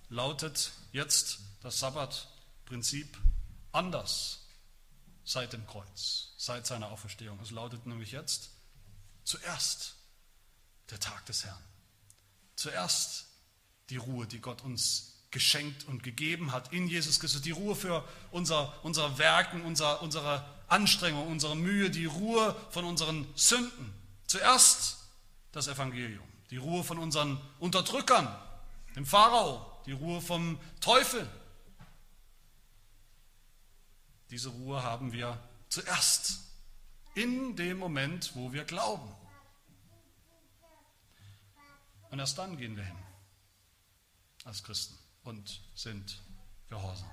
lautet 0.09 0.71
jetzt 0.91 1.39
das 1.61 1.79
Sabbatprinzip 1.79 3.17
anders 3.71 4.41
seit 5.23 5.53
dem 5.53 5.65
Kreuz, 5.67 6.33
seit 6.35 6.67
seiner 6.67 6.91
Auferstehung. 6.91 7.39
Es 7.41 7.51
lautet 7.51 7.85
nämlich 7.85 8.11
jetzt 8.11 8.49
zuerst 9.23 9.95
der 10.89 10.99
Tag 10.99 11.25
des 11.25 11.45
Herrn. 11.45 11.63
Zuerst 12.55 13.27
die 13.89 13.97
Ruhe, 13.97 14.27
die 14.27 14.39
Gott 14.39 14.63
uns 14.63 15.11
geschenkt 15.31 15.85
und 15.87 16.03
gegeben 16.03 16.51
hat 16.51 16.73
in 16.73 16.87
Jesus 16.87 17.19
Christus. 17.19 17.41
Die 17.41 17.51
Ruhe 17.51 17.75
für 17.75 18.07
unser, 18.31 18.73
unser 18.83 19.17
Werken, 19.17 19.61
unser, 19.63 20.01
unsere 20.01 20.45
Anstrengung, 20.67 21.27
unsere 21.27 21.55
Mühe, 21.55 21.89
die 21.89 22.05
Ruhe 22.05 22.55
von 22.69 22.85
unseren 22.85 23.27
Sünden. 23.35 23.93
Zuerst 24.27 24.97
das 25.51 25.67
Evangelium. 25.67 26.27
Die 26.49 26.57
Ruhe 26.57 26.83
von 26.83 26.97
unseren 26.97 27.39
Unterdrückern, 27.59 28.27
dem 28.95 29.05
Pharao, 29.05 29.65
die 29.85 29.93
Ruhe 29.93 30.21
vom 30.21 30.59
Teufel, 30.81 31.27
diese 34.29 34.49
Ruhe 34.49 34.83
haben 34.83 35.11
wir 35.11 35.37
zuerst 35.67 36.40
in 37.15 37.55
dem 37.55 37.77
Moment, 37.77 38.35
wo 38.35 38.53
wir 38.53 38.63
glauben. 38.63 39.13
Und 42.09 42.19
erst 42.19 42.37
dann 42.37 42.57
gehen 42.57 42.75
wir 42.75 42.83
hin 42.83 42.97
als 44.43 44.63
Christen 44.63 44.97
und 45.23 45.61
sind 45.75 46.21
gehorsam. 46.69 47.09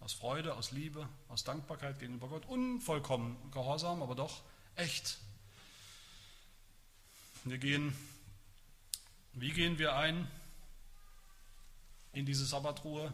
Aus 0.00 0.12
Freude, 0.12 0.54
aus 0.54 0.72
Liebe, 0.72 1.08
aus 1.28 1.44
Dankbarkeit 1.44 1.98
gegenüber 1.98 2.28
Gott, 2.28 2.46
unvollkommen 2.46 3.50
gehorsam, 3.50 4.02
aber 4.02 4.14
doch 4.14 4.42
echt. 4.76 5.18
Wir 7.44 7.58
gehen, 7.58 7.96
wie 9.32 9.52
gehen 9.52 9.78
wir 9.78 9.94
ein 9.94 10.30
in 12.12 12.26
diese 12.26 12.44
Sabbatruhe? 12.44 13.12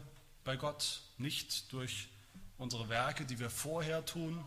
bei 0.49 0.57
Gott, 0.57 1.01
nicht 1.19 1.71
durch 1.73 2.07
unsere 2.57 2.89
Werke, 2.89 3.23
die 3.23 3.37
wir 3.37 3.51
vorher 3.51 4.03
tun, 4.03 4.43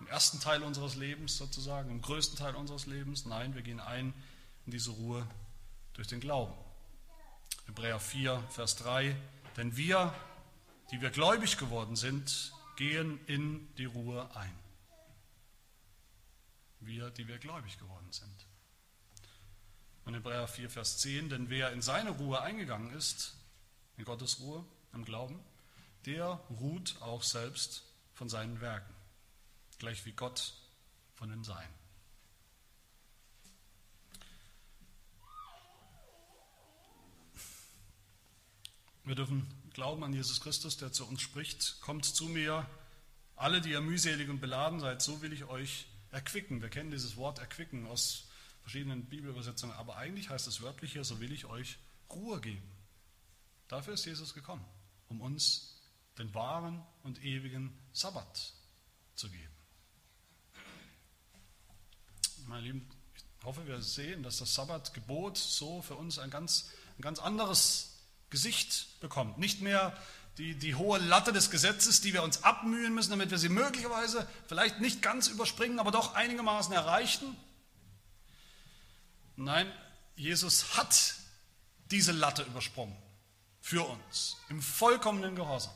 im 0.00 0.06
ersten 0.08 0.40
Teil 0.40 0.62
unseres 0.62 0.94
Lebens 0.96 1.36
sozusagen, 1.36 1.90
im 1.90 2.02
größten 2.02 2.38
Teil 2.38 2.54
unseres 2.54 2.86
Lebens. 2.86 3.24
Nein, 3.24 3.54
wir 3.54 3.62
gehen 3.62 3.80
ein 3.80 4.12
in 4.66 4.72
diese 4.72 4.90
Ruhe 4.90 5.26
durch 5.94 6.08
den 6.08 6.20
Glauben. 6.20 6.52
Hebräer 7.66 7.98
4, 7.98 8.42
Vers 8.50 8.76
3. 8.76 9.16
Denn 9.56 9.76
wir, 9.76 10.14
die 10.90 11.00
wir 11.00 11.10
gläubig 11.10 11.56
geworden 11.56 11.96
sind, 11.96 12.52
gehen 12.76 13.18
in 13.26 13.74
die 13.76 13.86
Ruhe 13.86 14.28
ein. 14.36 14.52
Wir, 16.80 17.10
die 17.10 17.26
wir 17.26 17.38
gläubig 17.38 17.78
geworden 17.78 18.12
sind. 18.12 18.46
Und 20.04 20.14
Hebräer 20.14 20.46
4, 20.46 20.70
Vers 20.70 20.98
10. 20.98 21.30
Denn 21.30 21.50
wer 21.50 21.72
in 21.72 21.82
seine 21.82 22.10
Ruhe 22.10 22.40
eingegangen 22.42 22.92
ist, 22.92 23.34
in 23.96 24.04
Gottes 24.04 24.40
Ruhe, 24.40 24.64
im 24.92 25.04
Glauben, 25.04 25.40
der 26.04 26.40
ruht 26.60 26.96
auch 27.00 27.22
selbst 27.22 27.82
von 28.14 28.28
seinen 28.28 28.60
Werken, 28.60 28.94
gleich 29.78 30.04
wie 30.06 30.12
Gott 30.12 30.54
von 31.14 31.28
den 31.28 31.44
Seinen. 31.44 31.74
Wir 39.04 39.14
dürfen 39.14 39.46
glauben 39.72 40.02
an 40.02 40.12
Jesus 40.12 40.40
Christus, 40.40 40.78
der 40.78 40.92
zu 40.92 41.06
uns 41.06 41.22
spricht. 41.22 41.80
Kommt 41.80 42.04
zu 42.04 42.24
mir, 42.24 42.68
alle, 43.36 43.60
die 43.60 43.70
ihr 43.70 43.80
mühselig 43.80 44.28
und 44.28 44.40
beladen 44.40 44.80
seid, 44.80 45.00
so 45.00 45.22
will 45.22 45.32
ich 45.32 45.44
euch 45.44 45.86
erquicken. 46.10 46.60
Wir 46.60 46.70
kennen 46.70 46.90
dieses 46.90 47.16
Wort 47.16 47.38
erquicken 47.38 47.86
aus 47.86 48.26
verschiedenen 48.62 49.04
Bibelübersetzungen, 49.04 49.76
aber 49.76 49.96
eigentlich 49.96 50.30
heißt 50.30 50.48
es 50.48 50.60
wörtlich 50.60 50.92
hier, 50.92 51.04
so 51.04 51.20
will 51.20 51.30
ich 51.30 51.44
euch 51.44 51.78
Ruhe 52.10 52.40
geben. 52.40 52.68
Dafür 53.68 53.94
ist 53.94 54.04
Jesus 54.04 54.34
gekommen, 54.34 54.64
um 55.08 55.20
uns 55.20 55.80
den 56.18 56.34
wahren 56.34 56.84
und 57.04 57.22
ewigen 57.22 57.78
Sabbat 57.92 58.54
zu 59.14 59.30
geben. 59.30 59.55
Meine 62.48 62.62
Lieben, 62.62 62.88
ich 63.16 63.44
hoffe, 63.44 63.66
wir 63.66 63.82
sehen, 63.82 64.22
dass 64.22 64.38
das 64.38 64.54
Sabbatgebot 64.54 65.36
so 65.36 65.82
für 65.82 65.96
uns 65.96 66.20
ein 66.20 66.30
ganz, 66.30 66.70
ein 66.96 67.02
ganz 67.02 67.18
anderes 67.18 67.96
Gesicht 68.30 69.00
bekommt. 69.00 69.38
Nicht 69.38 69.62
mehr 69.62 69.96
die, 70.38 70.54
die 70.54 70.76
hohe 70.76 70.98
Latte 70.98 71.32
des 71.32 71.50
Gesetzes, 71.50 72.02
die 72.02 72.12
wir 72.12 72.22
uns 72.22 72.44
abmühen 72.44 72.94
müssen, 72.94 73.10
damit 73.10 73.32
wir 73.32 73.38
sie 73.38 73.48
möglicherweise 73.48 74.28
vielleicht 74.46 74.80
nicht 74.80 75.02
ganz 75.02 75.26
überspringen, 75.26 75.80
aber 75.80 75.90
doch 75.90 76.14
einigermaßen 76.14 76.72
erreichen. 76.72 77.36
Nein, 79.34 79.70
Jesus 80.14 80.76
hat 80.76 81.16
diese 81.90 82.12
Latte 82.12 82.44
übersprungen 82.44 82.96
für 83.60 83.84
uns, 83.84 84.36
im 84.48 84.62
vollkommenen 84.62 85.34
Gehorsam. 85.34 85.74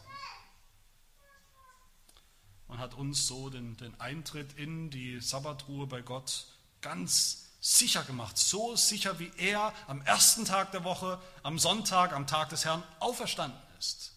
Und 2.68 2.78
hat 2.78 2.94
uns 2.94 3.26
so 3.26 3.50
den, 3.50 3.76
den 3.78 4.00
Eintritt 4.00 4.52
in 4.52 4.90
die 4.90 5.18
Sabbatruhe 5.18 5.88
bei 5.88 6.02
Gott 6.02 6.46
ganz 6.80 7.50
sicher 7.60 8.02
gemacht. 8.04 8.38
So 8.38 8.76
sicher, 8.76 9.18
wie 9.18 9.30
er 9.36 9.74
am 9.86 10.00
ersten 10.02 10.44
Tag 10.44 10.72
der 10.72 10.84
Woche, 10.84 11.20
am 11.42 11.58
Sonntag, 11.58 12.12
am 12.12 12.26
Tag 12.26 12.48
des 12.48 12.64
Herrn 12.64 12.82
auferstanden 12.98 13.60
ist 13.78 14.12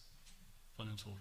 von 0.76 0.86
den 0.86 0.96
Toten. 0.96 1.20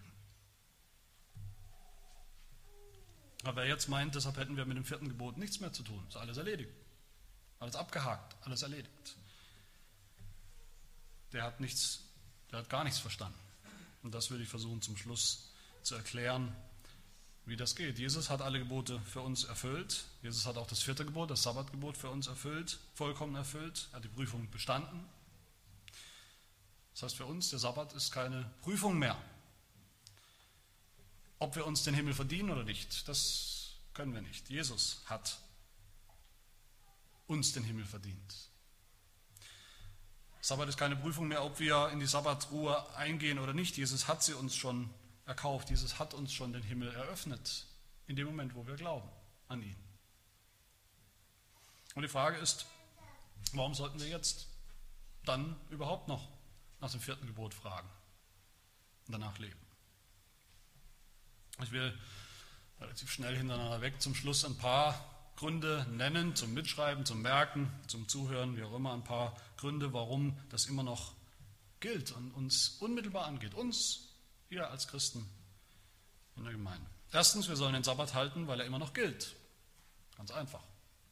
Aber 3.44 3.64
er 3.64 3.68
jetzt 3.68 3.90
meint, 3.90 4.16
deshalb 4.16 4.38
hätten 4.38 4.56
wir 4.56 4.66
mit 4.66 4.78
dem 4.78 4.86
vierten 4.86 5.10
Gebot 5.10 5.38
nichts 5.38 5.60
mehr 5.60 5.74
zu 5.74 5.84
tun. 5.84 6.06
Ist 6.08 6.16
alles 6.16 6.38
erledigt. 6.38 6.72
Alles 7.60 7.76
abgehakt, 7.76 8.36
alles 8.42 8.62
erledigt. 8.62 9.18
Der 11.34 11.44
hat 11.44 11.60
nichts 11.60 12.00
Der 12.52 12.60
hat 12.60 12.70
gar 12.70 12.84
nichts 12.84 13.00
verstanden. 13.00 13.40
Und 14.04 14.14
das 14.14 14.30
will 14.30 14.40
ich 14.40 14.48
versuchen 14.48 14.82
zum 14.82 14.96
Schluss 14.96 15.52
zu 15.82 15.96
erklären, 15.96 16.56
wie 17.46 17.58
das 17.58 17.76
geht. 17.76 18.00
Jesus 18.00 18.30
hat 18.30 18.42
alle 18.42 18.60
Gebote 18.60 19.00
für 19.02 19.22
uns 19.22 19.44
erfüllt. 19.44 20.06
Jesus 20.22 20.46
hat 20.46 20.58
auch 20.58 20.68
das 20.68 20.82
vierte 20.82 21.06
Gebot, 21.06 21.30
das 21.30 21.44
Sabbatgebot 21.44 21.98
für 21.98 22.10
uns 22.10 22.28
erfüllt, 22.28 22.80
vollkommen 22.94 23.36
erfüllt. 23.36 23.90
Er 23.92 23.98
hat 23.98 24.04
die 24.04 24.10
Prüfung 24.10 24.50
bestanden. 24.50 25.06
Das 26.94 27.04
heißt 27.04 27.16
für 27.18 27.26
uns, 27.26 27.50
der 27.50 27.60
Sabbat 27.60 27.94
ist 27.94 28.12
keine 28.12 28.50
Prüfung 28.62 28.98
mehr. 28.98 29.18
Ob 31.40 31.56
wir 31.56 31.66
uns 31.66 31.84
den 31.84 31.94
Himmel 31.94 32.14
verdienen 32.14 32.52
oder 32.52 32.64
nicht, 32.64 33.08
das 33.10 33.72
können 33.94 34.14
wir 34.14 34.22
nicht. 34.22 34.50
Jesus 34.50 35.02
hat 35.06 35.38
uns 37.28 37.52
den 37.52 37.64
Himmel 37.64 37.86
verdient. 37.86 38.50
Sabbat 40.40 40.70
ist 40.70 40.78
keine 40.78 40.96
Prüfung 40.96 41.28
mehr, 41.28 41.44
ob 41.44 41.60
wir 41.60 41.90
in 41.90 42.00
die 42.00 42.06
Sabbatruhe 42.06 42.96
eingehen 42.96 43.40
oder 43.40 43.54
nicht. 43.54 43.76
Jesus 43.78 44.08
hat 44.08 44.24
sie 44.24 44.34
uns 44.34 44.56
schon 44.56 44.90
erkauft. 45.26 45.70
Jesus 45.70 46.00
hat 46.00 46.14
uns 46.14 46.34
schon 46.34 46.54
den 46.54 46.64
Himmel 46.64 46.94
eröffnet, 46.94 47.66
in 48.08 48.16
dem 48.16 48.28
Moment, 48.28 48.56
wo 48.56 48.66
wir 48.68 48.76
glauben 48.76 49.10
an 49.48 49.62
ihn. 49.62 49.76
Und 51.96 52.02
die 52.02 52.10
Frage 52.10 52.38
ist, 52.38 52.66
warum 53.54 53.74
sollten 53.74 54.00
wir 54.00 54.08
jetzt 54.08 54.48
dann 55.26 55.56
überhaupt 55.70 56.08
noch 56.08 56.28
nach 56.82 56.92
dem 56.92 57.00
vierten 57.00 57.28
Gebot 57.28 57.54
fragen 57.54 57.90
und 59.08 59.14
danach 59.14 59.38
leben? 59.38 59.60
Ich 61.62 61.72
will 61.72 61.98
relativ 62.80 63.12
schnell 63.12 63.38
hintereinander 63.38 63.82
weg 63.82 64.02
zum 64.02 64.16
Schluss 64.16 64.44
ein 64.44 64.58
paar 64.58 65.14
Gründe 65.36 65.86
nennen, 65.92 66.36
zum 66.36 66.54
Mitschreiben, 66.54 67.06
zum 67.06 67.22
Merken, 67.22 67.72
zum 67.88 68.08
Zuhören, 68.08 68.58
wie 68.58 68.64
auch 68.64 68.74
immer, 68.74 68.94
ein 68.94 69.04
paar 69.04 69.36
Gründe, 69.58 69.94
warum 69.94 70.38
das 70.50 70.66
immer 70.66 70.84
noch 70.84 71.14
gilt 71.80 72.12
und 72.12 72.32
uns 72.32 72.78
unmittelbar 72.80 73.26
angeht, 73.26 73.54
uns 73.54 74.13
wir 74.54 74.70
als 74.70 74.88
Christen 74.88 75.28
in 76.36 76.44
der 76.44 76.54
Gemeinde. 76.54 76.86
Erstens, 77.12 77.48
wir 77.48 77.56
sollen 77.56 77.74
den 77.74 77.84
Sabbat 77.84 78.14
halten, 78.14 78.48
weil 78.48 78.60
er 78.60 78.66
immer 78.66 78.80
noch 78.80 78.94
gilt. 78.94 79.36
Ganz 80.18 80.32
einfach. 80.32 80.64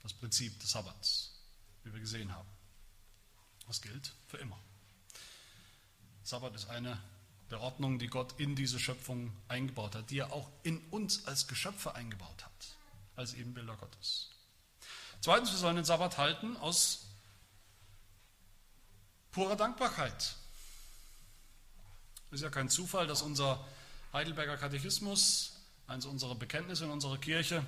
Das 0.01 0.13
Prinzip 0.13 0.59
des 0.59 0.71
Sabbats, 0.71 1.31
wie 1.83 1.93
wir 1.93 1.99
gesehen 1.99 2.31
haben. 2.33 2.47
Das 3.67 3.81
gilt 3.81 4.11
für 4.27 4.37
immer. 4.37 4.57
Sabbat 6.23 6.55
ist 6.55 6.69
eine 6.69 6.99
der 7.49 7.61
Ordnungen, 7.61 7.99
die 7.99 8.07
Gott 8.07 8.39
in 8.39 8.55
diese 8.55 8.79
Schöpfung 8.79 9.35
eingebaut 9.47 9.95
hat, 9.95 10.09
die 10.09 10.19
er 10.19 10.31
auch 10.31 10.49
in 10.63 10.79
uns 10.89 11.25
als 11.27 11.47
Geschöpfe 11.47 11.95
eingebaut 11.95 12.45
hat, 12.45 12.75
als 13.15 13.33
Ebenbilder 13.33 13.75
Gottes. 13.75 14.29
Zweitens, 15.19 15.51
wir 15.51 15.57
sollen 15.57 15.75
den 15.75 15.85
Sabbat 15.85 16.17
halten 16.17 16.57
aus 16.57 17.05
purer 19.31 19.55
Dankbarkeit. 19.55 20.35
Es 22.31 22.35
ist 22.35 22.43
ja 22.43 22.49
kein 22.49 22.69
Zufall, 22.69 23.07
dass 23.07 23.21
unser 23.21 23.59
Heidelberger 24.13 24.55
Katechismus, 24.55 25.51
eines 25.85 26.05
unserer 26.05 26.33
Bekenntnisse 26.35 26.85
in 26.85 26.89
unserer 26.89 27.17
Kirche, 27.17 27.61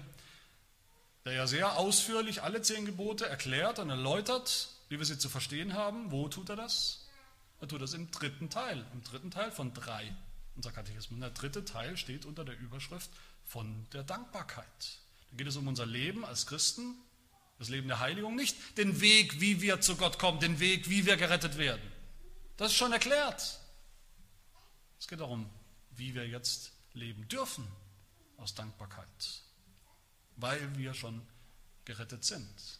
der 1.26 1.34
ja 1.34 1.48
sehr 1.48 1.78
ausführlich 1.78 2.44
alle 2.44 2.62
zehn 2.62 2.86
Gebote 2.86 3.28
erklärt 3.28 3.80
und 3.80 3.90
erläutert, 3.90 4.70
wie 4.88 4.98
wir 5.00 5.06
sie 5.06 5.18
zu 5.18 5.28
verstehen 5.28 5.74
haben. 5.74 6.12
Wo 6.12 6.30
tut 6.30 6.50
er 6.50 6.56
das? 6.56 7.06
Er 7.60 7.68
tut 7.68 7.82
das 7.82 7.94
im 7.94 8.10
dritten 8.12 8.50
Teil, 8.50 8.86
im 8.94 9.04
dritten 9.04 9.32
Teil 9.32 9.52
von 9.52 9.74
drei, 9.74 10.16
unser 10.56 10.72
Katechismus. 10.72 11.20
Der 11.20 11.32
dritte 11.32 11.66
Teil 11.66 11.98
steht 11.98 12.26
unter 12.26 12.46
der 12.46 12.58
Überschrift 12.58 13.10
von 13.46 13.86
der 13.92 14.04
Dankbarkeit. 14.04 14.66
Da 15.32 15.38
geht 15.38 15.48
es 15.48 15.58
um 15.58 15.68
unser 15.68 15.86
Leben 15.86 16.24
als 16.24 16.48
Christen, 16.48 16.96
das 17.60 17.68
Leben 17.68 17.90
der 17.90 18.00
Heiligung, 18.00 18.36
nicht 18.36 18.78
den 18.78 19.02
Weg, 19.02 19.42
wie 19.42 19.60
wir 19.60 19.82
zu 19.82 19.98
Gott 19.98 20.20
kommen, 20.20 20.40
den 20.40 20.62
Weg, 20.62 20.90
wie 20.90 21.06
wir 21.06 21.18
gerettet 21.18 21.58
werden. 21.58 21.84
Das 22.56 22.72
ist 22.72 22.78
schon 22.78 22.94
erklärt. 22.94 23.60
Es 25.04 25.08
geht 25.10 25.20
darum, 25.20 25.50
wie 25.98 26.16
wir 26.16 26.26
jetzt 26.26 26.72
leben 26.94 27.28
dürfen 27.28 27.68
aus 28.38 28.56
Dankbarkeit, 28.56 29.42
weil 30.38 30.78
wir 30.78 30.94
schon 30.94 31.22
gerettet 31.84 32.24
sind. 32.24 32.80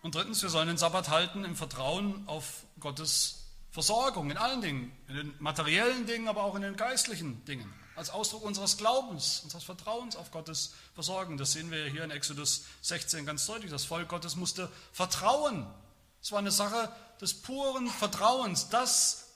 Und 0.00 0.14
drittens, 0.14 0.40
wir 0.40 0.48
sollen 0.48 0.68
den 0.68 0.78
Sabbat 0.78 1.10
halten 1.10 1.44
im 1.44 1.54
Vertrauen 1.54 2.26
auf 2.26 2.64
Gottes 2.80 3.48
Versorgung 3.72 4.30
in 4.30 4.38
allen 4.38 4.62
Dingen, 4.62 4.96
in 5.08 5.16
den 5.16 5.34
materiellen 5.38 6.06
Dingen, 6.06 6.26
aber 6.26 6.44
auch 6.44 6.54
in 6.54 6.62
den 6.62 6.76
geistlichen 6.76 7.44
Dingen, 7.44 7.70
als 7.94 8.08
Ausdruck 8.08 8.42
unseres 8.42 8.78
Glaubens, 8.78 9.40
unseres 9.40 9.64
Vertrauens 9.64 10.16
auf 10.16 10.30
Gottes 10.30 10.72
Versorgung. 10.94 11.36
Das 11.36 11.52
sehen 11.52 11.70
wir 11.70 11.84
hier 11.88 12.04
in 12.04 12.10
Exodus 12.10 12.64
16 12.80 13.26
ganz 13.26 13.44
deutlich. 13.44 13.70
Das 13.70 13.84
Volk 13.84 14.08
Gottes 14.08 14.34
musste 14.34 14.72
vertrauen. 14.92 15.66
Es 16.22 16.32
war 16.32 16.38
eine 16.38 16.50
Sache 16.50 16.92
des 17.20 17.42
puren 17.42 17.88
Vertrauens, 17.88 18.68
dass 18.68 19.28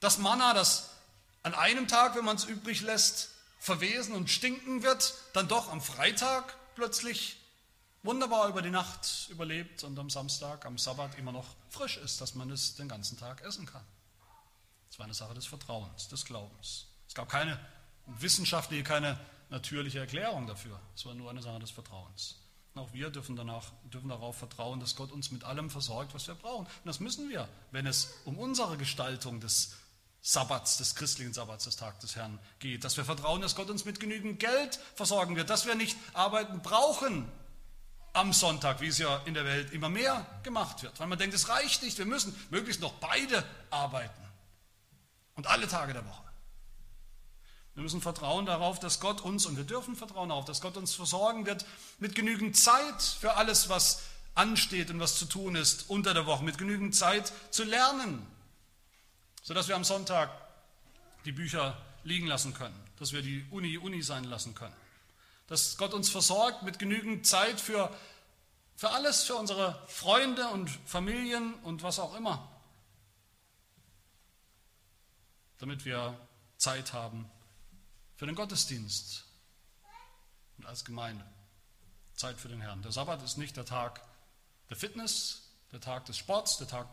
das 0.00 0.18
Manna, 0.18 0.54
das 0.54 0.90
an 1.42 1.54
einem 1.54 1.88
Tag, 1.88 2.14
wenn 2.14 2.24
man 2.24 2.36
es 2.36 2.44
übrig 2.44 2.82
lässt, 2.82 3.30
verwesen 3.58 4.14
und 4.14 4.30
stinken 4.30 4.82
wird, 4.82 5.14
dann 5.32 5.48
doch 5.48 5.70
am 5.70 5.80
Freitag 5.80 6.56
plötzlich 6.74 7.36
wunderbar 8.02 8.48
über 8.48 8.62
die 8.62 8.70
Nacht 8.70 9.28
überlebt 9.30 9.82
und 9.84 9.98
am 9.98 10.10
Samstag, 10.10 10.64
am 10.64 10.78
Sabbat 10.78 11.18
immer 11.18 11.32
noch 11.32 11.46
frisch 11.70 11.96
ist, 11.96 12.20
dass 12.20 12.34
man 12.34 12.50
es 12.50 12.76
den 12.76 12.88
ganzen 12.88 13.18
Tag 13.18 13.42
essen 13.42 13.66
kann. 13.66 13.84
Es 14.90 14.98
war 14.98 15.04
eine 15.04 15.14
Sache 15.14 15.34
des 15.34 15.46
Vertrauens, 15.46 16.08
des 16.08 16.24
Glaubens. 16.24 16.86
Es 17.08 17.14
gab 17.14 17.28
keine 17.28 17.58
wissenschaftliche, 18.06 18.84
keine 18.84 19.18
natürliche 19.50 19.98
Erklärung 19.98 20.46
dafür. 20.46 20.80
Es 20.94 21.04
war 21.06 21.14
nur 21.14 21.30
eine 21.30 21.42
Sache 21.42 21.58
des 21.58 21.70
Vertrauens. 21.70 22.36
Auch 22.78 22.92
wir 22.92 23.10
dürfen, 23.10 23.36
danach, 23.36 23.72
dürfen 23.92 24.08
darauf 24.08 24.36
vertrauen, 24.36 24.80
dass 24.80 24.96
Gott 24.96 25.12
uns 25.12 25.30
mit 25.30 25.44
allem 25.44 25.68
versorgt, 25.68 26.14
was 26.14 26.26
wir 26.28 26.34
brauchen. 26.34 26.66
Und 26.66 26.86
das 26.86 27.00
müssen 27.00 27.28
wir, 27.28 27.48
wenn 27.72 27.86
es 27.86 28.14
um 28.24 28.38
unsere 28.38 28.76
Gestaltung 28.76 29.40
des 29.40 29.74
Sabbats, 30.20 30.78
des 30.78 30.94
christlichen 30.94 31.32
Sabbats, 31.32 31.64
des 31.64 31.76
Tages 31.76 32.00
des 32.00 32.16
Herrn 32.16 32.38
geht. 32.58 32.84
Dass 32.84 32.96
wir 32.96 33.04
vertrauen, 33.04 33.40
dass 33.40 33.56
Gott 33.56 33.70
uns 33.70 33.84
mit 33.84 34.00
genügend 34.00 34.40
Geld 34.40 34.78
versorgen 34.94 35.36
wird, 35.36 35.50
dass 35.50 35.66
wir 35.66 35.74
nicht 35.74 35.96
arbeiten 36.12 36.60
brauchen 36.60 37.30
am 38.12 38.32
Sonntag, 38.32 38.80
wie 38.80 38.88
es 38.88 38.98
ja 38.98 39.18
in 39.26 39.34
der 39.34 39.44
Welt 39.44 39.72
immer 39.72 39.88
mehr 39.88 40.26
gemacht 40.42 40.82
wird. 40.82 40.98
Weil 41.00 41.06
man 41.06 41.18
denkt, 41.18 41.34
es 41.34 41.48
reicht 41.48 41.82
nicht, 41.82 41.98
wir 41.98 42.06
müssen 42.06 42.34
möglichst 42.50 42.80
noch 42.80 42.94
beide 42.94 43.44
arbeiten. 43.70 44.22
Und 45.34 45.46
alle 45.46 45.68
Tage 45.68 45.92
der 45.92 46.04
Woche. 46.04 46.27
Wir 47.78 47.84
müssen 47.84 48.00
vertrauen 48.00 48.44
darauf, 48.44 48.80
dass 48.80 48.98
Gott 48.98 49.20
uns, 49.20 49.46
und 49.46 49.56
wir 49.56 49.62
dürfen 49.62 49.94
vertrauen 49.94 50.30
darauf, 50.30 50.44
dass 50.44 50.60
Gott 50.60 50.76
uns 50.76 50.96
versorgen 50.96 51.46
wird 51.46 51.64
mit 52.00 52.16
genügend 52.16 52.56
Zeit 52.56 53.00
für 53.00 53.36
alles, 53.36 53.68
was 53.68 54.02
ansteht 54.34 54.90
und 54.90 54.98
was 54.98 55.16
zu 55.16 55.26
tun 55.26 55.54
ist 55.54 55.88
unter 55.88 56.12
der 56.12 56.26
Woche, 56.26 56.42
mit 56.42 56.58
genügend 56.58 56.96
Zeit 56.96 57.32
zu 57.52 57.62
lernen, 57.62 58.26
sodass 59.44 59.68
wir 59.68 59.76
am 59.76 59.84
Sonntag 59.84 60.28
die 61.24 61.30
Bücher 61.30 61.80
liegen 62.02 62.26
lassen 62.26 62.52
können, 62.52 62.74
dass 62.98 63.12
wir 63.12 63.22
die 63.22 63.46
Uni 63.52 63.78
Uni 63.78 64.02
sein 64.02 64.24
lassen 64.24 64.56
können, 64.56 64.74
dass 65.46 65.76
Gott 65.76 65.94
uns 65.94 66.10
versorgt 66.10 66.64
mit 66.64 66.80
genügend 66.80 67.28
Zeit 67.28 67.60
für, 67.60 67.96
für 68.74 68.90
alles, 68.90 69.22
für 69.22 69.36
unsere 69.36 69.80
Freunde 69.86 70.48
und 70.48 70.68
Familien 70.84 71.54
und 71.62 71.84
was 71.84 72.00
auch 72.00 72.16
immer, 72.16 72.48
damit 75.60 75.84
wir 75.84 76.18
Zeit 76.56 76.92
haben 76.92 77.30
für 78.18 78.26
den 78.26 78.34
Gottesdienst 78.34 79.24
und 80.58 80.66
als 80.66 80.84
Gemeinde. 80.84 81.24
Zeit 82.16 82.40
für 82.40 82.48
den 82.48 82.60
Herrn. 82.60 82.82
Der 82.82 82.90
Sabbat 82.90 83.22
ist 83.22 83.38
nicht 83.38 83.56
der 83.56 83.64
Tag 83.64 84.02
der 84.68 84.76
Fitness, 84.76 85.42
der 85.70 85.80
Tag 85.80 86.04
des 86.06 86.18
Sports, 86.18 86.58
der 86.58 86.66
Tag 86.66 86.88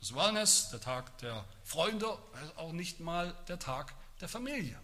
des 0.00 0.14
Wellness, 0.14 0.70
der 0.70 0.80
Tag 0.80 1.18
der 1.18 1.44
Freunde, 1.62 2.18
auch 2.56 2.72
nicht 2.72 3.00
mal 3.00 3.34
der 3.48 3.58
Tag 3.58 3.94
der 4.20 4.30
Familie. 4.30 4.80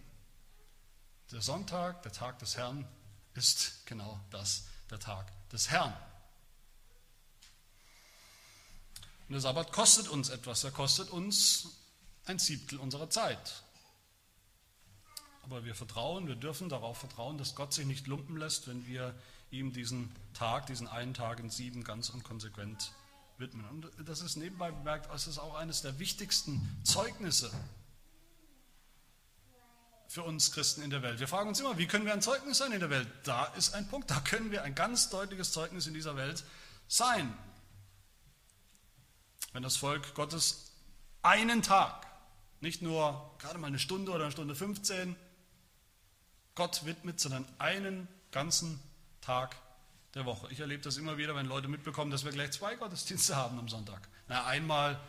Der 1.31 1.41
Sonntag, 1.41 2.03
der 2.03 2.11
Tag 2.11 2.37
des 2.37 2.55
Herrn, 2.55 2.87
ist 3.33 3.83
genau 3.87 4.19
das, 4.29 4.65
der 4.91 4.99
Tag 4.99 5.31
des 5.49 5.71
Herrn. 5.71 5.93
Und 9.27 9.33
der 9.33 9.41
Sabbat 9.41 9.71
kostet 9.71 10.07
uns 10.07 10.29
etwas, 10.29 10.63
er 10.63 10.71
kostet 10.71 11.09
uns 11.09 11.69
ein 12.25 12.37
Siebtel 12.37 12.79
unserer 12.79 13.09
Zeit. 13.09 13.64
Aber 15.45 15.63
wir 15.63 15.75
vertrauen, 15.75 16.27
wir 16.27 16.35
dürfen 16.35 16.69
darauf 16.69 16.97
vertrauen, 16.97 17.37
dass 17.37 17.53
Gott 17.53 17.71
sich 17.71 17.85
nicht 17.85 18.07
lumpen 18.07 18.35
lässt, 18.35 18.67
wenn 18.67 18.87
wir 18.87 19.13
ihm 19.51 19.73
diesen 19.73 20.11
Tag, 20.33 20.65
diesen 20.65 20.87
einen 20.87 21.13
Tag 21.13 21.39
in 21.39 21.51
sieben 21.51 21.83
ganz 21.83 22.09
und 22.09 22.23
konsequent 22.23 22.91
widmen. 23.37 23.63
Und 23.65 23.91
das 24.07 24.21
ist 24.21 24.37
nebenbei 24.37 24.71
bemerkt, 24.71 25.07
es 25.13 25.27
ist 25.27 25.37
auch 25.37 25.53
eines 25.53 25.83
der 25.83 25.99
wichtigsten 25.99 26.67
Zeugnisse 26.83 27.51
für 30.07 30.23
uns 30.23 30.51
Christen 30.51 30.81
in 30.81 30.89
der 30.89 31.03
Welt. 31.03 31.19
Wir 31.19 31.27
fragen 31.27 31.49
uns 31.49 31.59
immer, 31.59 31.77
wie 31.77 31.85
können 31.85 32.05
wir 32.05 32.13
ein 32.13 32.23
Zeugnis 32.23 32.57
sein 32.57 32.71
in 32.71 32.79
der 32.79 32.89
Welt? 32.89 33.07
Da 33.23 33.45
ist 33.45 33.75
ein 33.75 33.87
Punkt, 33.87 34.09
da 34.09 34.19
können 34.21 34.49
wir 34.49 34.63
ein 34.63 34.73
ganz 34.73 35.11
deutliches 35.11 35.51
Zeugnis 35.51 35.85
in 35.85 35.93
dieser 35.93 36.15
Welt 36.15 36.43
sein. 36.87 37.37
Wenn 39.53 39.61
das 39.61 39.77
Volk 39.77 40.15
Gottes 40.15 40.71
einen 41.21 41.61
Tag, 41.61 42.07
nicht 42.61 42.81
nur 42.81 43.35
gerade 43.37 43.59
mal 43.59 43.67
eine 43.67 43.77
Stunde 43.77 44.11
oder 44.11 44.23
eine 44.23 44.31
Stunde 44.31 44.55
15, 44.55 45.15
Gott 46.55 46.85
widmet, 46.85 47.19
sondern 47.19 47.45
einen 47.59 48.07
ganzen 48.31 48.79
Tag 49.21 49.55
der 50.13 50.25
Woche. 50.25 50.51
Ich 50.51 50.59
erlebe 50.59 50.81
das 50.81 50.97
immer 50.97 51.17
wieder, 51.17 51.35
wenn 51.35 51.45
Leute 51.45 51.67
mitbekommen, 51.67 52.11
dass 52.11 52.23
wir 52.23 52.31
gleich 52.31 52.51
zwei 52.51 52.75
Gottesdienste 52.75 53.35
haben 53.35 53.59
am 53.59 53.67
Sonntag. 53.67 54.07
Na, 54.27 54.45
einmal 54.45 54.99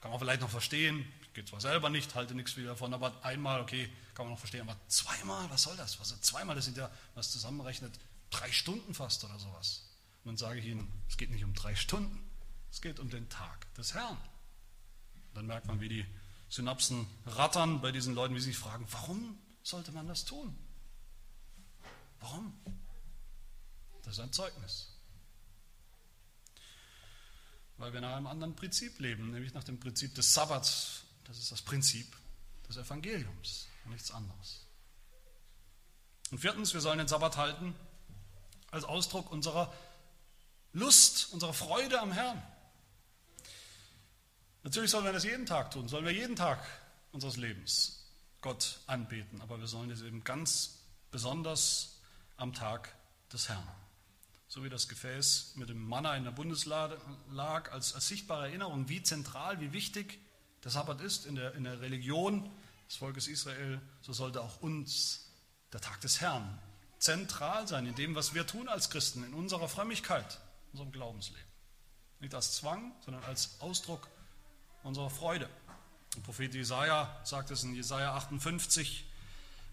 kann 0.00 0.10
man 0.12 0.20
vielleicht 0.20 0.40
noch 0.40 0.50
verstehen, 0.50 1.04
geht 1.34 1.48
zwar 1.48 1.60
selber 1.60 1.90
nicht, 1.90 2.14
halte 2.14 2.34
nichts 2.34 2.52
viel 2.52 2.66
davon, 2.66 2.94
aber 2.94 3.12
einmal, 3.24 3.60
okay, 3.60 3.90
kann 4.14 4.26
man 4.26 4.32
noch 4.32 4.38
verstehen, 4.38 4.62
aber 4.62 4.76
zweimal, 4.88 5.48
was 5.50 5.62
soll 5.62 5.76
das? 5.76 6.00
Was, 6.00 6.20
zweimal, 6.20 6.56
das 6.56 6.64
sind 6.64 6.76
ja, 6.76 6.90
was 7.14 7.30
zusammenrechnet, 7.30 7.92
drei 8.30 8.50
Stunden 8.50 8.94
fast 8.94 9.24
oder 9.24 9.38
sowas. 9.38 9.84
Und 10.24 10.30
dann 10.30 10.36
sage 10.36 10.60
ich 10.60 10.66
Ihnen, 10.66 10.90
es 11.08 11.16
geht 11.16 11.30
nicht 11.30 11.44
um 11.44 11.54
drei 11.54 11.74
Stunden, 11.74 12.28
es 12.70 12.80
geht 12.80 12.98
um 13.00 13.10
den 13.10 13.28
Tag 13.28 13.72
des 13.74 13.94
Herrn. 13.94 14.16
Und 15.28 15.34
dann 15.34 15.46
merkt 15.46 15.66
man, 15.66 15.80
wie 15.80 15.88
die 15.88 16.06
Synapsen 16.48 17.06
rattern 17.26 17.80
bei 17.80 17.92
diesen 17.92 18.14
Leuten, 18.14 18.34
wie 18.34 18.40
sie 18.40 18.50
sich 18.50 18.58
fragen, 18.58 18.86
warum 18.90 19.38
sollte 19.62 19.92
man 19.92 20.08
das 20.08 20.24
tun? 20.24 20.56
Warum? 22.20 22.58
Das 24.02 24.14
ist 24.14 24.20
ein 24.20 24.32
Zeugnis. 24.32 24.88
Weil 27.76 27.92
wir 27.92 28.00
nach 28.00 28.16
einem 28.16 28.26
anderen 28.26 28.56
Prinzip 28.56 28.98
leben, 28.98 29.30
nämlich 29.30 29.54
nach 29.54 29.64
dem 29.64 29.78
Prinzip 29.78 30.14
des 30.14 30.34
Sabbats. 30.34 31.02
Das 31.24 31.38
ist 31.38 31.52
das 31.52 31.62
Prinzip 31.62 32.16
des 32.68 32.76
Evangeliums 32.76 33.68
und 33.84 33.92
nichts 33.92 34.10
anderes. 34.10 34.66
Und 36.30 36.38
viertens, 36.38 36.74
wir 36.74 36.80
sollen 36.80 36.98
den 36.98 37.08
Sabbat 37.08 37.36
halten 37.36 37.74
als 38.70 38.84
Ausdruck 38.84 39.30
unserer 39.30 39.72
Lust, 40.72 41.32
unserer 41.32 41.54
Freude 41.54 42.00
am 42.00 42.12
Herrn. 42.12 42.42
Natürlich 44.62 44.90
sollen 44.90 45.04
wir 45.04 45.12
das 45.12 45.24
jeden 45.24 45.46
Tag 45.46 45.70
tun, 45.70 45.88
sollen 45.88 46.04
wir 46.04 46.12
jeden 46.12 46.36
Tag 46.36 46.62
unseres 47.12 47.36
Lebens 47.36 48.04
Gott 48.40 48.80
anbeten, 48.86 49.40
aber 49.40 49.58
wir 49.58 49.66
sollen 49.66 49.90
es 49.90 50.02
eben 50.02 50.24
ganz 50.24 50.78
besonders 51.10 51.97
am 52.38 52.54
Tag 52.54 52.94
des 53.32 53.48
Herrn. 53.50 53.68
So 54.46 54.64
wie 54.64 54.70
das 54.70 54.88
Gefäß 54.88 55.52
mit 55.56 55.68
dem 55.68 55.86
Manna 55.86 56.16
in 56.16 56.24
der 56.24 56.30
Bundeslade 56.30 56.98
lag, 57.30 57.70
als, 57.70 57.94
als 57.94 58.08
sichtbare 58.08 58.46
Erinnerung, 58.46 58.88
wie 58.88 59.02
zentral, 59.02 59.60
wie 59.60 59.74
wichtig 59.74 60.18
der 60.64 60.70
Sabbat 60.70 61.02
ist 61.02 61.26
in 61.26 61.34
der, 61.34 61.54
in 61.54 61.64
der 61.64 61.80
Religion 61.82 62.50
des 62.88 62.96
Volkes 62.96 63.28
Israel, 63.28 63.80
so 64.00 64.14
sollte 64.14 64.40
auch 64.40 64.62
uns 64.62 65.28
der 65.72 65.82
Tag 65.82 66.00
des 66.00 66.22
Herrn 66.22 66.58
zentral 66.98 67.68
sein 67.68 67.86
in 67.86 67.94
dem, 67.94 68.14
was 68.14 68.34
wir 68.34 68.46
tun 68.46 68.68
als 68.68 68.88
Christen, 68.88 69.22
in 69.22 69.34
unserer 69.34 69.68
Frömmigkeit, 69.68 70.40
unserem 70.72 70.90
Glaubensleben. 70.92 71.46
Nicht 72.20 72.34
als 72.34 72.54
Zwang, 72.54 72.92
sondern 73.04 73.22
als 73.24 73.60
Ausdruck 73.60 74.08
unserer 74.82 75.10
Freude. 75.10 75.48
Der 76.16 76.20
Prophet 76.22 76.54
Jesaja 76.54 77.20
sagt 77.24 77.50
es 77.50 77.62
in 77.62 77.74
Jesaja 77.74 78.14
58, 78.14 79.07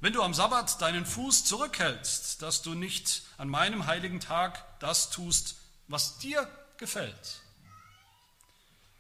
wenn 0.02 0.14
du 0.14 0.22
am 0.22 0.34
Sabbat 0.34 0.82
deinen 0.82 1.06
Fuß 1.06 1.46
zurückhältst, 1.46 2.41
dass 2.41 2.62
du 2.62 2.74
nicht 2.74 3.24
an 3.38 3.50
meinem 3.50 3.88
heiligen 3.88 4.20
Tag 4.20 4.64
das 4.80 5.10
tust, 5.10 5.56
was 5.88 6.18
dir 6.18 6.48
gefällt. 6.78 7.41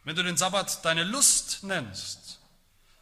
Wenn 0.03 0.15
du 0.15 0.23
den 0.23 0.37
Sabbat 0.37 0.85
deine 0.85 1.03
Lust 1.03 1.63
nennst 1.63 2.39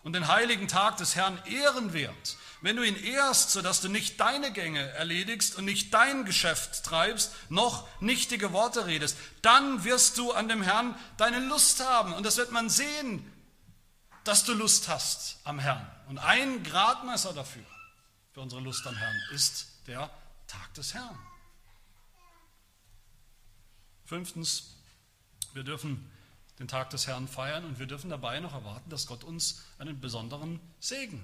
und 0.04 0.14
den 0.14 0.28
heiligen 0.28 0.68
Tag 0.68 0.98
des 0.98 1.16
Herrn 1.16 1.40
ehrenwert, 1.46 2.38
wenn 2.62 2.78
du 2.78 2.84
ihn 2.84 2.96
ehrst, 2.96 3.52
sodass 3.52 3.82
du 3.82 3.90
nicht 3.90 4.22
deine 4.22 4.54
Gänge 4.54 4.80
erledigst 4.92 5.58
und 5.58 5.66
nicht 5.66 5.94
dein 5.94 6.24
Geschäft 6.24 6.86
treibst, 6.86 7.34
noch 7.50 7.86
nichtige 8.00 8.54
Worte 8.54 8.86
redest, 8.86 9.18
dann 9.42 9.84
wirst 9.84 10.18
du 10.18 10.32
an 10.32 10.48
dem 10.48 10.62
Herrn 10.62 10.96
deine 11.18 11.40
Lust 11.40 11.82
haben. 11.82 12.14
Und 12.14 12.26
das 12.26 12.38
wird 12.38 12.52
man 12.54 12.70
sehen, 12.70 13.30
dass 14.24 14.46
du 14.46 14.54
Lust 14.54 14.88
hast 14.88 15.40
am 15.44 15.60
Herrn. 15.60 15.86
Und 16.08 16.20
ein 16.20 16.64
Gradmesser 16.64 17.34
dafür 17.34 17.66
für 18.34 18.42
unsere 18.42 18.62
Lust 18.62 18.86
am 18.88 18.96
Herrn 18.96 19.16
ist 19.32 19.68
der 19.86 20.10
Tag 20.48 20.74
des 20.74 20.94
Herrn. 20.94 21.18
Fünftens, 24.06 24.76
wir 25.54 25.64
dürfen 25.64 26.10
den 26.60 26.68
Tag 26.68 26.90
des 26.90 27.08
Herrn 27.08 27.28
feiern 27.28 27.64
und 27.64 27.80
wir 27.80 27.86
dürfen 27.86 28.10
dabei 28.10 28.40
noch 28.40 28.54
erwarten, 28.54 28.90
dass 28.90 29.08
Gott 29.08 29.24
uns 29.24 29.62
einen 29.78 30.00
besonderen 30.00 30.60
Segen 30.80 31.24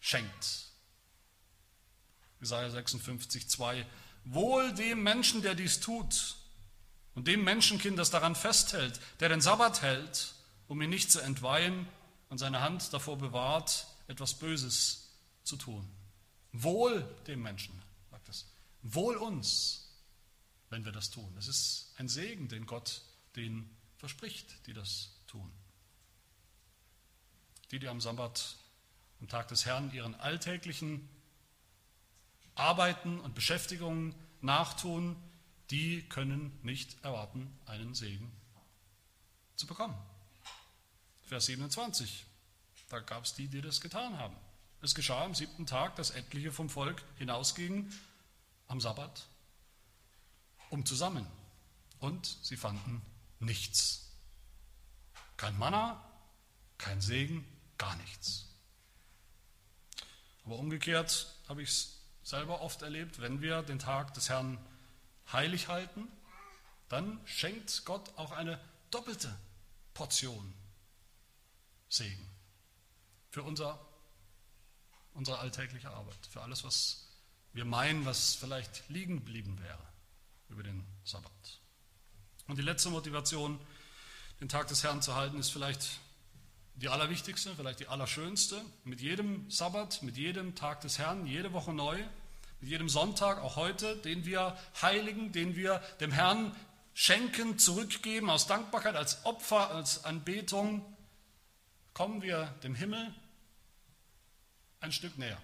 schenkt. 0.00 0.66
Jesaja 2.40 2.70
56, 2.70 3.48
2. 3.48 3.86
Wohl 4.24 4.72
dem 4.72 5.02
Menschen, 5.02 5.42
der 5.42 5.54
dies 5.54 5.80
tut 5.80 6.36
und 7.14 7.28
dem 7.28 7.44
Menschenkind, 7.44 7.98
das 7.98 8.10
daran 8.10 8.34
festhält, 8.34 9.00
der 9.20 9.28
den 9.28 9.40
Sabbat 9.40 9.82
hält, 9.82 10.34
um 10.66 10.80
ihn 10.80 10.90
nicht 10.90 11.10
zu 11.10 11.20
entweihen 11.20 11.86
und 12.30 12.38
seine 12.38 12.60
Hand 12.60 12.92
davor 12.92 13.18
bewahrt, 13.18 13.86
etwas 14.08 14.34
Böses 14.34 15.10
zu 15.44 15.56
tun. 15.56 15.88
Wohl 16.62 17.02
dem 17.26 17.42
Menschen, 17.42 17.82
sagt 18.10 18.28
es. 18.28 18.46
Wohl 18.82 19.16
uns, 19.16 19.88
wenn 20.70 20.84
wir 20.84 20.92
das 20.92 21.10
tun. 21.10 21.34
Es 21.38 21.48
ist 21.48 21.94
ein 21.98 22.08
Segen, 22.08 22.48
den 22.48 22.66
Gott 22.66 23.02
den 23.36 23.68
verspricht, 23.98 24.66
die 24.66 24.72
das 24.72 25.10
tun. 25.26 25.52
Die, 27.70 27.78
die 27.78 27.88
am 27.88 28.00
Sabbat, 28.00 28.56
am 29.20 29.28
Tag 29.28 29.48
des 29.48 29.66
Herrn, 29.66 29.92
ihren 29.92 30.14
alltäglichen 30.14 31.08
Arbeiten 32.54 33.20
und 33.20 33.34
Beschäftigungen 33.34 34.14
nachtun, 34.40 35.16
die 35.70 36.08
können 36.08 36.58
nicht 36.62 37.02
erwarten, 37.04 37.52
einen 37.66 37.94
Segen 37.94 38.32
zu 39.56 39.66
bekommen. 39.66 39.96
Vers 41.22 41.46
27, 41.46 42.24
da 42.88 43.00
gab 43.00 43.24
es 43.24 43.34
die, 43.34 43.48
die 43.48 43.60
das 43.60 43.80
getan 43.80 44.16
haben. 44.16 44.36
Es 44.86 44.94
geschah 44.94 45.24
am 45.24 45.34
siebten 45.34 45.66
Tag, 45.66 45.96
dass 45.96 46.10
etliche 46.10 46.52
vom 46.52 46.70
Volk 46.70 47.02
hinausgingen 47.16 47.92
am 48.68 48.80
Sabbat, 48.80 49.26
um 50.70 50.86
zu 50.86 50.94
sammeln. 50.94 51.26
Und 51.98 52.38
sie 52.42 52.56
fanden 52.56 53.02
nichts. 53.40 54.12
Kein 55.36 55.58
Manna, 55.58 56.00
kein 56.78 57.00
Segen, 57.00 57.44
gar 57.78 57.96
nichts. 57.96 58.46
Aber 60.44 60.56
umgekehrt 60.56 61.34
habe 61.48 61.62
ich 61.62 61.70
es 61.70 62.00
selber 62.22 62.60
oft 62.60 62.82
erlebt, 62.82 63.20
wenn 63.20 63.42
wir 63.42 63.62
den 63.62 63.80
Tag 63.80 64.14
des 64.14 64.28
Herrn 64.28 64.56
heilig 65.32 65.66
halten, 65.66 66.06
dann 66.88 67.18
schenkt 67.26 67.84
Gott 67.86 68.16
auch 68.16 68.30
eine 68.30 68.60
doppelte 68.92 69.36
Portion 69.94 70.54
Segen 71.88 72.30
für 73.32 73.42
unser 73.42 73.84
unsere 75.16 75.38
alltägliche 75.38 75.90
Arbeit, 75.90 76.18
für 76.30 76.42
alles, 76.42 76.64
was 76.64 77.06
wir 77.52 77.64
meinen, 77.64 78.04
was 78.04 78.34
vielleicht 78.34 78.88
liegen 78.88 79.16
geblieben 79.16 79.58
wäre 79.60 79.82
über 80.48 80.62
den 80.62 80.84
Sabbat. 81.04 81.32
Und 82.46 82.58
die 82.58 82.62
letzte 82.62 82.90
Motivation, 82.90 83.58
den 84.40 84.48
Tag 84.48 84.68
des 84.68 84.84
Herrn 84.84 85.02
zu 85.02 85.14
halten, 85.14 85.38
ist 85.38 85.50
vielleicht 85.50 85.98
die 86.76 86.88
allerwichtigste, 86.88 87.54
vielleicht 87.56 87.80
die 87.80 87.88
allerschönste. 87.88 88.60
Mit 88.84 89.00
jedem 89.00 89.50
Sabbat, 89.50 90.02
mit 90.02 90.16
jedem 90.16 90.54
Tag 90.54 90.82
des 90.82 90.98
Herrn, 90.98 91.26
jede 91.26 91.52
Woche 91.52 91.72
neu, 91.72 91.98
mit 92.60 92.70
jedem 92.70 92.88
Sonntag, 92.88 93.38
auch 93.38 93.56
heute, 93.56 93.96
den 93.96 94.26
wir 94.26 94.56
heiligen, 94.80 95.32
den 95.32 95.56
wir 95.56 95.78
dem 96.00 96.12
Herrn 96.12 96.54
schenken, 96.94 97.58
zurückgeben, 97.58 98.30
aus 98.30 98.46
Dankbarkeit, 98.46 98.94
als 98.94 99.24
Opfer, 99.24 99.70
als 99.70 100.04
Anbetung, 100.04 100.84
kommen 101.94 102.22
wir 102.22 102.54
dem 102.62 102.74
Himmel 102.74 103.12
ein 104.80 104.92
Stück 104.92 105.16
näher. 105.18 105.40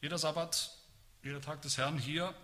Jeder 0.00 0.18
Sabbat, 0.18 0.76
jeder 1.22 1.40
Tag 1.40 1.62
des 1.62 1.76
Herrn 1.76 1.98
hier 1.98 2.34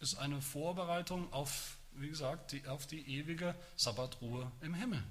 ist 0.00 0.16
eine 0.16 0.40
Vorbereitung 0.40 1.32
auf, 1.32 1.76
wie 1.92 2.08
gesagt, 2.08 2.52
die, 2.52 2.66
auf 2.66 2.86
die 2.86 3.06
ewige 3.18 3.54
Sabbatruhe 3.76 4.50
im 4.60 4.74
Himmel. 4.74 5.02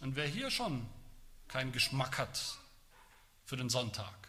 Und 0.00 0.16
wer 0.16 0.26
hier 0.26 0.50
schon 0.50 0.88
keinen 1.48 1.72
Geschmack 1.72 2.18
hat 2.18 2.58
für 3.44 3.56
den 3.56 3.68
Sonntag, 3.68 4.28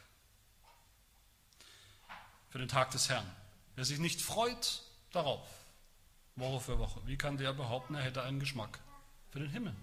für 2.50 2.60
den 2.60 2.68
Tag 2.68 2.92
des 2.92 3.10
Herrn, 3.10 3.30
wer 3.76 3.86
sich 3.86 4.00
nicht 4.00 4.22
freut 4.22 4.84
darauf, 5.12 5.48
Woche 6.36 6.60
für 6.60 6.80
Woche, 6.80 7.02
wie 7.06 7.18
kann 7.18 7.38
der 7.38 7.54
behaupten, 7.54 7.96
er 7.96 8.04
hätte 8.04 8.22
einen 8.24 8.40
Geschmack 8.40 8.80
für 9.32 9.40
den 9.40 9.50
Himmel? 9.50 9.74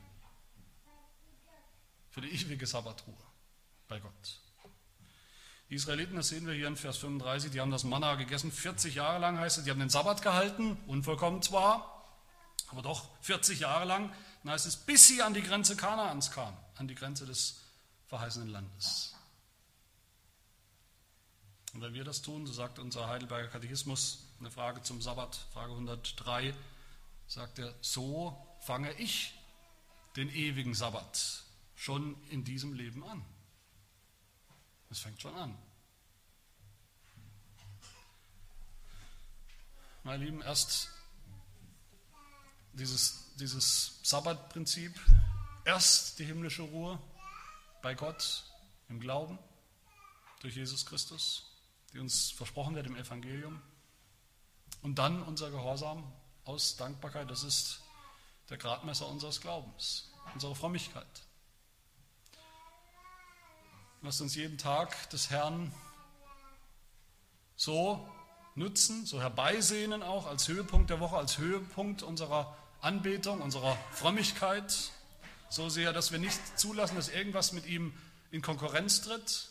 Für 2.13 2.21
die 2.21 2.29
ewige 2.29 2.67
Sabbatruhe 2.67 3.17
bei 3.89 3.99
Gott. 3.99 4.41
Die 5.69 5.75
Israeliten, 5.75 6.17
das 6.17 6.29
sehen 6.29 6.47
wir 6.47 6.53
hier 6.53 6.69
in 6.69 6.77
Vers 6.77 6.99
35, 6.99 7.51
die 7.51 7.61
haben 7.61 7.71
das 7.71 7.83
Manna 7.83 8.15
gegessen, 8.17 8.53
40 8.53 8.95
Jahre 8.95 9.19
lang 9.19 9.39
heißt 9.39 9.59
es, 9.59 9.65
die 9.65 9.71
haben 9.71 9.81
den 9.81 9.89
Sabbat 9.89 10.21
gehalten, 10.21 10.79
unvollkommen 10.87 11.41
zwar, 11.41 12.07
aber 12.69 12.83
doch 12.83 13.09
40 13.23 13.61
Jahre 13.61 13.87
lang, 13.87 14.15
dann 14.43 14.53
heißt 14.53 14.67
es, 14.67 14.77
bis 14.77 15.09
sie 15.09 15.23
an 15.23 15.33
die 15.33 15.43
Grenze 15.43 15.75
Kanaans 15.75 16.31
kamen, 16.31 16.57
an 16.77 16.89
die 16.89 16.95
Grenze 16.95 17.25
des 17.25 17.61
verheißenen 18.09 18.51
Landes. 18.51 19.15
Und 21.73 21.81
wenn 21.81 21.95
wir 21.95 22.05
das 22.05 22.21
tun, 22.21 22.47
so 22.47 22.53
sagt 22.53 22.79
unser 22.79 23.09
Heidelberger 23.09 23.49
Katechismus, 23.49 24.27
eine 24.41 24.51
Frage 24.51 24.83
zum 24.83 25.01
Sabbat, 25.01 25.35
Frage 25.55 25.73
103, 25.73 26.55
sagt 27.27 27.59
er, 27.59 27.75
so 27.81 28.37
fange 28.61 28.93
ich 28.99 29.33
den 30.17 30.29
ewigen 30.29 30.75
Sabbat 30.75 31.45
schon 31.75 32.17
in 32.29 32.45
diesem 32.45 32.75
Leben 32.75 33.05
an. 33.05 33.25
Es 34.91 35.01
fängt 35.01 35.21
schon 35.21 35.35
an. 35.35 35.57
meine 40.05 40.25
Lieben, 40.25 40.43
erst 40.43 40.91
dieses, 42.73 43.35
dieses 43.37 44.01
Sabbatprinzip, 44.03 44.99
erst 45.65 46.19
die 46.19 46.25
himmlische 46.25 46.63
Ruhe 46.63 46.99
bei 47.83 47.95
Gott 47.95 48.45
im 48.89 49.01
Glauben 49.01 49.39
durch 50.41 50.57
Jesus 50.57 50.87
Christus, 50.87 51.53
die 51.93 51.99
uns 51.99 52.31
versprochen 52.31 52.75
wird 52.75 52.87
im 52.87 52.97
Evangelium. 52.97 53.63
Und 54.83 54.97
dann 54.97 55.23
unser 55.23 55.51
Gehorsam 55.51 56.13
aus 56.45 56.77
Dankbarkeit, 56.77 57.31
das 57.31 57.45
ist 57.45 57.81
der 58.51 58.59
Gradmesser 58.59 59.07
unseres 59.07 59.41
Glaubens, 59.41 60.11
unserer 60.35 60.57
Frömmigkeit. 60.57 61.23
Lasst 64.05 64.21
uns 64.21 64.35
jeden 64.35 64.59
Tag 64.59 65.11
des 65.11 65.31
Herrn 65.31 65.73
so 67.55 68.05
nutzen, 68.57 69.07
so 69.07 69.21
herbeisehnen 69.21 70.03
auch 70.03 70.27
als 70.27 70.49
Höhepunkt 70.49 70.91
der 70.91 70.99
Woche, 70.99 71.17
als 71.17 71.39
Höhepunkt 71.39 72.03
unserer 72.03 72.57
Anbetung, 72.81 73.41
unserer 73.41 73.79
Frömmigkeit, 73.93 74.91
so 75.51 75.69
sehr, 75.69 75.93
dass 75.93 76.11
wir 76.11 76.19
nicht 76.19 76.59
zulassen, 76.59 76.97
dass 76.97 77.11
irgendwas 77.11 77.53
mit 77.53 77.65
ihm 77.67 77.95
in 78.33 78.43
Konkurrenz 78.43 79.03
tritt, 79.03 79.51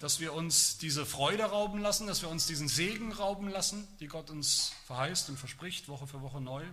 dass 0.00 0.18
wir 0.18 0.32
uns 0.32 0.78
diese 0.78 1.06
Freude 1.06 1.44
rauben 1.44 1.80
lassen, 1.80 2.08
dass 2.08 2.22
wir 2.22 2.28
uns 2.28 2.48
diesen 2.48 2.66
Segen 2.66 3.12
rauben 3.12 3.48
lassen, 3.48 3.86
die 4.00 4.08
Gott 4.08 4.30
uns 4.30 4.72
verheißt 4.86 5.28
und 5.28 5.36
verspricht, 5.36 5.86
Woche 5.86 6.08
für 6.08 6.22
Woche 6.22 6.40
neu. 6.40 6.64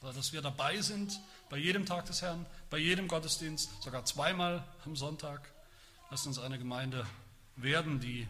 Dass 0.00 0.32
wir 0.32 0.40
dabei 0.40 0.80
sind 0.80 1.20
bei 1.48 1.56
jedem 1.56 1.86
Tag 1.86 2.06
des 2.06 2.22
Herrn, 2.22 2.46
bei 2.70 2.78
jedem 2.78 3.08
Gottesdienst, 3.08 3.82
sogar 3.82 4.04
zweimal 4.04 4.66
am 4.84 4.96
Sonntag. 4.96 5.52
Lasst 6.10 6.26
uns 6.26 6.38
eine 6.38 6.58
Gemeinde 6.58 7.06
werden, 7.56 8.00
die 8.00 8.28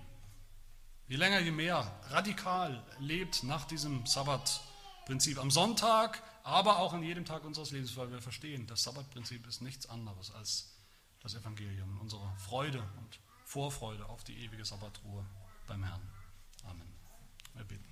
je 1.09 1.17
länger, 1.17 1.41
je 1.41 1.51
mehr 1.51 1.91
radikal 2.09 2.83
lebt 2.99 3.43
nach 3.43 3.65
diesem 3.65 4.07
Sabbatprinzip. 4.07 5.39
Am 5.39 5.51
Sonntag, 5.51 6.23
aber 6.43 6.79
auch 6.79 6.93
an 6.93 7.03
jedem 7.03 7.25
Tag 7.25 7.45
unseres 7.45 7.71
Lebens, 7.71 7.97
weil 7.97 8.11
wir 8.11 8.21
verstehen, 8.21 8.67
das 8.67 8.83
Sabbatprinzip 8.83 9.47
ist 9.47 9.63
nichts 9.63 9.89
anderes 9.89 10.31
als 10.33 10.73
das 11.23 11.35
Evangelium, 11.35 11.99
unsere 12.01 12.33
Freude 12.37 12.79
und 12.99 13.19
Vorfreude 13.45 14.07
auf 14.07 14.25
die 14.25 14.45
ewige 14.45 14.65
Sabbatruhe 14.65 15.25
beim 15.67 15.83
Herrn. 15.85 16.03
Amen. 16.65 16.89
Wir 17.55 17.65
beten. 17.65 17.85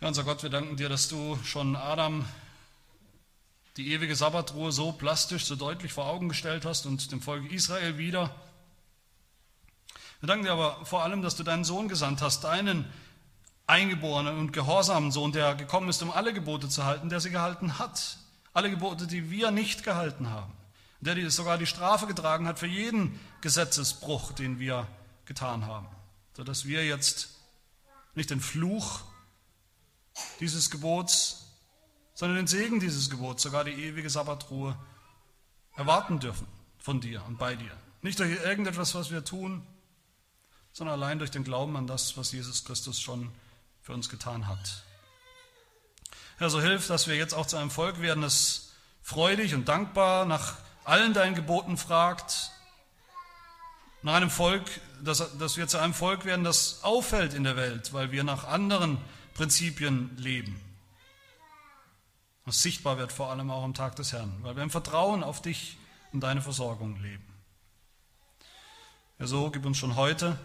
Ja, 0.00 0.08
unser 0.08 0.24
Gott, 0.24 0.42
wir 0.42 0.50
danken 0.50 0.76
dir, 0.76 0.88
dass 0.88 1.08
du 1.08 1.38
schon 1.44 1.76
Adam 1.76 2.26
die 3.76 3.92
ewige 3.92 4.16
Sabbatruhe 4.16 4.72
so 4.72 4.92
plastisch, 4.92 5.44
so 5.44 5.56
deutlich 5.56 5.92
vor 5.92 6.06
Augen 6.06 6.28
gestellt 6.28 6.64
hast 6.64 6.86
und 6.86 7.12
dem 7.12 7.20
Volk 7.20 7.50
Israel 7.52 7.98
wieder. 7.98 8.34
Wir 10.20 10.28
danken 10.28 10.44
dir 10.44 10.52
aber 10.52 10.84
vor 10.86 11.02
allem, 11.02 11.22
dass 11.22 11.36
du 11.36 11.42
deinen 11.42 11.64
Sohn 11.64 11.88
gesandt 11.88 12.22
hast, 12.22 12.44
deinen 12.44 12.90
eingeborenen 13.66 14.38
und 14.38 14.52
gehorsamen 14.52 15.12
Sohn, 15.12 15.32
der 15.32 15.54
gekommen 15.54 15.88
ist, 15.88 16.02
um 16.02 16.10
alle 16.10 16.32
Gebote 16.32 16.68
zu 16.68 16.84
halten, 16.84 17.08
der 17.08 17.20
sie 17.20 17.30
gehalten 17.30 17.78
hat. 17.78 18.18
Alle 18.54 18.70
Gebote, 18.70 19.06
die 19.06 19.30
wir 19.30 19.50
nicht 19.50 19.82
gehalten 19.82 20.30
haben 20.30 20.52
der 21.00 21.30
sogar 21.30 21.58
die 21.58 21.66
Strafe 21.66 22.06
getragen 22.06 22.46
hat 22.46 22.58
für 22.58 22.66
jeden 22.66 23.18
Gesetzesbruch, 23.40 24.32
den 24.32 24.58
wir 24.58 24.86
getan 25.24 25.66
haben, 25.66 25.86
sodass 26.36 26.64
wir 26.64 26.84
jetzt 26.84 27.30
nicht 28.14 28.30
den 28.30 28.40
Fluch 28.40 29.00
dieses 30.40 30.70
Gebots, 30.70 31.45
sondern 32.16 32.38
den 32.38 32.46
Segen 32.46 32.80
dieses 32.80 33.10
Gebots, 33.10 33.42
sogar 33.42 33.62
die 33.62 33.72
ewige 33.72 34.08
Sabbatruhe 34.08 34.74
erwarten 35.76 36.18
dürfen 36.18 36.46
von 36.78 36.98
dir 36.98 37.22
und 37.26 37.36
bei 37.36 37.54
dir. 37.54 37.70
Nicht 38.00 38.18
durch 38.18 38.42
irgendetwas, 38.42 38.94
was 38.94 39.10
wir 39.10 39.22
tun, 39.22 39.64
sondern 40.72 40.94
allein 40.94 41.18
durch 41.18 41.30
den 41.30 41.44
Glauben 41.44 41.76
an 41.76 41.86
das, 41.86 42.16
was 42.16 42.32
Jesus 42.32 42.64
Christus 42.64 43.00
schon 43.00 43.30
für 43.82 43.92
uns 43.92 44.08
getan 44.08 44.48
hat. 44.48 44.82
Herr, 46.38 46.48
so 46.48 46.60
hilf, 46.60 46.86
dass 46.86 47.06
wir 47.06 47.16
jetzt 47.16 47.34
auch 47.34 47.46
zu 47.46 47.58
einem 47.58 47.70
Volk 47.70 48.00
werden, 48.00 48.22
das 48.22 48.72
freudig 49.02 49.54
und 49.54 49.68
dankbar 49.68 50.24
nach 50.24 50.56
allen 50.84 51.12
deinen 51.12 51.34
Geboten 51.34 51.76
fragt, 51.76 52.50
nach 54.00 54.14
einem 54.14 54.30
Volk, 54.30 54.64
dass, 55.02 55.36
dass 55.36 55.58
wir 55.58 55.68
zu 55.68 55.78
einem 55.78 55.92
Volk 55.92 56.24
werden, 56.24 56.44
das 56.44 56.82
auffällt 56.82 57.34
in 57.34 57.44
der 57.44 57.56
Welt, 57.56 57.92
weil 57.92 58.10
wir 58.10 58.24
nach 58.24 58.44
anderen 58.44 58.96
Prinzipien 59.34 60.16
leben. 60.16 60.58
Was 62.46 62.62
sichtbar 62.62 62.96
wird 62.96 63.12
vor 63.12 63.30
allem 63.30 63.50
auch 63.50 63.64
am 63.64 63.74
Tag 63.74 63.96
des 63.96 64.12
Herrn, 64.12 64.32
weil 64.42 64.56
wir 64.56 64.62
im 64.62 64.70
Vertrauen 64.70 65.22
auf 65.22 65.42
dich 65.42 65.76
und 66.12 66.20
deine 66.20 66.40
Versorgung 66.40 67.00
leben. 67.02 67.24
Ja, 69.18 69.26
so 69.26 69.50
gib 69.50 69.66
uns 69.66 69.76
schon 69.76 69.96
heute, 69.96 70.38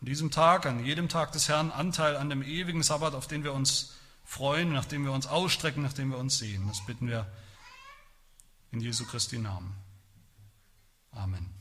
an 0.00 0.06
diesem 0.06 0.30
Tag, 0.30 0.64
an 0.64 0.84
jedem 0.84 1.08
Tag 1.08 1.32
des 1.32 1.48
Herrn, 1.48 1.70
Anteil 1.70 2.16
an 2.16 2.30
dem 2.30 2.42
ewigen 2.42 2.82
Sabbat, 2.82 3.14
auf 3.14 3.26
den 3.26 3.44
wir 3.44 3.52
uns 3.52 3.96
freuen, 4.24 4.72
nach 4.72 4.86
dem 4.86 5.04
wir 5.04 5.12
uns 5.12 5.26
ausstrecken, 5.26 5.82
nach 5.82 5.92
dem 5.92 6.10
wir 6.10 6.18
uns 6.18 6.38
sehen. 6.38 6.66
Das 6.68 6.86
bitten 6.86 7.08
wir 7.08 7.26
in 8.70 8.80
Jesu 8.80 9.04
Christi 9.04 9.38
Namen. 9.38 9.74
Amen. 11.12 11.59